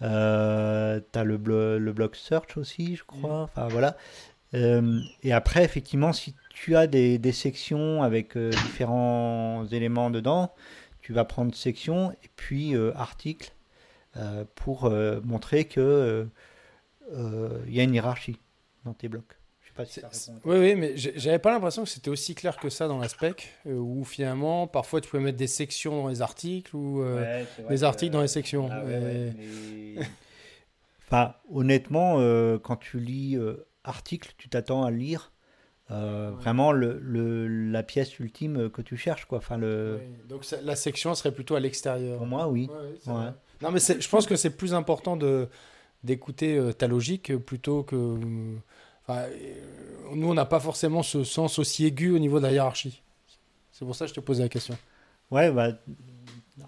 [0.00, 3.38] tu as le, le bloc search aussi, je crois.
[3.38, 3.44] Mhm.
[3.44, 3.96] Enfin, voilà.
[4.54, 10.54] Euh, et après, effectivement, si tu as des, des sections avec euh, différents éléments dedans,
[11.02, 13.52] tu vas prendre section et puis euh, article
[14.54, 14.90] pour
[15.24, 16.26] montrer que
[17.12, 18.38] il y a une hiérarchie
[18.84, 19.38] dans tes blocs.
[19.84, 20.00] Si
[20.44, 23.54] oui, oui, mais j'avais pas l'impression que c'était aussi clair que ça dans la spec,
[23.64, 27.04] où finalement, parfois tu pouvais mettre des sections dans les articles ou
[27.68, 28.68] des articles dans les sections.
[28.72, 28.82] Ah
[31.06, 32.16] enfin, honnêtement,
[32.58, 33.38] quand tu lis
[33.84, 35.32] article, tu t'attends à lire
[35.88, 39.26] vraiment le, la pièce ultime que tu cherches.
[39.26, 39.38] Quoi.
[39.38, 40.00] Enfin, le...
[40.28, 42.18] Donc la section serait plutôt à l'extérieur.
[42.18, 42.68] Pour moi, oui.
[43.62, 45.48] Non, mais je pense que c'est plus important de
[46.04, 47.96] d'écouter ta logique plutôt que.
[47.96, 48.60] nous,
[50.14, 53.02] on n'a pas forcément ce sens aussi aigu au niveau de la hiérarchie.
[53.72, 54.76] C'est pour ça que je te posais la question.
[55.30, 55.72] Ouais, bah,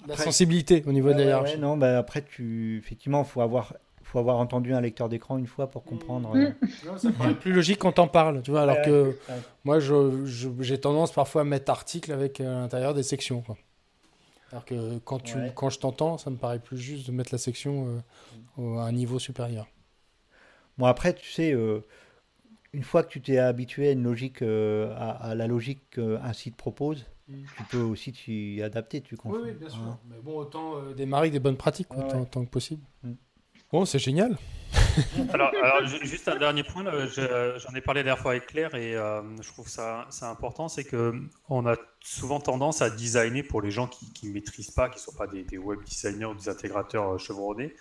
[0.06, 1.58] la sensibilité au niveau de la hiérarchie.
[1.58, 5.46] non, bah après, tu, effectivement, il faut avoir, faut avoir entendu un lecteur d'écran une
[5.46, 6.34] fois pour comprendre.
[6.34, 6.54] Mmh.
[6.86, 6.98] Euh.
[6.98, 9.16] ça paraît plus logique quand t'en parles, tu vois, alors que
[9.64, 13.42] moi, j'ai tendance parfois à mettre article avec euh, à l'intérieur des sections.
[13.42, 13.56] Quoi.
[14.50, 17.38] Alors que quand, tu, quand je t'entends, ça me paraît plus juste de mettre la
[17.38, 18.02] section
[18.58, 19.68] euh, à un niveau supérieur.
[20.78, 21.54] Bon, après, tu sais,
[22.72, 26.56] une fois que tu t'es habitué à une logique, à, à, la logique qu'un site
[26.56, 27.44] propose, Mm.
[27.56, 29.40] Tu peux aussi t'y adapter, tu comprends.
[29.40, 29.82] Oui, bien sûr.
[29.82, 29.98] Hein.
[30.08, 32.82] Mais bon, autant euh, démarrer des bonnes pratiques, autant, que possible.
[33.02, 33.12] Mm.
[33.72, 34.36] Bon, c'est génial.
[35.32, 35.52] alors,
[36.02, 39.48] juste un dernier point, j'en ai parlé la dernière fois avec Claire et euh, je
[39.48, 41.14] trouve ça, c'est important, c'est que
[41.48, 45.02] on a souvent tendance à designer pour les gens qui ne maîtrisent pas, qui ne
[45.02, 47.74] sont pas des, web designers ou des intégrateurs euh, chevronnés.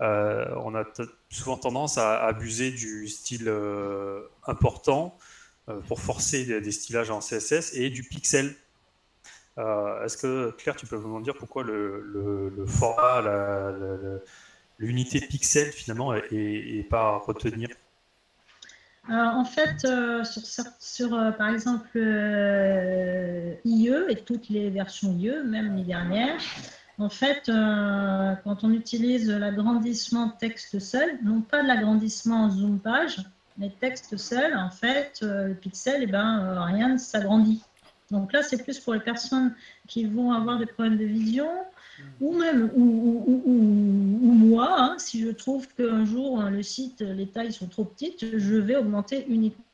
[0.00, 0.84] on a
[1.30, 3.52] souvent tendance à abuser du style
[4.46, 5.16] important
[5.88, 8.54] pour forcer des, stylages en CSS et du pixel
[9.58, 13.22] euh, est-ce que, Claire, tu peux nous dire pourquoi le, format,
[14.80, 17.68] l'unité pixel, finalement, est, pas à retenir
[19.08, 20.22] en fait, euh,
[20.78, 21.98] sur, euh, par exemple
[23.64, 26.40] IE et toutes les versions IE, même les dernières,
[26.98, 33.22] en fait, quand on utilise l'agrandissement texte seul, non pas l'agrandissement en zoom page,
[33.56, 37.62] mais texte seul, en fait, le pixel, et eh ben, rien ne s'agrandit.
[38.10, 39.54] Donc là, c'est plus pour les personnes
[39.88, 41.48] qui vont avoir des problèmes de vision,
[42.20, 47.66] ou même, ou, moi, hein, si je trouve qu'un jour le site, les tailles sont
[47.66, 49.64] trop petites, je vais augmenter uniquement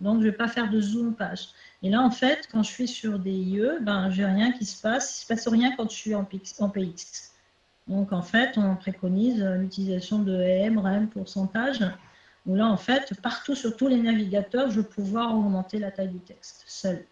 [0.00, 1.48] Donc, je ne vais pas faire de zoom page.
[1.82, 4.80] Et là, en fait, quand je suis sur des IE, ben, j'ai rien qui se
[4.80, 5.18] passe.
[5.28, 6.28] Il ne se passe rien quand je suis en,
[6.58, 7.32] en PX.
[7.88, 11.80] Donc, en fait, on préconise l'utilisation de EM, REM, pourcentage
[12.46, 16.08] où là, en fait, partout sur tous les navigateurs, je vais pouvoir augmenter la taille
[16.08, 17.04] du texte seul.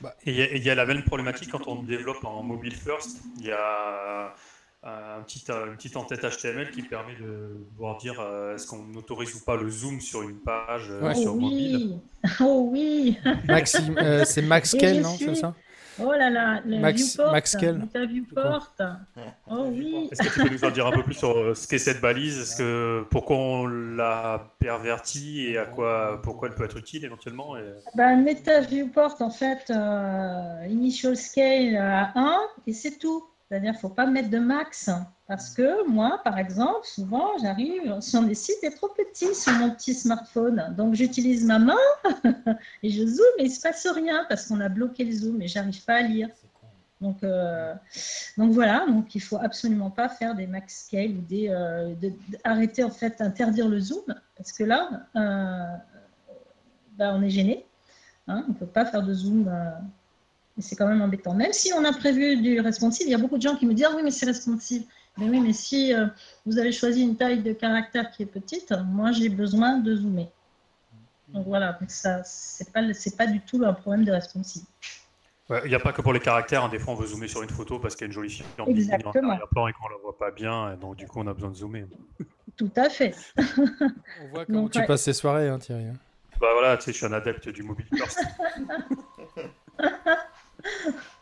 [0.00, 3.22] Bah, et il y, a la même problématique quand on développe en mobile first.
[3.38, 4.34] Il y a
[4.84, 9.34] un petit, une petite entête HTML qui permet de pouvoir dire euh, est-ce qu'on autorise
[9.34, 11.98] ou pas le zoom sur une page euh, sur oh mobile.
[12.40, 15.54] Oh oui euh, c'est Max non C'est ça?
[16.02, 18.74] Oh là là, le Max, viewport, Max viewport.
[19.48, 20.08] Oh oui.
[20.10, 22.00] Est-ce que tu peux nous en dire un peu plus sur euh, ce qu'est cette
[22.00, 22.40] balise?
[22.40, 27.56] Est-ce que pourquoi on l'a pervertie et à quoi, pourquoi elle peut être utile éventuellement
[27.56, 27.62] et...
[27.94, 33.24] bah, Meta Viewport, en fait, euh, initial scale à 1 et c'est tout.
[33.48, 34.90] C'est-à-dire qu'il ne faut pas mettre de max.
[35.26, 39.70] Parce que moi, par exemple, souvent, j'arrive sur des sites est trop petits sur mon
[39.70, 40.74] petit smartphone.
[40.76, 41.78] Donc, j'utilise ma main
[42.82, 45.40] et je zoome et il ne se passe rien parce qu'on a bloqué le zoom
[45.40, 46.28] et j'arrive pas à lire.
[47.00, 47.74] Donc, euh,
[48.36, 51.94] donc voilà, donc il faut absolument pas faire des max scale ou des euh,
[52.44, 54.04] arrêter en fait interdire le zoom
[54.36, 55.76] parce que là, euh,
[56.96, 57.66] bah, on est gêné.
[58.28, 59.50] Hein, on ne peut pas faire de zoom
[60.58, 61.34] c'est quand même embêtant.
[61.34, 63.74] Même si on a prévu du responsive, il y a beaucoup de gens qui me
[63.74, 64.84] disent ah oui, mais c'est responsive.
[65.16, 66.06] Mais oui, mais si euh,
[66.44, 70.28] vous avez choisi une taille de caractère qui est petite, moi j'ai besoin de zoomer.
[71.28, 74.64] Donc voilà, ça c'est pas c'est pas du tout un problème de responsive.
[75.50, 76.64] Il n'y a pas que pour les caractères.
[76.64, 76.68] Hein.
[76.70, 78.46] Des fois, on veut zoomer sur une photo parce qu'il y a une jolie fille
[78.58, 80.72] en arrière-plan et qu'on ne la voit pas bien.
[80.72, 81.86] Et donc, du coup, on a besoin de zoomer.
[82.56, 83.14] Tout à fait.
[83.36, 85.84] on voit comment tu passes tes soirées, hein, Thierry.
[85.84, 85.96] Hein.
[86.40, 88.24] Bah voilà, tu sais, je suis un adepte du mobile first.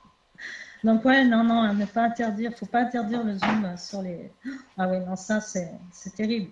[0.84, 4.32] Donc ouais, non, non, ne pas interdire, faut pas interdire le zoom sur les.
[4.76, 5.70] Ah oui, non, ça c'est
[6.16, 6.50] terrible.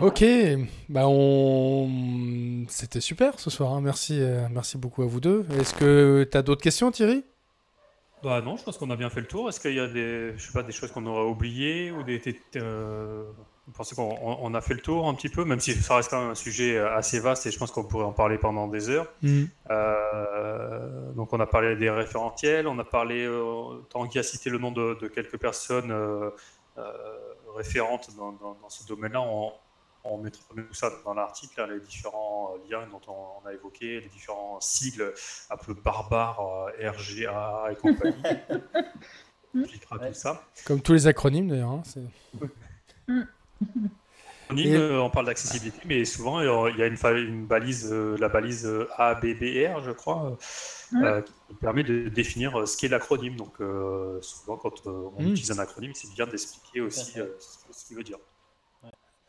[0.00, 0.24] ok,
[0.88, 3.74] bah on, c'était super ce soir.
[3.74, 3.82] Hein.
[3.82, 5.46] Merci, euh, merci beaucoup à vous deux.
[5.58, 7.24] Est-ce que tu as d'autres questions, Thierry?
[8.22, 9.48] Bah non, je pense qu'on a bien fait le tour.
[9.48, 12.20] Est-ce qu'il y a des, je sais pas, des choses qu'on aurait oubliées ou des,
[12.56, 13.24] euh,
[13.66, 16.20] vous pensez qu'on a fait le tour un petit peu, même si ça reste quand
[16.20, 19.12] même un sujet assez vaste et je pense qu'on pourrait en parler pendant des heures.
[19.22, 19.44] Mm.
[19.70, 24.58] Euh, donc on a parlé des référentiels, on a parlé, euh, Tanguy a cité le
[24.58, 26.30] nom de, quelques personnes euh,
[26.78, 26.92] euh,
[27.56, 29.20] référentes dans, ce domaine-là.
[29.20, 29.52] On,
[30.04, 34.08] on mettra tout ça dans l'article, hein, les différents liens dont on, a évoqué, les
[34.08, 35.12] différents sigles
[35.50, 38.22] un peu barbares, RGA et compagnie.
[39.56, 40.44] on expliquera tout ça.
[40.64, 41.70] Comme tous les acronymes d'ailleurs.
[41.70, 43.22] Hein,
[44.52, 48.64] Euh, on parle d'accessibilité, mais souvent il y a une, balise, euh, la balise
[48.96, 50.38] ABBR, je crois,
[50.94, 53.34] euh, qui permet de définir ce qu'est l'acronyme.
[53.34, 53.54] Donc
[54.22, 55.30] souvent, quand on hmm.
[55.32, 57.14] utilise un acronyme, c'est bien d'expliquer aussi
[57.72, 58.18] ce qu'il veut dire.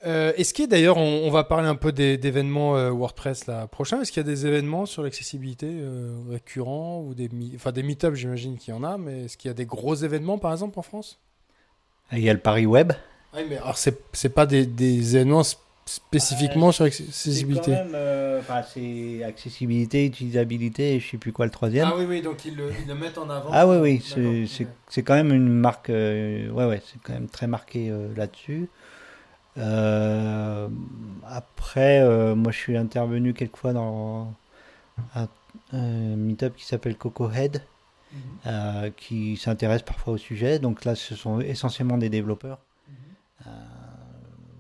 [0.05, 3.67] Euh, est-ce qu'il y a d'ailleurs, on, va parler un peu d'événements euh, WordPress là
[3.67, 4.01] prochain.
[4.01, 8.15] Est-ce qu'il y a des événements sur l'accessibilité euh, récurrents ou des, enfin des meet-ups,
[8.15, 10.77] j'imagine qu'il y en a, mais est-ce qu'il y a des gros événements par exemple
[10.77, 11.19] en France?
[12.11, 12.93] Il y a le Paris Web.
[13.35, 15.43] Oui, mais alors c'est pas des, des, événements
[15.85, 17.75] spécifiquement sur l'accessibilité.
[18.73, 21.89] C'est accessibilité, utilisabilité et je sais plus quoi le troisième.
[21.91, 23.49] Ah oui, oui, donc ils le, ils le mettent en avant.
[23.51, 27.93] Ah oui, oui, c'est quand même une marque, ouais, ouais, c'est quand même très marqué
[28.15, 28.69] là-dessus.
[29.57, 30.67] Euh,
[31.25, 34.33] après, euh, moi je suis intervenu quelquefois dans
[35.15, 35.27] un,
[35.73, 37.63] meetup qui s'appelle Coco Head,
[38.11, 38.19] mhm.
[38.45, 40.59] euh, qui s'intéresse parfois au sujet.
[40.59, 42.59] Donc là, ce sont essentiellement des développeurs.
[43.45, 43.53] Mhm.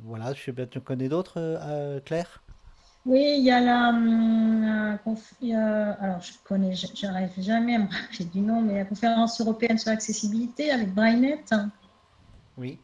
[0.03, 2.41] voilà, je sais pas, tu connais d'autres, Claire?
[3.05, 3.89] Oui, il y a la.
[3.89, 4.47] Hum,
[5.99, 9.91] alors, je connais, j'arrive jamais à me rappeler du nom, mais la conférence européenne sur
[9.91, 11.43] l'accessibilité avec Brainet.
[12.57, 12.79] Oui.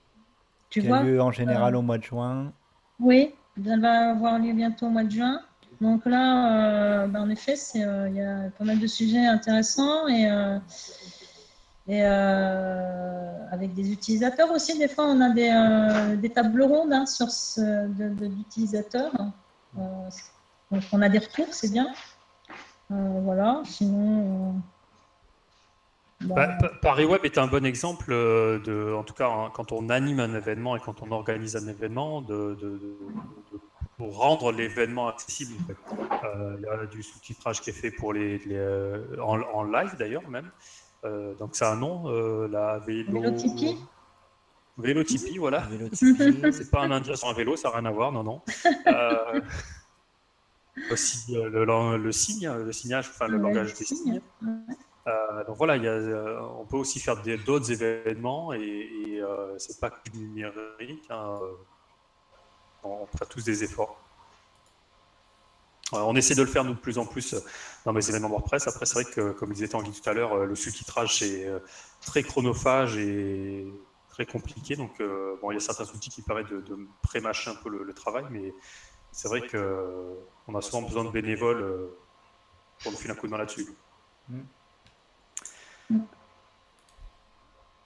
[0.70, 2.54] Tu qui a lieu en général euh, au mois de juin.
[3.00, 5.40] Oui, elle va avoir lieu bientôt au mois de juin.
[5.82, 10.08] Donc là, euh, ben, en effet, euh, il y a pas mal de sujets intéressants
[10.08, 10.26] et,
[11.88, 14.78] et avec des utilisateurs aussi.
[14.78, 19.12] Des fois, on a des, des tables rondes hein, sur ce, d'utilisateurs.
[19.76, 21.88] donc on a des retours, c'est bien.
[22.90, 24.62] voilà, sinon.
[26.26, 29.90] Bah, Paris Web est un bon exemple euh, de, en tout cas, hein, quand on
[29.90, 32.58] anime un événement et quand on organise un événement, de,
[33.98, 35.54] pour rendre l'événement accessible.
[36.24, 40.28] Euh, il y a du sous-titrage qui est fait pour les, euh, en, live d'ailleurs
[40.30, 40.50] même.
[41.40, 42.08] Donc c'est un nom,
[42.48, 43.22] la vélo.
[43.22, 43.78] Vélotipi.
[44.78, 45.68] Vélotipi, voilà.
[45.94, 48.42] c'est pas un indien sur un vélo, ça n'a rien à voir, non, non.
[50.92, 51.66] aussi le,
[51.98, 54.22] le, signe, le signage, enfin le langage des signes.
[55.06, 59.90] Euh, donc voilà, euh, on peut aussi faire d'autres événements et, et euh, c'est pas
[59.90, 61.06] que du numérique.
[61.10, 61.40] Hein,
[62.84, 64.00] on fera tous des efforts.
[65.94, 67.36] On essaie de le faire nous de plus en plus
[67.86, 68.68] dans les événements WordPress.
[68.68, 71.48] Après, c'est vrai que, comme disait Tanguy tout à l'heure, le sous-titrage c'est
[72.02, 73.66] très chronophage et
[74.10, 74.76] très compliqué.
[74.76, 75.02] Donc,
[75.42, 78.26] bon, il y a certains outils qui permettent de, de pré-mâcher un peu le, travail,
[78.30, 78.54] mais
[79.12, 81.90] c'est vrai qu'on a souvent besoin de bénévoles
[82.82, 83.68] pour nous filer un coup de main là-dessus.
[84.30, 84.40] Mm.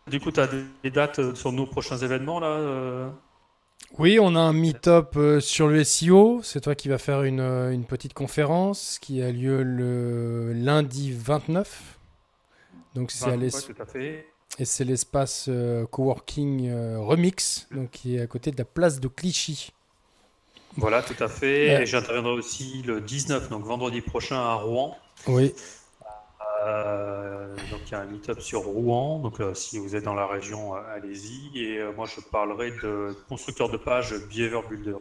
[0.08, 3.10] Du coup, tu as des dates sur nos prochains événements là euh?
[3.98, 6.42] Oui, on a un meet-up euh, sur le SEO.
[6.44, 11.12] C'est toi qui vas faire une, euh, une, petite conférence qui a lieu le lundi
[11.12, 11.98] 29.
[12.96, 13.38] Donc c'est
[14.60, 15.50] Et c'est l'espace
[15.92, 19.72] coworking Remix, donc qui est à côté de la place de Clichy.
[20.78, 21.82] Voilà, tout à fait.
[21.82, 24.98] Et j'interviendrai aussi le 19, donc vendredi prochain à Rouen.
[25.28, 25.54] Oui.
[26.66, 30.14] Euh, donc il y a un meet-up sur Rouen, donc euh, si vous êtes dans
[30.14, 31.60] la région, euh, allez-y.
[31.60, 34.98] Et moi je parlerai de constructeur de page Behavior Builder.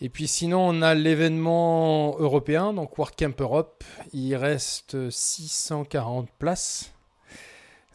[0.00, 3.84] Et puis sinon on a l'événement européen, donc WordCamp Europe.
[4.12, 6.92] Il reste 640 places.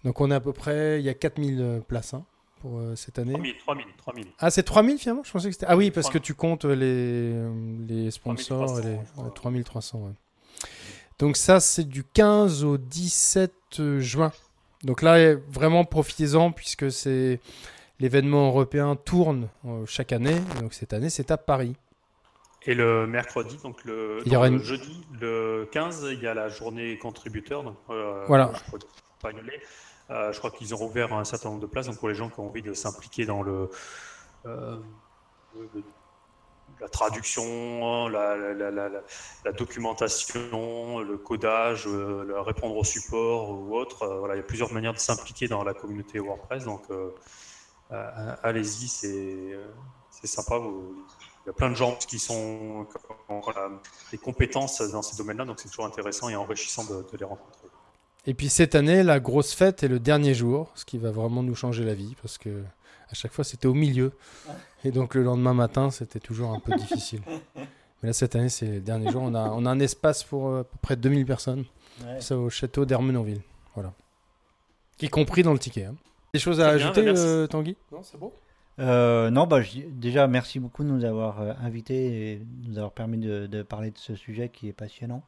[0.04, 2.26] Donc on est à peu près, il y a 4000 places hein,
[2.60, 3.34] pour cette année.
[3.34, 4.28] 3000, 3000, 3000.
[4.40, 5.24] Ah c'est 3000 finalement?
[5.24, 5.68] Je pensais que c'était...
[5.70, 7.34] Ah oui, parce que tu comptes les,
[7.88, 9.00] les sponsors et les
[9.36, 10.00] 3300.
[10.00, 10.12] Ouais.
[11.22, 14.32] Donc ça, c'est du 15 au 17 juin.
[14.84, 17.40] Donc là, vraiment profitez-en puisque c'est
[18.00, 20.42] l'événement européen tourne euh, chaque année.
[20.60, 21.76] Donc cette année, c'est à Paris.
[22.64, 24.24] Et le mercredi, donc le,
[24.64, 27.64] jeudi, le 15, il y a la journée contributeur.
[27.64, 28.52] Donc, euh, voilà.
[30.10, 32.30] Euh, je crois, qu'ils ont rouvert un certain nombre de places donc pour les gens
[32.30, 33.70] qui ont envie de s'impliquer dans le,
[36.82, 44.04] la traduction, la, documentation, le codage, euh, répondre au support ou autre.
[44.04, 46.66] Euh, voilà, il y a plusieurs manières de s'impliquer dans la communauté WordPress.
[46.66, 47.12] Donc, euh,
[48.44, 50.56] allez-y, c'est sympa.
[50.58, 52.88] il y a plein de gens qui sont
[53.30, 53.42] ont
[54.12, 57.68] des compétences dans ces domaines-là, donc c'est toujours intéressant et enrichissant de, de les rencontrer.
[58.26, 61.44] Et puis cette année, la grosse fête est le dernier jour, ce qui va vraiment
[61.44, 62.64] nous changer la vie parce que
[63.12, 64.14] à chaque fois c'était au milieu.
[64.84, 67.22] Et donc le lendemain matin, c'était toujours un peu difficile.
[68.02, 69.22] Mais là, cette année, c'est le dernier jour.
[69.24, 71.66] On a, on a un espace pour euh, à peu près 2000 personnes.
[72.20, 73.42] Ça au château d'Hermenonville.
[73.76, 73.94] Voilà.
[75.02, 75.86] Y compris dans le ticket.
[75.86, 75.96] Hein.
[76.34, 77.78] Des choses à ajouter, euh, Tanguy?
[77.92, 78.32] Non, c'est bon
[78.80, 79.60] euh, non, bah,
[79.90, 83.98] déjà, merci beaucoup de nous avoir invités et de nous avoir permis de, parler de
[83.98, 85.22] ce sujet qui est passionnant.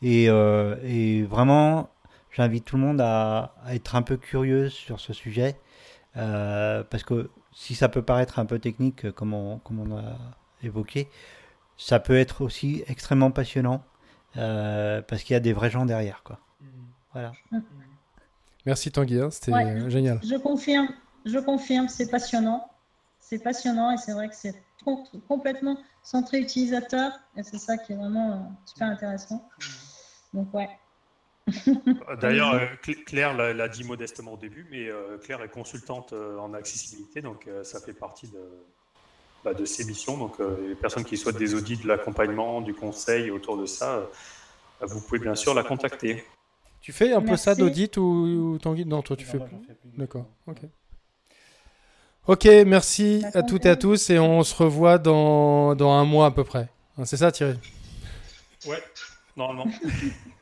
[0.00, 1.90] Et, et vraiment,
[2.30, 5.56] j'invite tout le monde à, à, être un peu curieux sur ce sujet.
[6.16, 10.18] Parce que si ça peut paraître un peu technique, euh, comme on, comme on a
[10.62, 11.08] évoqué,
[11.78, 13.82] ça peut être aussi extrêmement passionnant
[14.36, 16.22] euh, parce qu'il y a des vrais gens derrière.
[16.22, 16.38] Quoi.
[17.12, 17.32] Voilà.
[18.66, 20.20] Merci Tanguy, hein, c'était génial.
[20.22, 20.88] Je confirme,
[21.24, 22.68] je confirme, c'est passionnant.
[23.20, 24.62] c'est passionnant et c'est vrai que c'est
[25.26, 28.36] complètement centré utilisateur et c'est ça qui est vraiment euh,
[28.66, 29.48] super intéressant.
[30.34, 30.68] Donc ouais.
[32.20, 32.66] D'ailleurs, euh,
[33.06, 34.88] Claire l'a dit modestement au début, mais
[35.22, 38.40] Claire est consultante en accessibilité, donc ça fait partie de,
[39.44, 40.16] bah, de ses missions.
[40.16, 44.08] Donc les personnes qui souhaitent des audits, de l'accompagnement, du conseil autour de ça,
[44.80, 46.24] vous pouvez bien sûr la contacter.
[46.80, 49.56] Tu fais un peu ça d'audit ou, ou Non, toi tu fais plus.
[49.96, 50.58] D'accord, ok.
[52.28, 56.26] Ok, merci à toutes et à tous et on se revoit dans, dans un mois
[56.26, 56.68] à peu près.
[56.98, 57.56] Hein, c'est ça Thierry?
[58.66, 58.82] Ouais,
[59.36, 59.70] normalement.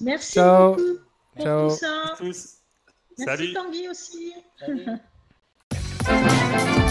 [0.00, 0.74] merci Ciao.
[0.74, 0.98] beaucoup
[1.34, 1.68] pour Ciao.
[1.68, 2.14] tout ça.
[2.18, 2.54] Tous.
[3.18, 3.52] Merci Salut.
[3.54, 4.32] Tanguy aussi.
[4.58, 4.86] Salut.